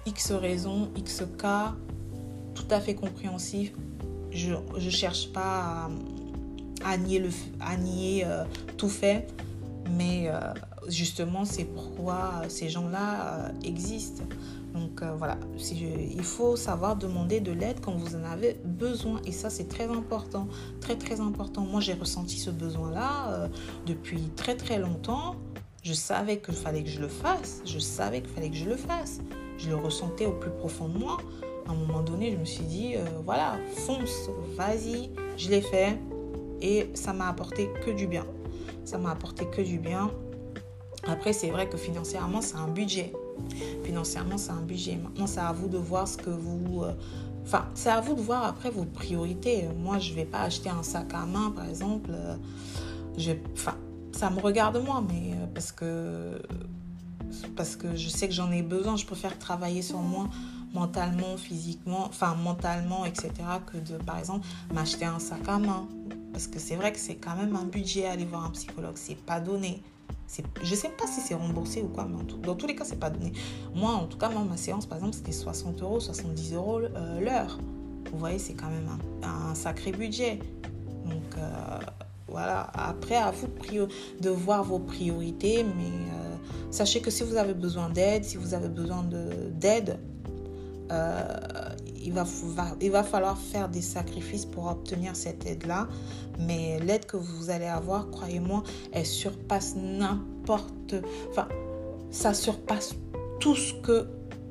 X 0.08 0.32
raisons, 0.32 0.90
X 0.96 1.24
cas, 1.38 1.76
tout 2.56 2.68
à 2.72 2.80
fait 2.80 2.96
compréhensif. 2.96 3.72
Je 4.32 4.54
ne 4.54 4.90
cherche 4.90 5.32
pas 5.32 5.90
à, 6.84 6.98
nier, 6.98 7.20
le, 7.20 7.30
à 7.60 7.78
nier 7.78 8.26
tout 8.78 8.90
fait, 8.90 9.28
mais 9.92 10.32
justement, 10.88 11.44
pourquoi 11.76 12.44
ces 12.50 12.70
gens-là 12.70 13.52
existent. 13.64 14.24
Donc 14.74 15.02
euh, 15.02 15.14
voilà, 15.18 15.38
il 15.58 16.24
faut 16.24 16.56
savoir 16.56 16.96
demander 16.96 17.40
de 17.40 17.52
l'aide 17.52 17.80
quand 17.82 17.94
vous 17.94 18.16
en 18.16 18.24
avez 18.24 18.60
besoin. 18.64 19.22
Et 19.26 19.32
ça, 19.32 19.50
c'est 19.50 19.68
très 19.68 19.86
important. 19.86 20.48
Très, 20.80 20.98
très 20.98 21.20
important. 21.20 21.62
Moi, 21.62 21.82
j'ai 21.82 21.94
ressenti 21.94 22.38
ce 22.38 22.50
besoin-là 22.50 23.32
euh, 23.32 23.48
depuis 23.86 24.22
très, 24.36 24.56
très 24.56 24.80
longtemps. 24.80 25.36
Je 25.84 25.94
savais 25.94 26.40
qu'il 26.40 26.54
fallait 26.54 26.84
que 26.84 26.90
je 26.90 27.02
le 27.02 27.08
fasse. 27.08 27.62
Je 27.66 27.80
savais 27.80 28.22
qu'il 28.22 28.32
fallait 28.32 28.50
que 28.50 28.56
je 28.56 28.66
le 28.66 28.78
fasse. 28.78 29.20
Je 29.58 29.70
le 29.70 29.76
ressentais 29.76 30.26
au 30.26 30.34
plus 30.34 30.52
profond 30.52 30.88
de 30.88 30.98
moi. 30.98 31.18
À 31.68 31.72
un 31.72 31.76
moment 31.76 32.02
donné, 32.02 32.32
je 32.32 32.38
me 32.38 32.46
suis 32.46 32.64
dit, 32.64 32.96
euh, 32.96 33.04
voilà, 33.26 33.58
fonce, 33.76 34.30
vas-y. 34.56 35.12
Je 35.38 35.50
l'ai 35.50 35.62
fait. 35.62 36.00
Et 36.62 36.90
ça 36.94 37.14
m'a 37.14 37.28
apporté 37.28 37.70
que 37.84 37.92
du 37.92 38.08
bien. 38.08 38.26
Ça 38.86 38.98
m'a 38.98 39.12
apporté 39.12 39.46
que 39.48 39.62
du 39.62 39.80
bien. 39.80 40.12
Après, 41.08 41.34
c'est 41.34 41.50
vrai 41.50 41.68
que 41.68 41.78
financièrement, 41.78 42.42
c'est 42.42 42.58
un 42.58 42.68
budget. 42.68 43.12
Financièrement, 43.84 44.38
c'est 44.38 44.52
un 44.52 44.62
budget. 44.62 44.98
Maintenant, 44.98 45.28
c'est 45.28 45.40
à 45.40 45.52
vous 45.52 45.68
de 45.68 45.78
voir 45.78 46.08
ce 46.08 46.18
que 46.18 46.30
vous... 46.30 46.84
Euh, 46.84 46.94
enfin, 47.44 47.66
c'est 47.74 47.90
à 47.90 48.02
vous 48.02 48.14
de 48.14 48.22
voir 48.22 48.44
après 48.46 48.70
vos 48.70 48.86
priorités. 48.86 49.68
Moi, 49.80 50.00
je 50.00 50.12
ne 50.12 50.16
vais 50.16 50.26
pas 50.26 50.42
acheter 50.42 50.70
un 50.70 50.84
sac 50.84 51.14
à 51.14 51.26
main, 51.26 51.52
par 51.52 51.68
exemple. 51.68 52.12
Euh, 52.12 52.36
ça 54.12 54.30
me 54.30 54.40
regarde 54.40 54.82
moi, 54.84 55.04
mais 55.08 55.34
euh, 55.34 55.48
parce 55.54 55.72
que, 55.72 56.42
parce 57.56 57.76
que 57.76 57.96
je 57.96 58.10
sais 58.10 58.28
que 58.28 58.34
j'en 58.34 58.52
ai 58.52 58.62
besoin. 58.62 58.96
Je 58.96 59.06
préfère 59.06 59.38
travailler 59.40 59.82
sur 59.82 60.00
moi 60.00 60.28
mentalement, 60.74 61.36
physiquement, 61.38 62.06
enfin 62.06 62.36
mentalement, 62.36 63.06
etc., 63.06 63.32
que 63.66 63.78
de, 63.78 63.98
par 63.98 64.20
exemple, 64.20 64.48
m'acheter 64.74 65.06
un 65.06 65.20
sac 65.20 65.48
à 65.48 65.58
main. 65.58 65.88
Parce 66.32 66.48
que 66.48 66.60
c'est 66.60 66.76
vrai 66.76 66.94
que 66.94 67.00
c'est 67.00 67.16
quand 67.16 67.36
même 67.36 67.56
un 67.56 67.66
budget 67.66 68.06
aller 68.06 68.26
voir 68.26 68.46
un 68.46 68.52
psychologue. 68.52 68.96
C'est 68.96 69.18
pas 69.18 69.40
donné. 69.40 69.82
Je 70.64 70.72
ne 70.72 70.76
sais 70.76 70.90
pas 70.90 71.08
si 71.08 71.22
c'est 71.22 71.36
remboursé 71.36 71.82
ou 71.82 71.88
quoi, 71.88 72.08
mais 72.10 72.18
dans 72.44 72.56
tous 72.56 72.68
les 72.68 72.76
cas, 72.76 72.86
c'est 72.86 73.00
pas 73.00 73.10
donné. 73.10 73.34
Moi, 73.76 73.92
en 73.92 74.06
tout 74.06 74.18
cas, 74.18 74.30
ma 74.30 74.58
séance, 74.58 74.86
par 74.86 74.98
exemple, 74.98 75.16
c'était 75.16 75.32
60 75.32 75.82
euros, 75.82 76.00
70 76.00 76.54
euros 76.54 76.80
euh, 76.80 77.20
l'heure. 77.20 77.60
Vous 78.12 78.20
voyez, 78.20 78.40
c'est 78.40 78.54
quand 78.54 78.70
même 78.70 78.90
un, 79.24 79.56
sacré 79.56 79.92
budget. 79.92 80.40
Donc, 81.06 81.38
euh, 81.38 81.80
voilà. 82.28 82.70
Après, 82.74 83.16
à 83.16 83.32
vous 83.32 83.48
de, 84.22 84.30
voir 84.30 84.64
vos 84.64 84.80
priorités, 84.80 85.64
mais 85.64 85.86
euh, 85.86 86.36
sachez 86.72 87.02
que 87.02 87.12
si 87.12 87.24
vous 87.24 87.36
avez 87.36 87.54
besoin 87.54 87.90
d'aide, 87.90 88.24
si 88.24 88.38
vous 88.38 88.54
avez 88.54 88.70
besoin 88.70 89.04
d'aide, 89.04 90.00
il, 92.04 92.14
va, 92.14 92.26
il 92.82 92.92
va 92.92 93.04
falloir 93.04 93.38
faire 93.38 93.70
des 93.70 93.82
sacrifices 93.82 94.46
pour 94.46 94.68
obtenir 94.68 95.16
cette 95.16 95.46
aide-là. 95.46 95.88
Mais 96.40 96.80
l'aide 96.80 97.06
que 97.06 97.18
vous 97.18 97.50
allez 97.50 97.66
avoir, 97.66 98.10
croyez-moi, 98.10 98.64
elle 98.92 99.06
surpasse 99.06 99.76
n'importe... 99.76 100.96
Enfin, 101.30 101.48
ça 102.10 102.34
surpasse 102.34 102.96
tout 103.40 103.56
ce 103.56 103.74
que... 103.82 104.08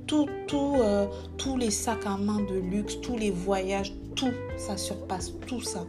Tout, 0.07 0.27
tout, 0.49 0.75
euh, 0.81 1.07
tous 1.39 1.57
les 1.57 1.71
sacs 1.71 2.05
à 2.05 2.17
main 2.17 2.41
de 2.41 2.57
luxe, 2.57 3.01
tous 3.01 3.17
les 3.17 3.31
voyages, 3.31 3.95
tout, 4.17 4.33
ça 4.57 4.77
surpasse 4.77 5.33
tout 5.47 5.61
ça. 5.61 5.87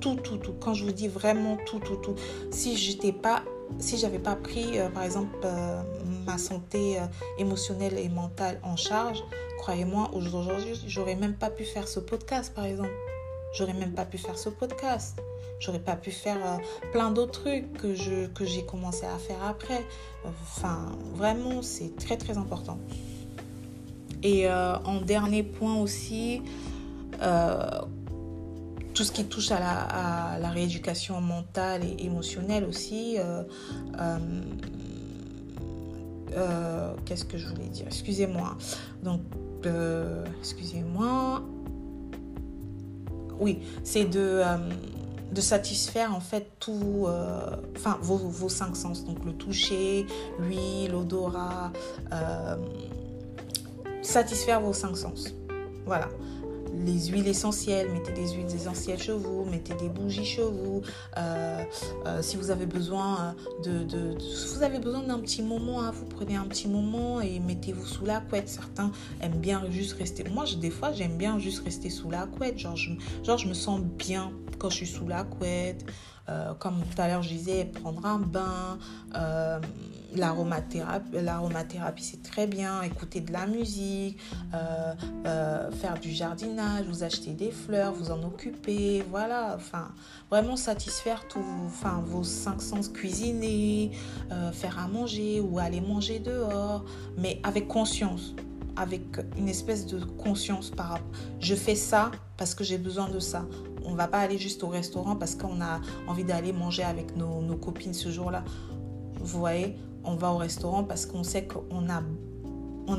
Tout, 0.00 0.14
tout, 0.14 0.38
tout. 0.38 0.54
Quand 0.58 0.72
je 0.72 0.86
vous 0.86 0.92
dis 0.92 1.06
vraiment 1.06 1.58
tout, 1.66 1.78
tout, 1.78 1.96
tout. 1.96 2.14
Si 2.50 2.78
j'étais 2.78 3.12
pas 3.12 3.42
si 3.78 3.98
j'avais 3.98 4.18
pas 4.18 4.36
pris, 4.36 4.78
euh, 4.78 4.88
par 4.88 5.02
exemple, 5.02 5.36
euh, 5.44 5.82
ma 6.28 6.38
santé 6.38 6.98
émotionnelle 7.38 7.98
et 7.98 8.08
mentale 8.08 8.60
en 8.62 8.76
charge, 8.76 9.22
croyez-moi, 9.58 10.10
aujourd'hui, 10.12 10.80
j'aurais 10.86 11.16
même 11.16 11.34
pas 11.34 11.50
pu 11.50 11.64
faire 11.64 11.88
ce 11.88 12.00
podcast, 12.00 12.54
par 12.54 12.66
exemple. 12.66 12.92
J'aurais 13.52 13.72
même 13.72 13.92
pas 13.92 14.04
pu 14.04 14.18
faire 14.18 14.38
ce 14.38 14.50
podcast. 14.50 15.18
J'aurais 15.58 15.80
pas 15.80 15.96
pu 15.96 16.10
faire 16.10 16.36
euh, 16.36 16.90
plein 16.92 17.10
d'autres 17.10 17.40
trucs 17.40 17.72
que, 17.74 18.26
que 18.26 18.44
j'ai 18.44 18.64
commencé 18.64 19.04
à 19.06 19.18
faire 19.18 19.42
après. 19.44 19.84
Enfin, 20.24 20.92
vraiment, 21.14 21.62
c'est 21.62 21.96
très 21.96 22.16
très 22.16 22.38
important. 22.38 22.78
Et 24.22 24.48
euh, 24.48 24.76
en 24.84 25.00
dernier 25.00 25.42
point 25.42 25.76
aussi, 25.76 26.42
euh, 27.22 27.80
tout 28.94 29.04
ce 29.04 29.12
qui 29.12 29.24
touche 29.24 29.50
à 29.50 29.58
la, 30.40 30.48
rééducation 30.50 31.20
mentale 31.20 31.82
et 31.84 32.04
émotionnelle 32.04 32.64
aussi. 32.64 33.16
Qu'est-ce 37.04 37.24
que 37.24 37.38
je 37.38 37.48
voulais 37.48 37.68
dire? 37.68 37.86
Excusez-moi. 37.86 38.56
Donc, 39.02 39.20
excusez-moi. 40.40 41.42
Oui, 43.40 43.60
c'est 43.84 44.04
de 44.04 44.42
de 45.32 45.40
satisfaire 45.40 46.14
en 46.14 46.20
fait 46.20 46.50
tout, 46.58 47.04
euh, 47.06 47.56
vos, 48.00 48.16
vos, 48.16 48.48
cinq 48.48 48.76
sens, 48.76 49.04
donc 49.04 49.24
le 49.24 49.32
toucher, 49.32 50.06
l'huile, 50.38 50.92
l'odorat, 50.92 51.72
euh, 52.12 52.56
satisfaire 54.02 54.60
vos 54.60 54.72
cinq 54.72 54.96
sens. 54.96 55.34
Voilà 55.84 56.08
les 56.84 57.06
huiles 57.06 57.28
essentielles, 57.28 57.90
mettez 57.90 58.12
des 58.12 58.28
huiles 58.32 58.54
essentielles 58.54 59.00
chez 59.00 59.12
vous, 59.12 59.44
mettez 59.44 59.74
des 59.74 59.88
bougies 59.88 60.24
chez 60.24 60.42
vous. 60.42 60.82
Euh, 61.16 61.62
euh, 62.06 62.22
si 62.22 62.36
vous 62.36 62.50
avez 62.50 62.66
besoin 62.66 63.34
de, 63.64 63.86
vous 64.54 64.62
avez 64.62 64.78
besoin 64.78 65.02
d'un 65.02 65.18
petit 65.18 65.42
moment, 65.42 65.82
hein, 65.82 65.92
vous 65.92 66.06
prenez 66.06 66.36
un 66.36 66.44
petit 66.44 66.68
moment 66.68 67.20
et 67.20 67.40
mettez-vous 67.40 67.86
sous 67.86 68.04
la 68.04 68.20
couette. 68.20 68.48
Certains 68.48 68.90
aiment 69.20 69.40
bien 69.40 69.62
juste 69.70 69.98
rester. 69.98 70.24
Moi, 70.24 70.44
je, 70.44 70.56
des 70.56 70.70
fois, 70.70 70.92
j'aime 70.92 71.16
bien 71.16 71.38
juste 71.38 71.64
rester 71.64 71.90
sous 71.90 72.10
la 72.10 72.26
couette. 72.26 72.58
Genre 72.58 72.76
genre, 73.22 73.38
je 73.38 73.48
me 73.48 73.54
sens 73.54 73.80
bien 73.80 74.32
quand 74.58 74.70
je 74.70 74.76
suis 74.76 74.86
sous 74.86 75.06
la 75.06 75.24
couette. 75.24 75.84
Euh, 76.28 76.52
comme 76.58 76.82
tout 76.94 77.00
à 77.00 77.08
l'heure, 77.08 77.22
je 77.22 77.30
disais, 77.30 77.64
prendre 77.64 78.04
un 78.04 78.18
bain. 78.18 78.78
l'aromathérapie, 80.14 81.08
l'aromathérapie 81.22 82.04
c'est 82.04 82.22
très 82.22 82.46
bien. 82.46 82.82
Écouter 82.82 83.20
de 83.20 83.32
la 83.32 83.46
musique, 83.46 84.18
faire 84.52 85.98
du 86.00 86.12
jardinage 86.12 86.86
vous 86.88 87.02
achetez 87.02 87.32
des 87.32 87.50
fleurs, 87.50 87.92
vous 87.92 88.10
en 88.10 88.22
occupez, 88.22 89.04
voilà, 89.10 89.54
enfin, 89.56 89.88
vraiment 90.30 90.56
satisfaire 90.56 91.26
tous 91.28 91.44
enfin, 91.66 92.02
vos 92.04 92.24
cinq 92.24 92.62
sens, 92.62 92.88
cuisiner, 92.88 93.92
euh, 94.32 94.52
faire 94.52 94.78
à 94.78 94.88
manger 94.88 95.40
ou 95.40 95.58
aller 95.58 95.80
manger 95.80 96.18
dehors, 96.18 96.84
mais 97.16 97.40
avec 97.42 97.68
conscience, 97.68 98.34
avec 98.76 99.02
une 99.36 99.48
espèce 99.48 99.86
de 99.86 100.04
conscience 100.04 100.70
par 100.70 100.88
rapport. 100.90 101.10
Je 101.40 101.54
fais 101.54 101.76
ça 101.76 102.10
parce 102.36 102.54
que 102.54 102.64
j'ai 102.64 102.78
besoin 102.78 103.08
de 103.08 103.18
ça. 103.18 103.44
On 103.88 103.94
va 103.94 104.06
pas 104.06 104.18
aller 104.18 104.38
juste 104.38 104.62
au 104.62 104.68
restaurant 104.68 105.16
parce 105.16 105.34
qu'on 105.34 105.60
a 105.60 105.80
envie 106.06 106.24
d'aller 106.24 106.52
manger 106.52 106.84
avec 106.84 107.16
nos, 107.16 107.56
copines 107.56 107.94
ce 107.94 108.10
jour-là. 108.10 108.44
Vous 109.20 109.40
voyez, 109.40 109.76
on 110.04 110.14
va 110.14 110.30
au 110.30 110.36
restaurant 110.36 110.84
parce 110.84 111.06
qu'on 111.06 111.24
sait 111.24 111.46
qu'on 111.46 111.88
a, 111.88 112.02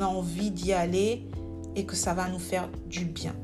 envie 0.03 0.51
d'y 0.51 0.73
aller 0.73 1.27
et 1.75 1.85
que 1.85 1.95
ça 1.95 2.13
va 2.13 2.27
nous 2.27 2.39
faire 2.39 2.67
du 2.87 3.05
bien 3.05 3.35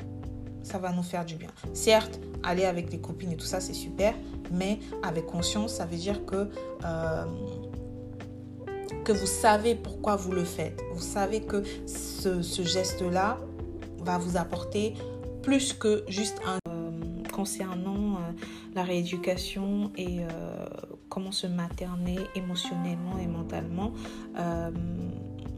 ça 0.65 0.79
va 0.79 0.91
nous 0.91 1.03
faire 1.03 1.23
du 1.23 1.35
bien. 1.35 1.49
Certes, 1.73 2.19
aller 2.43 2.65
avec 2.65 2.89
des 2.89 2.97
copines 2.97 3.31
et 3.31 3.37
tout 3.37 3.45
ça, 3.45 3.61
c'est 3.61 3.73
super, 3.73 4.15
mais 4.51 4.79
avec 5.03 5.27
conscience, 5.27 5.75
ça 5.75 5.85
veut 5.85 5.95
dire 5.95 6.25
que, 6.25 6.49
euh, 6.83 7.25
que 9.03 9.11
vous 9.11 9.27
savez 9.27 9.75
pourquoi 9.75 10.15
vous 10.15 10.31
le 10.31 10.43
faites. 10.43 10.81
Vous 10.93 11.03
savez 11.03 11.41
que 11.41 11.61
ce, 11.85 12.63
geste-là 12.63 13.37
va 13.99 14.17
vous 14.17 14.37
apporter 14.37 14.95
plus 15.43 15.73
que 15.73 16.03
juste 16.07 16.39
un... 16.47 16.64
Euh, 17.45 17.65
concernant 17.65 18.15
euh, 18.15 18.31
la 18.73 18.83
rééducation 18.83 19.91
et 19.97 20.19
comment 21.09 21.31
se 21.31 21.47
materner 21.47 22.17
émotionnellement 22.35 23.17
et 23.19 23.27
mentalement, 23.27 23.93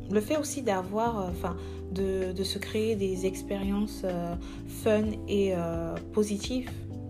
le 0.09 0.21
fait 0.21 0.37
aussi 0.37 0.61
d'avoir, 0.61 1.29
enfin, 1.29 1.55
de, 1.91 2.43
se 2.43 2.59
créer 2.59 2.95
des 2.95 3.25
expériences 3.25 4.01
euh, 4.03 4.35
fun 4.67 5.03
et 5.27 5.53
euh, 5.55 5.95
positives. 6.13 6.69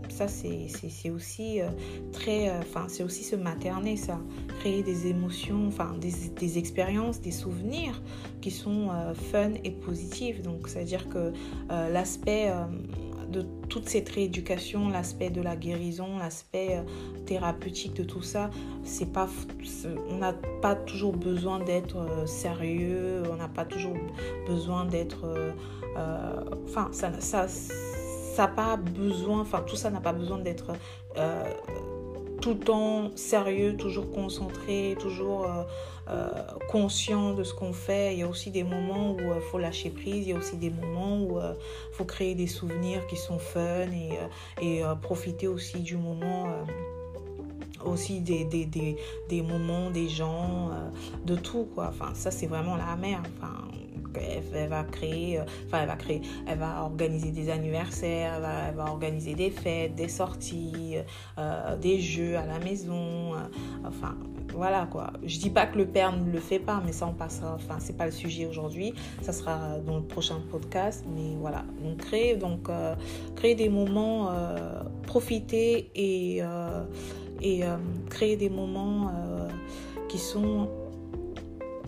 Ça, 0.10 0.28
c'est 0.28 1.12
aussi 1.12 1.62
euh, 1.62 1.70
très. 2.12 2.50
Enfin, 2.58 2.86
c'est 2.88 3.04
aussi 3.04 3.24
se 3.24 3.36
materner, 3.36 3.98
ça. 3.98 4.20
Créer 4.60 4.82
des 4.82 5.06
émotions, 5.08 5.68
enfin, 5.68 5.96
des, 6.00 6.12
des 6.40 6.58
expériences, 6.58 7.22
des 7.22 7.32
souvenirs 7.32 8.02
qui 8.42 8.50
sont 8.50 8.90
fun 9.32 9.52
et 9.64 9.70
positifs. 9.70 10.42
Donc, 10.42 10.70
c'est-à-dire 10.70 11.08
que 11.10 11.34
l'aspect 11.70 12.52
de 13.30 13.46
toute 13.70 13.90
cette 13.90 14.10
rééducation, 14.10 14.90
l'aspect 14.90 15.30
de 15.30 15.42
la 15.42 15.56
guérison, 15.56 16.18
l'aspect 16.18 16.78
euh, 16.78 17.24
thérapeutique 17.26 17.94
de 17.96 18.04
tout 18.04 18.22
ça, 18.22 18.50
c'est 18.84 19.12
pas, 19.12 19.28
on 20.10 20.18
n'a 20.18 20.34
pas 20.62 20.76
toujours 20.76 21.16
besoin 21.16 21.60
d'être 21.60 21.98
euh, 21.98 22.26
sérieux, 22.26 23.24
on 23.32 23.36
n'a 23.36 23.48
pas 23.48 23.66
toujours 23.66 23.98
besoin 24.48 24.86
d'être, 24.86 25.26
euh, 25.26 25.52
enfin 26.66 26.90
ça, 26.92 27.12
ça, 27.20 28.48
pas 28.48 28.78
besoin, 28.78 29.42
enfin 29.42 29.64
tout 29.66 29.76
ça 29.76 29.90
n'a 29.90 30.00
pas 30.00 30.14
besoin 30.14 30.38
d'être 30.38 30.74
tout 32.40 32.52
le 32.52 32.60
temps 32.60 33.10
sérieux, 33.16 33.76
toujours 33.76 34.12
concentré, 34.12 34.96
toujours 35.00 35.48
conscient 36.70 37.34
de 37.34 37.44
ce 37.44 37.54
qu'on 37.54 37.74
fait. 37.74 38.14
Il 38.14 38.20
y 38.20 38.24
a 38.24 38.28
aussi 38.28 38.52
des 38.52 38.64
moments 38.64 39.14
où 39.14 39.20
il 39.20 39.42
faut 39.52 39.58
lâcher 39.58 39.90
prise, 39.90 40.28
il 40.28 40.30
y 40.30 40.34
a 40.34 40.38
aussi 40.38 40.58
des 40.58 40.70
moments 40.70 41.22
où 41.22 41.40
il 41.40 41.94
faut 41.94 42.06
créer 42.06 42.36
des 42.36 42.48
souvenirs 42.48 43.06
qui 43.08 43.16
sont 43.16 43.40
fun 43.40 43.88
et, 44.62 44.82
profiter 45.02 45.48
aussi 45.48 45.80
du 45.80 45.98
moment 45.98 46.48
aussi 47.86 48.22
des, 48.22 49.44
moments, 49.44 49.90
des 49.92 50.10
gens, 50.10 50.72
de 51.26 51.36
tout 51.36 51.68
quoi. 51.74 51.88
Enfin, 51.90 52.14
ça 52.14 52.32
c'est 52.32 52.48
vraiment 52.48 52.76
la 52.76 52.96
mère. 52.96 53.22
Enfin, 53.38 53.68
elle, 54.54 54.70
va 54.70 54.84
créer, 54.84 55.40
euh, 55.40 55.44
enfin 55.68 55.82
elle 55.82 55.88
va 55.88 55.96
créer, 55.96 56.22
elle 56.48 56.60
va 56.60 56.84
organiser 56.84 57.32
des 57.32 57.50
anniversaires, 57.50 58.42
elle 58.68 58.76
va, 58.76 58.86
organiser 58.86 59.36
des 59.36 59.52
fêtes, 59.52 59.96
des 59.96 60.08
sorties, 60.08 60.98
euh, 61.38 61.76
des 61.78 62.00
jeux 62.00 62.38
à 62.38 62.46
la 62.46 62.60
maison, 62.60 63.34
euh, 63.34 63.38
enfin 63.86 64.16
voilà 64.54 64.88
quoi. 64.92 65.14
Je 65.24 65.40
dis 65.40 65.50
pas 65.50 65.66
que 65.66 65.78
le 65.78 65.86
père 65.86 66.16
ne 66.16 66.32
le 66.32 66.40
fait 66.40 66.60
pas, 66.60 66.82
mais 66.86 66.92
ça 66.92 67.08
on 67.08 67.14
passera, 67.14 67.56
enfin 67.56 67.78
c'est 67.80 67.98
pas 67.98 68.06
le 68.06 68.12
sujet 68.12 68.46
aujourd'hui, 68.46 68.94
ça 69.22 69.32
sera 69.32 69.80
dans 69.86 69.98
le 69.98 70.04
prochain 70.04 70.42
podcast, 70.52 71.06
mais 71.16 71.36
voilà. 71.40 71.66
Donc 71.84 71.98
créer, 71.98 72.36
donc 72.36 72.70
créer 73.36 73.56
des 73.56 73.70
moments, 73.70 74.32
profiter 75.04 75.92
et 75.96 76.42
et 77.42 77.64
créer 78.10 78.36
des 78.36 78.50
moments 78.50 79.12
qui 80.10 80.18
sont 80.18 80.70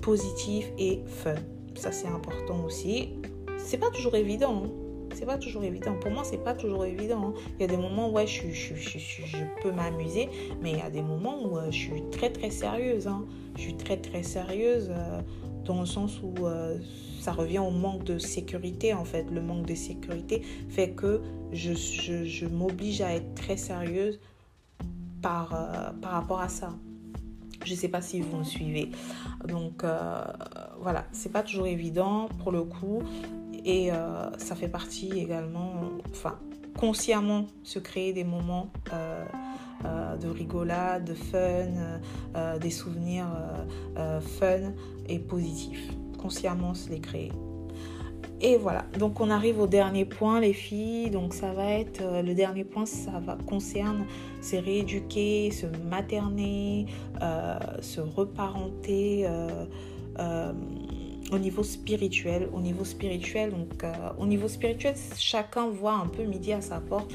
positifs 0.02 0.72
et 0.78 1.02
fun 1.08 1.36
ça 1.80 1.92
c'est 1.92 2.08
important 2.08 2.64
aussi. 2.66 3.10
C'est 3.58 3.78
pas 3.78 3.90
toujours 3.90 4.16
évident. 4.16 4.64
Hein. 4.66 4.89
C'est 5.14 5.26
pas 5.26 5.38
toujours 5.38 5.64
évident. 5.64 5.96
Pour 6.00 6.12
moi, 6.12 6.24
c'est 6.24 6.44
pas 6.44 6.54
toujours 6.54 6.86
évident. 6.86 7.30
Hein. 7.30 7.34
Il 7.58 7.62
y 7.62 7.66
a 7.66 7.68
des 7.68 7.78
moments 7.78 8.10
où 8.10 8.14
ouais, 8.14 8.28
je, 8.28 8.50
je, 8.52 8.76
je, 8.76 9.00
je 9.00 9.38
peux 9.62 9.72
m'amuser, 9.72 10.30
mais 10.62 10.72
il 10.72 10.78
y 10.78 10.82
a 10.82 10.90
des 10.90 11.02
moments 11.02 11.44
où 11.44 11.58
euh, 11.58 11.72
je 11.72 11.78
suis 11.78 12.04
très 12.12 12.30
très 12.30 12.52
sérieuse. 12.52 13.08
Hein. 13.08 13.26
Je 13.56 13.62
suis 13.62 13.76
très 13.76 13.98
très 13.98 14.24
sérieuse 14.24 14.90
euh, 14.92 15.22
dans 15.66 15.80
le 15.82 15.86
sens 15.86 16.22
où 16.24 16.46
euh, 16.46 16.78
ça 17.20 17.32
revient 17.32 17.60
au 17.60 17.72
manque 17.72 18.04
de 18.04 18.18
sécurité 18.18 18.94
en 18.94 19.06
fait. 19.06 19.26
Le 19.32 19.42
manque 19.42 19.66
de 19.66 19.76
sécurité 19.76 20.42
fait 20.70 20.92
que 20.92 21.22
je, 21.52 21.74
je 21.74 22.46
m'oblige 22.46 23.02
à 23.02 23.14
être 23.14 23.34
très 23.36 23.58
sérieuse 23.58 24.20
par, 25.22 25.50
par 26.02 26.12
rapport 26.12 26.40
à 26.40 26.48
ça. 26.48 26.76
Je 27.66 27.74
ne 27.74 27.78
sais 27.78 27.90
pas 27.90 28.02
si 28.02 28.22
vous 28.22 28.38
me 28.38 28.44
suivez. 28.46 28.92
Donc 29.46 29.84
voilà, 30.80 31.06
c'est 31.12 31.32
pas 31.32 31.44
toujours 31.44 31.68
évident 31.68 32.30
pour 32.42 32.54
le 32.54 32.64
coup. 32.64 33.04
Et 33.66 33.92
euh, 33.92 34.30
ça 34.38 34.56
fait 34.56 34.68
partie 34.68 35.12
également, 35.20 35.74
enfin, 36.12 36.40
consciemment 36.78 37.46
se 37.64 37.80
créer 37.80 38.14
des 38.14 38.24
moments 38.24 38.70
euh, 38.94 39.26
de 40.18 40.28
rigolade, 40.28 41.06
de 41.06 41.14
fun, 41.14 42.00
des 42.60 42.72
souvenirs 42.72 43.28
fun 43.96 44.74
et 45.08 45.20
positifs. 45.20 45.90
Consciemment 46.18 46.74
se 46.74 46.90
les 46.90 47.00
créer. 47.00 47.32
Et 48.42 48.56
voilà, 48.56 48.86
donc 48.98 49.20
on 49.20 49.30
arrive 49.30 49.60
au 49.60 49.68
dernier 49.68 50.06
point 50.06 50.40
les 50.40 50.54
filles. 50.54 51.10
Donc 51.10 51.34
ça 51.34 51.52
va 51.52 51.72
être, 51.72 52.02
euh, 52.02 52.22
le 52.22 52.34
dernier 52.34 52.64
point, 52.64 52.86
ça 52.86 53.20
va 53.20 53.38
concerne 53.48 54.06
se 54.42 54.56
rééduquer, 54.56 55.52
se 55.52 55.66
materner, 55.90 56.86
euh, 57.22 57.58
se 57.82 58.00
reparenter 58.00 59.26
euh, 59.28 59.66
au 61.32 61.40
niveau 61.40 61.64
spirituel. 61.64 62.50
Au 62.54 62.60
niveau 62.60 62.86
spirituel, 62.86 63.52
donc 63.52 63.84
au 64.18 64.26
niveau 64.26 64.48
spirituel, 64.48 64.96
chacun 65.18 65.70
voit 65.70 65.94
un 65.94 66.08
peu 66.08 66.24
midi 66.24 66.54
à 66.54 66.62
sa 66.62 66.80
porte 66.80 67.12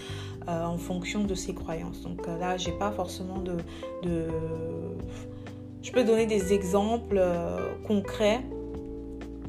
en 0.46 0.78
fonction 0.78 1.24
de 1.24 1.34
ses 1.34 1.54
croyances. 1.54 2.02
Donc 2.02 2.26
là, 2.26 2.56
j'ai 2.56 2.72
pas 2.72 2.92
forcément 2.92 3.38
de. 3.38 3.56
Je 5.82 5.92
peux 5.92 6.04
donner 6.04 6.26
des 6.26 6.52
exemples 6.52 7.22
concrets 7.86 8.42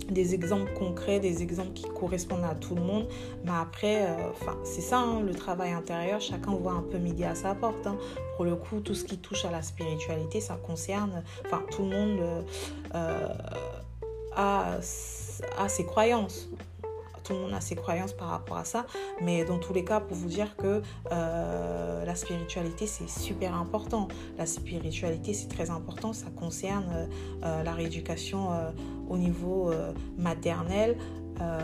des 0.09 0.35
exemples 0.35 0.71
concrets, 0.73 1.19
des 1.19 1.41
exemples 1.41 1.73
qui 1.73 1.85
correspondent 1.89 2.43
à 2.43 2.55
tout 2.55 2.75
le 2.75 2.81
monde. 2.81 3.07
Mais 3.43 3.51
après, 3.51 4.05
euh, 4.05 4.29
enfin, 4.31 4.57
c'est 4.63 4.81
ça, 4.81 4.99
hein, 4.99 5.21
le 5.21 5.33
travail 5.33 5.71
intérieur, 5.71 6.21
chacun 6.21 6.51
voit 6.51 6.73
un 6.73 6.83
peu 6.83 6.97
midi 6.97 7.23
à 7.23 7.35
sa 7.35 7.55
porte. 7.55 7.87
Hein. 7.87 7.97
Pour 8.35 8.45
le 8.45 8.55
coup, 8.55 8.79
tout 8.79 8.93
ce 8.93 9.03
qui 9.03 9.17
touche 9.17 9.45
à 9.45 9.51
la 9.51 9.61
spiritualité, 9.61 10.41
ça 10.41 10.55
concerne, 10.55 11.23
enfin, 11.45 11.63
tout 11.71 11.83
le 11.83 11.89
monde 11.89 12.19
euh, 14.37 14.79
euh, 14.79 15.63
a 15.63 15.69
ses 15.69 15.85
croyances 15.85 16.49
tout 17.25 17.33
le 17.33 17.39
monde 17.39 17.53
a 17.53 17.61
ses 17.61 17.75
croyances 17.75 18.13
par 18.13 18.29
rapport 18.29 18.57
à 18.57 18.63
ça. 18.63 18.85
Mais 19.21 19.43
dans 19.43 19.57
tous 19.57 19.73
les 19.73 19.83
cas, 19.83 19.99
pour 19.99 20.15
vous 20.15 20.29
dire 20.29 20.55
que 20.55 20.81
euh, 21.11 22.05
la 22.05 22.15
spiritualité, 22.15 22.87
c'est 22.87 23.09
super 23.09 23.55
important. 23.55 24.07
La 24.37 24.45
spiritualité, 24.45 25.33
c'est 25.33 25.47
très 25.47 25.69
important. 25.69 26.13
Ça 26.13 26.27
concerne 26.35 27.09
euh, 27.43 27.63
la 27.63 27.73
rééducation 27.73 28.53
euh, 28.53 28.71
au 29.09 29.17
niveau 29.17 29.71
maternel. 30.17 30.97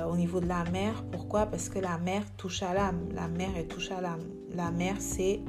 au 0.09 0.17
niveau 0.17 0.39
de 0.41 0.47
la 0.47 0.63
mère, 0.65 1.03
pourquoi? 1.11 1.45
Parce 1.45 1.69
que 1.69 1.80
la 1.80 1.97
mère 1.97 2.24
touche 2.38 2.61
à 2.61 2.74
l'âme. 2.74 3.07
La 3.13 3.28
mère, 3.28 3.51
elle 3.55 3.67
touche 3.67 3.91
à 3.91 4.01
l'âme. 4.01 4.40
La 4.55 4.71
mère, 4.71 4.95
c'est 4.99 5.41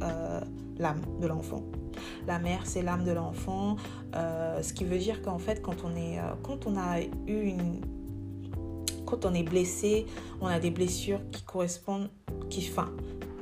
l'âme 0.79 1.03
de 1.21 1.27
l'enfant. 1.27 1.63
La 2.27 2.39
mère, 2.39 2.61
c'est 2.65 2.83
l'âme 2.83 3.05
de 3.05 3.13
l'enfant. 3.13 3.77
ce 4.15 4.73
qui 4.73 4.85
veut 4.85 4.99
dire 4.99 5.23
qu'en 5.23 5.39
fait, 5.39 5.61
quand 5.63 5.85
on, 5.85 5.97
est, 5.97 6.19
quand 6.43 6.67
on 6.67 6.77
a 6.77 7.01
eu 7.01 7.41
une, 7.41 7.81
quand 9.13 9.27
on 9.27 9.35
est 9.35 9.43
blessé, 9.43 10.07
on 10.41 10.47
a 10.47 10.59
des 10.59 10.71
blessures 10.71 11.21
qui 11.31 11.43
correspondent, 11.43 12.09
qui, 12.49 12.67
enfin, 12.71 12.91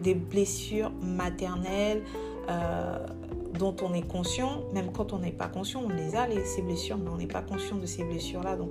des 0.02 0.14
blessures 0.14 0.90
maternelles 1.00 2.02
euh, 2.48 2.98
dont 3.56 3.76
on 3.82 3.94
est 3.94 4.06
conscient, 4.06 4.62
même 4.72 4.90
quand 4.90 5.12
on 5.12 5.18
n'est 5.18 5.30
pas 5.30 5.46
conscient, 5.46 5.82
on 5.84 5.88
les 5.88 6.16
a, 6.16 6.26
ces 6.44 6.62
blessures, 6.62 6.96
mais 6.96 7.10
on 7.10 7.18
n'est 7.18 7.26
pas 7.26 7.42
conscient 7.42 7.76
de 7.76 7.86
ces 7.86 8.02
blessures-là, 8.02 8.56
donc 8.56 8.70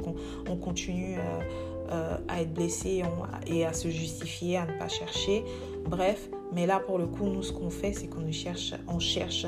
on, 0.49 0.55
continue 0.57 1.15
euh, 1.17 1.39
euh, 1.91 2.17
à 2.27 2.41
être 2.41 2.53
blessé 2.53 3.03
et 3.47 3.65
à 3.65 3.71
se 3.71 3.89
justifier, 3.89 4.57
à 4.57 4.65
ne 4.65 4.77
pas 4.77 4.89
chercher. 4.89 5.45
Bref, 5.85 6.29
mais 6.51 6.65
là, 6.65 6.79
pour 6.79 6.97
le 6.97 7.05
coup, 7.05 7.25
nous, 7.25 7.43
ce 7.43 7.53
qu'on 7.53 7.69
fait, 7.69 7.93
c'est 7.93 8.07
qu'on 8.07 8.31
cherche, 8.31 8.73
on 8.87 8.99
cherche 8.99 9.45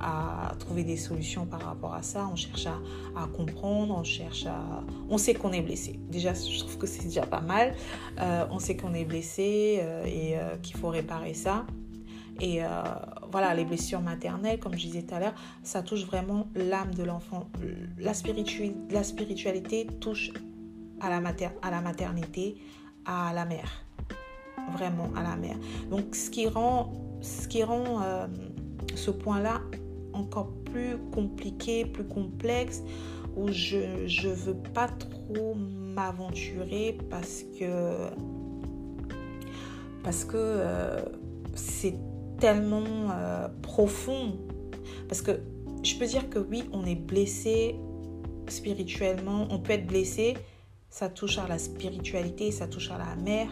à, 0.00 0.54
trouver 0.60 0.84
des 0.84 0.96
solutions 0.96 1.46
par 1.46 1.62
rapport 1.62 1.94
à 1.94 2.02
ça. 2.02 2.28
On 2.32 2.36
cherche 2.36 2.66
à, 2.66 3.26
comprendre, 3.36 3.96
on 3.96 4.04
cherche 4.04 4.46
à... 4.46 4.84
On 5.08 5.18
sait 5.18 5.34
qu'on 5.34 5.52
est 5.52 5.62
blessé. 5.62 5.98
Déjà, 6.08 6.34
je 6.34 6.58
trouve 6.60 6.78
que 6.78 6.86
c'est 6.86 7.04
déjà 7.04 7.26
pas 7.26 7.40
mal. 7.40 7.74
Euh, 8.20 8.46
on 8.50 8.60
sait 8.60 8.76
qu'on 8.76 8.94
est 8.94 9.04
blessé 9.04 9.80
euh, 9.80 10.04
et 10.04 10.38
euh, 10.38 10.56
qu'il 10.62 10.76
faut 10.76 10.88
réparer 10.88 11.34
ça. 11.34 11.66
Et 12.40 12.60
voilà, 13.32 13.52
les 13.52 13.64
blessures 13.64 14.00
maternelles, 14.00 14.60
comme 14.60 14.74
je 14.74 14.86
disais 14.86 15.02
tout 15.02 15.12
à 15.12 15.18
l'heure, 15.18 15.34
ça 15.64 15.82
touche 15.82 16.04
vraiment 16.04 16.46
l'âme 16.54 16.94
de 16.94 17.02
l'enfant. 17.02 17.48
La, 17.98 18.14
spiritualité 18.14 19.88
touche 19.98 20.30
à 21.00 21.10
la 21.10 21.20
maternité, 21.80 22.58
à 23.04 23.32
la 23.34 23.44
mère 23.44 23.87
vraiment 24.72 25.10
à 25.16 25.22
la 25.22 25.36
mer. 25.36 25.56
Donc 25.90 26.14
ce 26.14 26.30
qui 26.30 26.48
rend, 26.48 26.92
ce, 27.20 27.48
qui 27.48 27.62
rend 27.62 28.02
euh, 28.02 28.26
ce 28.94 29.10
point-là 29.10 29.60
encore 30.12 30.52
plus 30.64 30.96
compliqué, 31.12 31.84
plus 31.84 32.06
complexe, 32.06 32.82
où 33.36 33.48
je 33.48 34.26
ne 34.28 34.32
veux 34.32 34.56
pas 34.74 34.88
trop 34.88 35.54
m'aventurer 35.54 36.98
parce 37.08 37.44
que, 37.58 38.08
parce 40.02 40.24
que 40.24 40.36
euh, 40.36 41.00
c'est 41.54 41.96
tellement 42.40 42.84
euh, 43.12 43.48
profond. 43.62 44.38
Parce 45.08 45.22
que 45.22 45.40
je 45.82 45.94
peux 45.96 46.06
dire 46.06 46.28
que 46.28 46.38
oui, 46.38 46.64
on 46.72 46.84
est 46.84 46.96
blessé 46.96 47.76
spirituellement, 48.48 49.46
on 49.50 49.58
peut 49.58 49.72
être 49.72 49.86
blessé, 49.86 50.34
ça 50.90 51.08
touche 51.08 51.38
à 51.38 51.46
la 51.46 51.58
spiritualité, 51.58 52.50
ça 52.50 52.66
touche 52.66 52.90
à 52.90 52.98
la 52.98 53.14
mère, 53.16 53.48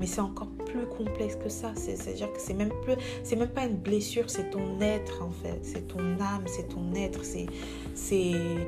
mais 0.00 0.06
c'est 0.06 0.22
encore 0.22 0.48
plus 0.66 0.86
complexe 0.86 1.36
que 1.36 1.48
ça. 1.48 1.72
C'est-à-dire 1.76 2.32
que 2.32 2.40
c'est 2.40 2.54
même 2.54 2.72
plus, 2.82 2.94
c'est 3.22 3.36
même 3.36 3.50
pas 3.50 3.66
une 3.66 3.76
blessure, 3.76 4.28
c'est 4.28 4.50
ton 4.50 4.80
être 4.80 5.22
en 5.22 5.30
fait, 5.30 5.60
c'est 5.62 5.86
ton 5.86 6.18
âme, 6.20 6.44
c'est 6.46 6.68
ton 6.68 6.94
être, 6.94 7.20
c'est, 7.22 7.46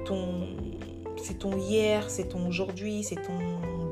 ton, 0.05 0.47
c'est 1.17 1.39
ton 1.39 1.57
hier, 1.57 2.09
c'est 2.11 2.29
ton 2.29 2.47
aujourd'hui, 2.47 3.03
c'est 3.03 3.23
ton 3.23 3.39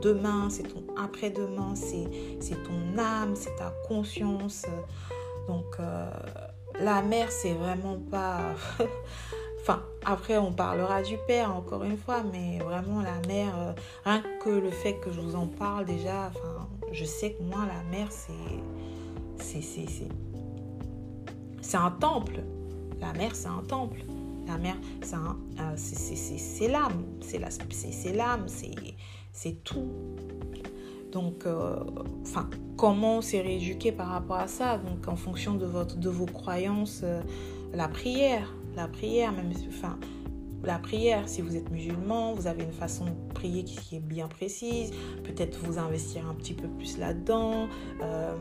demain, 0.03 0.49
c'est 0.51 0.65
ton 0.65 0.85
après-demain, 1.03 1.75
c'est, 1.75 2.09
c'est 2.41 2.63
ton 2.63 2.99
âme, 2.99 3.35
c'est 3.35 3.57
ta 3.57 3.73
conscience. 3.89 4.67
Donc 5.49 5.77
euh, 5.81 6.11
la 6.79 7.01
mère, 7.03 7.33
c'est 7.33 7.55
vraiment 7.55 7.99
pas 8.11 8.55
Enfin, 9.63 9.83
après, 10.07 10.39
on 10.39 10.53
parlera 10.53 11.03
du 11.03 11.19
père 11.27 11.55
encore 11.55 11.85
une 11.85 11.99
fois, 11.99 12.23
mais 12.33 12.59
vraiment 12.59 13.03
la 13.03 13.21
mère, 13.29 13.53
euh, 13.59 13.73
rien 14.05 14.23
que 14.43 14.49
le 14.49 14.71
fait 14.71 14.95
que 14.95 15.13
je 15.13 15.21
vous 15.21 15.37
en 15.37 15.47
parle 15.47 15.85
déjà, 15.85 16.29
enfin, 16.29 16.60
je 16.93 17.05
sais 17.05 17.33
que 17.33 17.43
moi, 17.43 17.67
la 17.67 17.83
mère, 17.91 18.11
c'est. 18.11 18.33
C'est, 21.63 21.77
un 21.77 21.91
temple. 21.91 22.43
La 23.01 23.13
mère, 23.15 23.35
c'est 23.35 23.49
un 23.49 23.63
temple. 23.67 24.05
La 24.47 24.59
mère, 24.59 24.77
c'est, 25.03 25.17
euh, 25.17 26.69
l'âme. 26.69 27.05
C'est, 27.21 27.39
l'âme. 28.13 28.47
C'est, 29.33 29.65
tout. 29.65 29.89
Donc, 31.11 31.47
euh, 31.47 31.77
enfin, 32.23 32.51
comment 32.77 33.23
s'est 33.23 33.41
rééduqué 33.41 33.93
par 33.93 34.09
rapport 34.09 34.37
à 34.37 34.47
ça? 34.47 34.79
Donc, 34.79 35.09
en 35.09 35.17
fonction 35.17 35.55
de, 35.55 35.67
votre, 35.67 35.97
de 35.97 36.11
vos 36.11 36.27
croyances 36.27 37.03
la 37.73 37.89
prière, 37.89 38.53
la 38.77 38.89
prière, 38.89 39.33
même, 39.33 39.53
la 40.65 40.79
prière, 40.79 41.29
si 41.29 41.41
vous 41.43 41.57
êtes 41.57 41.71
musulman, 41.71 42.35
vous 42.35 42.47
avez 42.47 42.65
une 42.65 42.73
façon 42.73 43.07
de 43.07 43.35
prier 43.35 43.65
qui 43.65 43.97
est 43.97 44.01
bien 44.01 44.29
précise, 44.29 44.91
peut-être 45.25 45.59
vous 45.65 45.79
investir 45.79 46.29
un 46.29 46.35
petit 46.35 46.55
peu 46.55 46.69
plus 46.69 46.99
là-dedans. 46.99 47.69
Euh, 48.03 48.35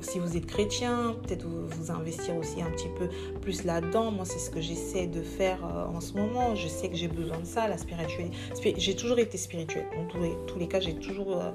si 0.00 0.18
vous 0.18 0.36
êtes 0.36 0.46
chrétien, 0.46 1.16
peut-être 1.22 1.46
vous, 1.46 1.90
investir 1.90 2.36
aussi 2.36 2.60
un 2.60 2.70
petit 2.70 2.88
peu 2.98 3.08
plus 3.40 3.64
là-dedans. 3.64 4.10
Moi, 4.10 4.24
c'est 4.24 4.38
ce 4.38 4.50
que 4.50 4.60
j'essaie 4.60 5.06
de 5.06 5.22
faire 5.22 5.64
euh, 5.64 5.86
en 5.86 6.00
ce 6.00 6.14
moment. 6.14 6.54
Je 6.54 6.68
sais 6.68 6.88
que 6.88 6.96
j'ai 6.96 7.08
besoin 7.08 7.38
de 7.40 7.46
ça, 7.46 7.68
la 7.68 7.78
spiritualité. 7.78 8.36
J'ai 8.76 8.96
toujours 8.96 9.18
été 9.18 9.38
spirituelle. 9.38 9.86
En 9.98 10.06
tous 10.06 10.18
les, 10.18 10.32
tous 10.46 10.58
les 10.58 10.68
cas, 10.68 10.80
j'ai 10.80 10.94
toujours, 10.94 11.40
euh, 11.40 11.52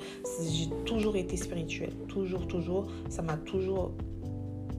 toujours 0.86 1.16
été 1.16 1.38
spirituelle. 1.38 1.94
Toujours, 2.08 2.48
toujours. 2.48 2.88
Ça 3.10 3.22
m'a 3.22 3.38
toujours, 3.38 3.92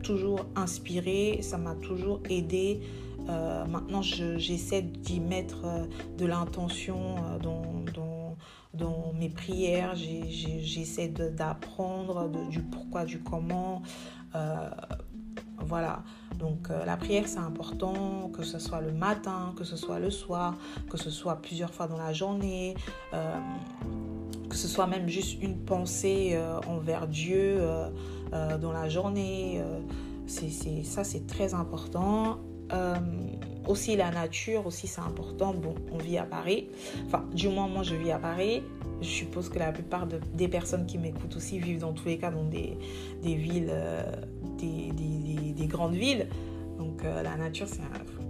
toujours 0.02 0.46
inspiré. 0.56 1.38
Ça 1.42 1.56
m'a 1.56 1.76
toujours 1.76 2.20
aidé. 2.28 2.80
Euh, 3.28 3.64
maintenant, 3.66 4.02
j'essaie 4.02 4.82
d'y 4.82 5.20
mettre 5.20 5.64
euh, 5.64 5.84
de 6.18 6.26
l'intention 6.26 7.16
euh, 7.18 7.38
dans, 7.38 9.12
mes 9.14 9.28
prières. 9.28 9.94
J'essaie 9.94 11.08
d'apprendre 11.08 12.30
du 12.48 12.60
pourquoi, 12.62 13.04
du 13.04 13.20
comment. 13.20 13.82
voilà. 15.58 16.02
Donc 16.38 16.68
la 16.70 16.96
prière, 16.96 17.24
c'est 17.26 17.38
important, 17.38 18.30
que 18.32 18.42
ce 18.42 18.58
soit 18.58 18.80
le 18.80 18.92
matin, 18.92 19.52
que 19.58 19.64
ce 19.64 19.76
soit 19.76 19.98
le 19.98 20.10
soir, 20.10 20.56
que 20.88 20.96
ce 20.96 21.10
soit 21.10 21.42
plusieurs 21.42 21.74
fois 21.74 21.86
dans 21.86 21.98
la 21.98 22.14
journée, 22.14 22.74
que 23.12 24.56
ce 24.56 24.68
soit 24.68 24.86
même 24.86 25.06
juste 25.08 25.42
une 25.42 25.58
pensée 25.58 26.40
envers 26.66 27.06
Dieu 27.06 27.60
dans 28.32 28.72
la 28.72 28.88
journée. 28.88 29.60
ça, 30.26 31.04
c'est 31.04 31.26
très 31.26 31.52
important. 31.52 32.38
Euh, 32.72 32.94
aussi 33.66 33.96
la 33.96 34.10
nature, 34.10 34.66
aussi 34.66 34.86
c'est 34.86 35.00
important. 35.00 35.54
Bon, 35.54 35.74
on 35.92 35.98
vit 35.98 36.18
à 36.18 36.24
Paris. 36.24 36.68
Enfin, 37.06 37.24
du 37.32 37.48
moins 37.48 37.68
moi 37.68 37.82
je 37.82 37.94
vis 37.94 38.10
à 38.10 38.18
Paris. 38.18 38.62
Je 39.00 39.08
suppose 39.08 39.48
que 39.48 39.58
la 39.58 39.72
plupart 39.72 40.06
des 40.06 40.48
personnes 40.48 40.86
qui 40.86 40.98
m'écoutent 40.98 41.36
aussi 41.36 41.58
vivent 41.58 41.80
dans 41.80 41.92
tous 41.92 42.06
les 42.06 42.18
cas 42.18 42.30
dans 42.30 42.44
des, 42.44 42.76
des 43.22 43.34
villes, 43.34 43.70
euh, 43.70 44.02
des, 44.58 44.92
des, 44.92 45.52
des, 45.52 45.66
grandes 45.66 45.94
villes. 45.94 46.28
Donc 46.78 47.04
euh, 47.04 47.22
la 47.22 47.36
nature, 47.36 47.66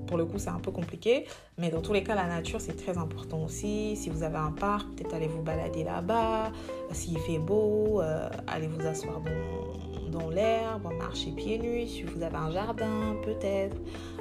pour 0.07 0.17
le 0.17 0.27
coup, 0.27 0.39
c'est 0.39 0.51
un 0.51 0.61
peu 0.61 0.71
compliqué. 0.71 1.27
Mais 1.59 1.71
dans 1.71 1.81
tous 1.81 1.93
les 1.93 2.05
cas, 2.05 2.15
la 2.15 2.27
nature, 2.27 2.61
c'est 2.61 2.77
très 2.77 2.99
important 2.99 3.45
aussi. 3.45 3.97
Si 3.97 4.11
vous 4.11 4.23
avez 4.23 4.37
un 4.37 4.53
parc, 4.53 4.89
peut-être 4.95 5.15
allez 5.15 5.29
vous 5.29 5.43
balader 5.43 5.85
là-bas. 5.85 6.53
S'il 6.93 7.19
fait 7.19 7.39
beau, 7.39 8.01
allez 8.47 8.69
vous 8.69 8.87
asseoir 8.87 9.21
dans, 9.21 10.19
dans 10.21 10.29
l'herbe, 10.29 10.89
marcher 10.99 11.31
pieds 11.31 11.59
nus. 11.59 11.87
Si 11.87 12.03
vous 12.03 12.23
avez 12.23 12.37
un 12.37 12.51
jardin, 12.51 13.17
peut-être. 13.25 13.77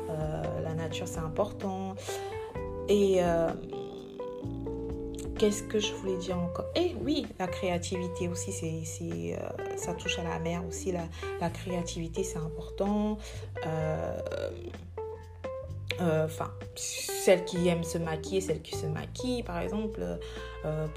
Euh, 0.09 0.61
la 0.61 0.73
nature, 0.73 1.07
c'est 1.07 1.19
important. 1.19 1.95
Et 2.87 3.17
euh, 3.19 3.49
qu'est-ce 5.37 5.63
que 5.63 5.79
je 5.79 5.93
voulais 5.93 6.17
dire 6.17 6.37
encore? 6.37 6.65
Eh 6.75 6.95
oui, 7.01 7.27
la 7.37 7.47
créativité 7.47 8.27
aussi, 8.27 8.51
c'est, 8.51 9.37
euh, 9.37 9.77
ça 9.77 9.93
touche 9.93 10.19
à 10.19 10.23
la 10.23 10.39
mer 10.39 10.63
aussi. 10.67 10.91
La, 10.91 11.49
créativité, 11.49 12.23
c'est 12.23 12.39
important. 12.39 13.17
Enfin, 16.01 16.51
qui 17.45 17.67
aiment 17.67 17.83
se 17.83 17.97
maquiller, 17.97 18.39
celles 18.39 18.61
qui 18.61 18.75
se 18.75 18.85
maquillent, 18.85 19.43
par 19.43 19.59
exemple, 19.59 20.01
euh, 20.65 20.87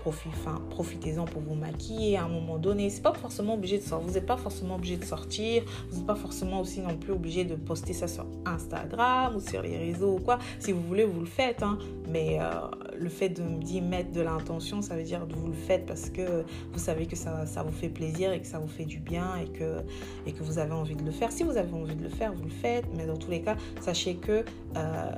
profitez-en 0.71 1.25
pour 1.25 1.43
vous 1.43 1.55
maquiller 1.55 2.17
à 2.17 2.25
un 2.25 2.29
moment 2.29 2.59
donné. 2.59 2.91
C'est 2.91 3.03
pas 3.03 3.13
forcément 3.13 3.55
obligé 3.55 3.79
de 3.79 3.83
sortir. 3.83 4.07
Vous 4.09 4.15
n'êtes 4.15 4.27
pas 4.27 4.37
forcément 4.37 4.77
obligé 4.77 4.97
de 4.97 5.05
sortir. 5.05 5.63
Vous 5.91 5.99
n'êtes 5.99 6.07
pas 6.07 6.15
forcément 6.15 6.61
aussi 6.61 6.81
non 6.81 6.97
plus 6.97 7.13
obligé 7.13 7.45
de 7.45 7.55
poster 7.55 7.93
ça 7.93 8.09
sur 8.09 8.27
Instagram 8.45 9.37
ou 9.37 9.41
sur 9.41 9.63
les 9.63 9.77
réseaux 9.77 10.17
ou 10.17 10.19
quoi. 10.19 10.39
Si 10.59 10.73
vous 10.73 10.83
voulez, 10.83 11.05
vous 11.05 11.21
le 11.21 11.27
faites. 11.27 11.63
Hein. 11.63 11.79
Mais 12.09 12.39
euh, 12.41 12.51
le 12.99 13.09
fait 13.09 13.29
de 13.29 13.43
d'y 13.61 13.81
mettre 13.81 14.13
de 14.13 14.21
l'intention, 14.21 14.83
ça 14.83 14.97
veut 14.97 15.05
dire 15.05 15.27
que 15.29 15.35
vous 15.35 15.49
le 15.49 15.53
faites 15.53 15.87
parce 15.87 16.11
que 16.11 16.45
vous 16.73 16.79
savez 16.79 17.07
que 17.07 17.17
ça, 17.17 17.47
ça 17.47 17.63
vous 17.63 17.73
fait 17.73 17.89
plaisir 17.89 18.33
et 18.33 18.41
que 18.41 18.47
ça 18.47 18.59
vous 18.59 18.69
fait 18.69 18.85
du 18.85 18.99
bien 18.99 19.37
et 19.37 19.47
que, 19.47 19.79
et 20.27 20.33
que 20.33 20.43
vous 20.43 20.59
avez 20.59 20.73
envie 20.73 20.97
de 20.97 21.05
le 21.05 21.13
faire. 21.13 21.31
Si 21.31 21.45
vous 21.45 21.57
avez 21.57 21.73
envie 21.73 21.95
de 21.95 22.03
le 22.03 22.09
faire, 22.09 22.33
vous 22.33 22.45
le 22.45 22.51
faites. 22.51 22.87
Mais 22.97 23.07
dans 23.07 23.17
tous 23.17 23.31
les 23.31 23.43
cas, 23.43 23.57
sachez 23.81 24.17
que 24.17 24.45
euh, 24.77 25.11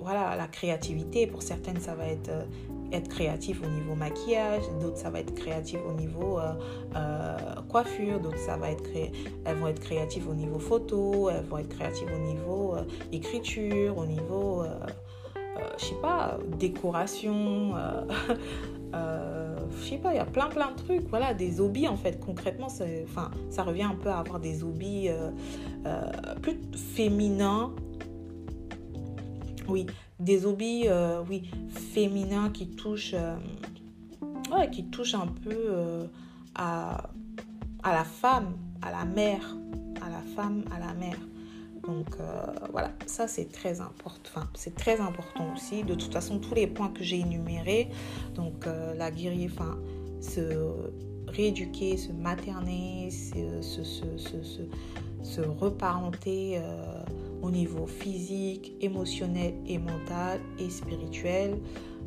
voilà, 0.00 0.36
la 0.36 0.46
créativité, 0.46 1.26
pour 1.26 1.42
certaines, 1.42 1.80
ça 1.80 1.94
va 1.94 2.06
être 2.06 2.30
être 2.92 3.08
créatif 3.08 3.62
au 3.62 3.68
niveau 3.68 3.94
maquillage, 3.94 4.62
d'autres 4.80 4.96
ça 4.96 5.10
va 5.10 5.20
être 5.20 5.34
créatif 5.34 5.78
au 5.88 5.92
niveau 5.92 6.38
euh, 6.38 6.52
euh, 6.96 7.36
coiffure, 7.68 8.20
d'autres 8.20 8.38
ça 8.38 8.56
va 8.56 8.70
être 8.70 8.84
elles 9.44 9.56
vont 9.56 9.68
être 9.68 9.80
créatives 9.80 10.28
au 10.28 10.34
niveau 10.34 10.58
photo, 10.58 11.30
elles 11.30 11.44
vont 11.44 11.58
être 11.58 11.68
créatives 11.68 12.08
au 12.14 12.18
niveau 12.18 12.76
euh, 12.76 12.84
écriture, 13.12 13.98
au 13.98 14.06
niveau 14.06 14.64
je 15.78 15.84
sais 15.84 15.94
pas 16.00 16.38
décoration. 16.58 17.74
je 18.92 19.84
sais 19.84 19.98
pas, 19.98 20.12
il 20.12 20.16
y 20.16 20.20
a 20.20 20.24
plein 20.24 20.46
plein 20.46 20.70
de 20.70 20.76
trucs, 20.76 21.08
voilà, 21.08 21.34
des 21.34 21.60
hobbies 21.60 21.88
en 21.88 21.96
fait. 21.96 22.18
Concrètement, 22.20 22.68
enfin, 22.68 23.30
ça 23.50 23.62
revient 23.62 23.82
un 23.82 23.94
peu 23.94 24.08
à 24.08 24.18
avoir 24.18 24.38
des 24.40 24.62
hobbies 24.62 25.10
plus 26.42 26.58
féminins. 26.94 27.72
Oui, 29.68 29.86
des 30.20 30.46
hobbies 30.46 30.84
euh, 30.86 31.22
oui, 31.28 31.50
féminins 31.68 32.50
qui 32.50 32.68
touchent, 32.68 33.14
euh, 33.14 34.66
qui 34.72 34.84
touchent 34.86 35.14
un 35.14 35.26
peu 35.26 35.54
euh, 35.54 36.06
à, 36.54 37.10
la 37.84 38.04
femme, 38.04 38.56
à 38.82 38.90
la 38.90 39.04
mère, 39.04 39.56
à 40.00 40.10
la 40.10 40.22
femme, 40.34 40.64
à 40.74 40.78
la 40.78 40.94
mère. 40.94 41.18
Donc 41.86 42.16
voilà, 42.72 42.90
ça 43.06 43.28
c'est 43.28 43.52
très 43.52 43.80
important. 43.80 44.42
C'est 44.54 44.74
très 44.74 44.98
important 45.00 45.54
aussi. 45.54 45.84
De 45.84 45.94
toute 45.94 46.12
façon, 46.12 46.40
tous 46.40 46.54
les 46.54 46.66
points 46.66 46.88
que 46.88 47.04
j'ai 47.04 47.20
énumérés, 47.20 47.90
donc 48.34 48.66
la 48.66 49.12
guérille, 49.12 49.48
enfin, 49.52 49.78
se 50.20 50.72
rééduquer, 51.28 51.96
se 51.96 52.10
materner, 52.10 53.10
se 55.22 55.40
reparenter 55.42 56.60
au 57.42 57.50
niveau 57.50 57.86
physique, 57.86 58.74
émotionnel 58.80 59.54
et 59.66 59.78
mental 59.78 60.40
et 60.58 60.70
spirituel. 60.70 61.58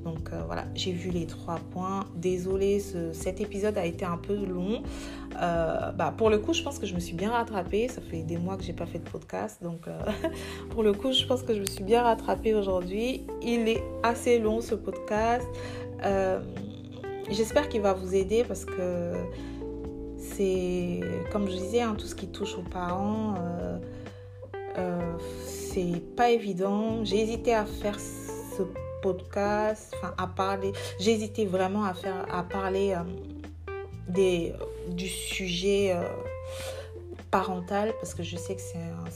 Donc 0.03 0.29
euh, 0.31 0.41
voilà, 0.45 0.65
j'ai 0.75 0.91
vu 0.91 1.09
les 1.09 1.25
trois 1.25 1.59
points. 1.71 2.05
Désolée, 2.15 2.79
cet 3.13 3.41
épisode 3.41 3.77
a 3.77 3.85
été 3.85 4.05
un 4.05 4.17
peu 4.17 4.35
long. 4.35 4.81
Euh, 5.41 5.91
bah, 5.91 6.13
pour 6.15 6.29
le 6.29 6.39
coup, 6.39 6.53
je 6.53 6.63
pense 6.63 6.79
que 6.79 6.85
je 6.85 6.95
me 6.95 6.99
suis 6.99 7.15
bien 7.15 7.31
rattrapée. 7.31 7.87
Ça 7.87 8.01
fait 8.01 8.23
des 8.23 8.37
mois 8.37 8.57
que 8.57 8.63
j'ai 8.63 8.73
pas 8.73 8.85
fait 8.85 8.99
de 8.99 9.09
podcast. 9.09 9.61
Donc 9.61 9.87
euh, 9.87 9.99
pour 10.69 10.83
le 10.83 10.93
coup, 10.93 11.11
je 11.11 11.25
pense 11.25 11.43
que 11.43 11.53
je 11.53 11.59
me 11.59 11.65
suis 11.65 11.83
bien 11.83 12.03
rattrapée 12.03 12.53
aujourd'hui. 12.53 13.25
Il 13.41 13.67
est 13.67 13.83
assez 14.03 14.39
long 14.39 14.61
ce 14.61 14.75
podcast. 14.75 15.47
J'espère 17.29 17.69
qu'il 17.69 17.81
va 17.81 17.93
vous 17.93 18.15
aider 18.15 18.43
parce 18.43 18.65
que 18.65 19.13
c'est, 20.17 21.01
comme 21.31 21.47
je 21.47 21.55
disais, 21.55 21.81
hein, 21.81 21.95
tout 21.95 22.07
ce 22.07 22.15
qui 22.15 22.27
touche 22.27 22.57
aux 22.57 22.63
parents 22.63 23.35
euh, 24.77 25.17
c'est 25.45 26.01
pas 26.15 26.29
évident. 26.29 27.03
J'ai 27.03 27.21
hésité 27.21 27.53
à 27.53 27.65
faire 27.65 27.99
ce 27.99 28.63
podcast, 29.01 29.93
enfin 29.97 30.13
à 30.17 30.27
parler. 30.27 30.73
J'ai 30.99 31.11
hésité 31.11 31.45
vraiment 31.45 31.85
à 31.85 31.93
faire, 31.93 32.25
à 32.33 32.43
parler 32.43 32.93
euh, 32.93 33.73
des, 34.07 34.53
du 34.89 35.07
sujet 35.07 35.93
euh, 35.93 36.03
parental 37.31 37.93
parce 37.99 38.13
que 38.13 38.23
je 38.23 38.35
sais 38.37 38.55
que 38.55 38.61
c'est 38.61 38.77
un, 38.77 39.09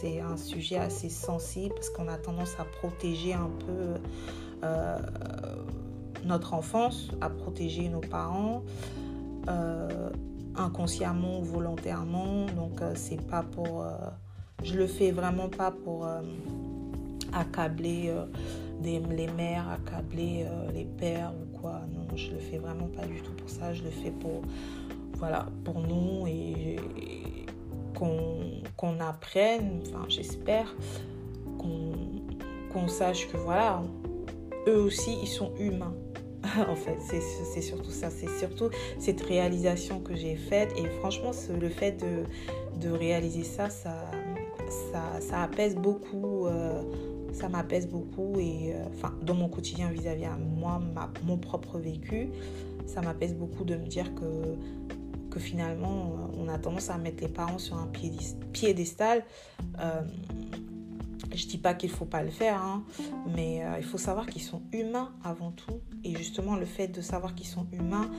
c'est 0.00 0.20
un, 0.20 0.36
sujet 0.36 0.76
assez 0.76 1.08
sensible 1.08 1.74
parce 1.74 1.90
qu'on 1.90 2.08
a 2.08 2.16
tendance 2.16 2.54
à 2.58 2.64
protéger 2.64 3.34
un 3.34 3.50
peu 3.66 4.00
notre 6.24 6.54
enfance, 6.54 7.10
à 7.20 7.30
protéger 7.30 7.88
nos 7.88 8.00
parents 8.00 8.62
inconsciemment 10.56 11.40
ou 11.40 11.44
volontairement. 11.44 12.46
Donc, 12.56 12.80
c'est 12.94 13.20
pas 13.26 13.42
pour 13.42 13.84
je 14.62 14.74
le 14.74 14.86
fais 14.86 15.12
vraiment 15.12 15.48
pas 15.48 15.70
pour 15.70 16.06
euh, 16.06 16.20
accabler 17.32 18.08
euh, 18.08 18.24
les 18.82 19.28
mères, 19.28 19.68
accabler 19.68 20.46
euh, 20.46 20.70
les 20.72 20.84
pères 20.84 21.32
ou 21.32 21.58
quoi. 21.58 21.80
Non, 21.94 22.16
je 22.16 22.32
le 22.32 22.38
fais 22.38 22.58
vraiment 22.58 22.88
pas 22.88 23.06
du 23.06 23.20
tout 23.22 23.32
pour 23.32 23.48
ça. 23.48 23.72
Je 23.72 23.84
le 23.84 23.90
fais 23.90 24.10
pour, 24.10 24.42
voilà, 25.14 25.46
pour 25.64 25.80
nous 25.80 26.26
et, 26.26 26.76
qu'on 27.94 29.00
apprenne, 29.00 29.80
enfin 29.86 30.04
j'espère, 30.08 30.72
qu'on 31.58 32.86
sache 32.86 33.26
que 33.28 33.36
voilà, 33.36 33.82
eux 34.68 34.78
aussi, 34.78 35.18
ils 35.20 35.26
sont 35.26 35.52
humains. 35.58 35.94
en 36.68 36.76
fait, 36.76 36.98
c'est 37.00 37.60
surtout 37.60 37.90
ça, 37.90 38.10
c'est 38.10 38.28
surtout 38.38 38.70
cette 38.98 39.20
réalisation 39.22 40.00
que 40.00 40.14
j'ai 40.14 40.36
faite. 40.36 40.72
Et 40.76 40.86
franchement, 41.00 41.32
le 41.60 41.68
fait 41.68 42.00
de, 42.00 42.24
de 42.80 42.90
réaliser 42.90 43.44
ça, 43.44 43.68
ça, 43.68 44.10
ça, 45.20 45.42
apaise 45.42 45.74
beaucoup. 45.74 46.46
Euh, 46.46 46.82
ça 47.32 47.48
m'apaise 47.48 47.86
beaucoup 47.86 48.38
et 48.40 48.74
euh, 48.74 49.08
dans 49.22 49.34
mon 49.34 49.48
quotidien 49.48 49.90
vis-à-vis 49.90 50.24
à 50.24 50.36
moi, 50.36 50.80
mon 51.24 51.36
propre 51.36 51.78
vécu, 51.78 52.30
ça 52.86 53.00
m'apaise 53.00 53.34
beaucoup 53.34 53.64
de 53.64 53.76
me 53.76 53.86
dire 53.86 54.14
que 54.14 54.56
que 55.30 55.38
finalement 55.38 56.30
on 56.38 56.48
a 56.48 56.58
tendance 56.58 56.88
à 56.88 56.96
mettre 56.96 57.22
les 57.22 57.28
parents 57.28 57.58
sur 57.58 57.76
un 57.76 57.88
piédestal. 58.52 59.24
Euh, 59.78 60.00
je 61.34 61.46
dis 61.46 61.58
pas 61.58 61.74
qu'il 61.74 61.90
faut 61.90 62.04
pas 62.04 62.22
le 62.22 62.30
faire, 62.30 62.62
hein, 62.62 62.84
mais 63.34 63.64
euh, 63.64 63.78
il 63.78 63.84
faut 63.84 63.98
savoir 63.98 64.26
qu'ils 64.26 64.42
sont 64.42 64.62
humains 64.72 65.12
avant 65.24 65.50
tout. 65.50 65.80
Et 66.04 66.16
justement, 66.16 66.56
le 66.56 66.66
fait 66.66 66.88
de 66.88 67.00
savoir 67.00 67.34
qu'ils 67.34 67.46
sont 67.46 67.66
humains, 67.72 68.10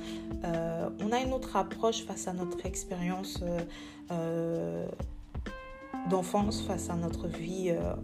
euh, 0.43 0.89
on 1.01 1.12
a 1.12 1.20
une 1.20 1.34
autre 1.34 1.55
approche 1.55 2.03
face 2.03 2.28
à 2.28 2.34
notre 2.34 2.66
expérience 2.66 3.43
euh, 4.12 4.88
d'enfance, 6.08 6.62
face 6.62 6.89
à 6.89 6.95
notre 6.95 7.28
vie, 7.28 7.70
euh, 7.70 7.95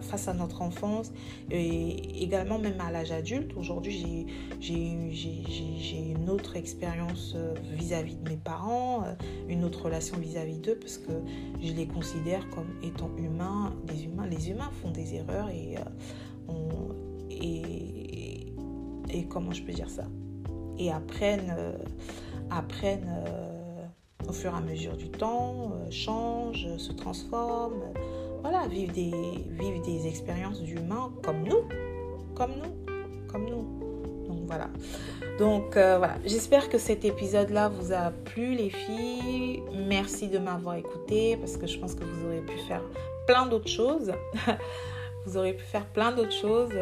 face 0.00 0.28
à 0.28 0.34
notre 0.34 0.62
enfance, 0.62 1.12
et 1.50 2.22
également 2.22 2.58
même 2.58 2.80
à 2.80 2.90
l'âge 2.90 3.12
adulte. 3.12 3.52
Aujourd'hui, 3.56 4.26
j'ai 4.60 6.10
une 6.10 6.30
autre 6.30 6.56
expérience 6.56 7.34
euh, 7.36 7.54
vis-à-vis 7.72 8.16
de 8.16 8.28
mes 8.28 8.36
parents, 8.36 9.04
euh, 9.04 9.14
une 9.48 9.64
autre 9.64 9.84
relation 9.84 10.16
vis-à-vis 10.18 10.58
d'eux, 10.58 10.76
parce 10.76 10.98
que 10.98 11.12
je 11.62 11.72
les 11.72 11.86
considère 11.86 12.48
comme 12.50 12.68
étant 12.82 13.10
humains. 13.16 13.72
Les 13.88 14.04
humains, 14.04 14.26
les 14.26 14.50
humains 14.50 14.70
font 14.82 14.90
des 14.90 15.14
erreurs 15.14 15.48
et, 15.50 15.76
et, 17.30 18.52
et, 19.10 19.24
comment 19.26 19.52
je 19.52 19.62
peux 19.62 19.72
dire 19.72 19.90
ça? 19.90 20.04
Et 20.78 20.90
apprennent, 20.90 21.54
apprennent 22.50 23.08
au 24.28 24.32
fur 24.32 24.52
et 24.52 24.56
à 24.56 24.60
mesure 24.60 24.96
du 24.96 25.08
temps, 25.08 25.72
euh, 25.72 25.90
change, 25.90 26.66
se 26.76 26.92
transforme. 26.92 27.82
Voilà, 28.42 28.66
vivre 28.66 28.92
des, 28.92 29.12
vivre 29.58 29.82
des 29.84 30.06
expériences 30.06 30.60
d'humains 30.60 31.10
comme 31.22 31.42
nous, 31.44 31.62
comme 32.34 32.52
nous, 32.52 32.92
comme 33.28 33.46
nous. 33.46 33.84
Donc 34.26 34.40
voilà. 34.46 34.68
Donc 35.38 35.76
euh, 35.76 35.98
voilà, 35.98 36.16
j'espère 36.24 36.68
que 36.68 36.78
cet 36.78 37.04
épisode-là 37.04 37.68
vous 37.68 37.92
a 37.92 38.10
plu 38.10 38.54
les 38.54 38.70
filles. 38.70 39.62
Merci 39.88 40.28
de 40.28 40.38
m'avoir 40.38 40.76
écouté 40.76 41.36
parce 41.36 41.56
que 41.56 41.66
je 41.66 41.78
pense 41.78 41.94
que 41.94 42.04
vous 42.04 42.26
aurez 42.26 42.40
pu 42.40 42.58
faire 42.68 42.82
plein 43.26 43.46
d'autres 43.46 43.68
choses. 43.68 44.12
vous 45.26 45.36
aurez 45.36 45.54
pu 45.54 45.64
faire 45.64 45.86
plein 45.86 46.12
d'autres 46.12 46.32
choses. 46.32 46.74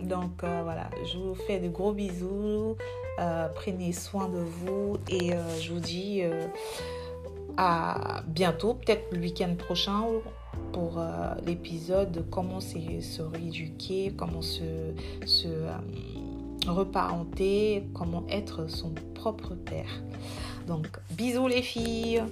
Donc 0.00 0.42
euh, 0.42 0.60
voilà, 0.62 0.88
je 1.04 1.18
vous 1.18 1.34
fais 1.34 1.58
de 1.58 1.68
gros 1.68 1.92
bisous. 1.92 2.76
Euh, 3.18 3.48
prenez 3.54 3.92
soin 3.92 4.28
de 4.28 4.38
vous 4.38 4.96
et 5.08 5.34
euh, 5.34 5.60
je 5.60 5.72
vous 5.72 5.80
dis 5.80 6.22
à 7.56 8.22
bientôt, 8.26 8.74
peut-être 8.74 9.12
le 9.12 9.20
week-end 9.20 9.54
prochain 9.56 10.04
pour 10.72 11.02
l'épisode 11.44 12.12
de 12.12 12.20
comment 12.22 12.60
se 12.60 13.22
rééduquer, 13.22 14.14
comment 14.16 14.42
se 14.42 14.64
reparenter, 16.66 17.84
comment 17.92 18.24
être 18.30 18.68
son 18.70 18.92
propre 19.14 19.54
père. 19.54 20.02
Donc 20.66 20.88
bisous 21.10 21.48
les 21.48 21.62
filles 21.62 22.22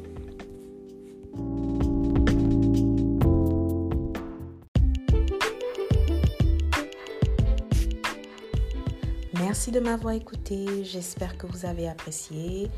Merci 9.60 9.72
de 9.72 9.80
m'avoir 9.80 10.14
écouté. 10.14 10.84
J'espère 10.84 11.36
que 11.36 11.46
vous 11.46 11.66
avez 11.66 11.86
apprécié. 11.86 12.70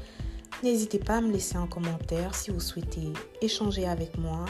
N'hésitez 0.64 0.99
pas 0.99 1.18
à 1.18 1.20
me 1.20 1.30
laisser 1.30 1.55
un 1.55 1.68
commentaire 1.68 2.35
si 2.35 2.51
vous 2.51 2.59
souhaitez 2.59 3.12
échanger 3.41 3.87
avec 3.87 4.18
moi 4.18 4.47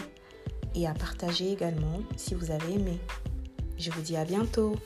et 0.75 0.87
à 0.87 0.95
partager 0.95 1.53
également 1.53 2.01
si 2.17 2.35
vous 2.35 2.51
avez 2.51 2.73
aimé. 2.73 2.99
Je 3.77 3.91
vous 3.91 4.01
dis 4.01 4.17
à 4.17 4.25
bientôt. 4.25 4.77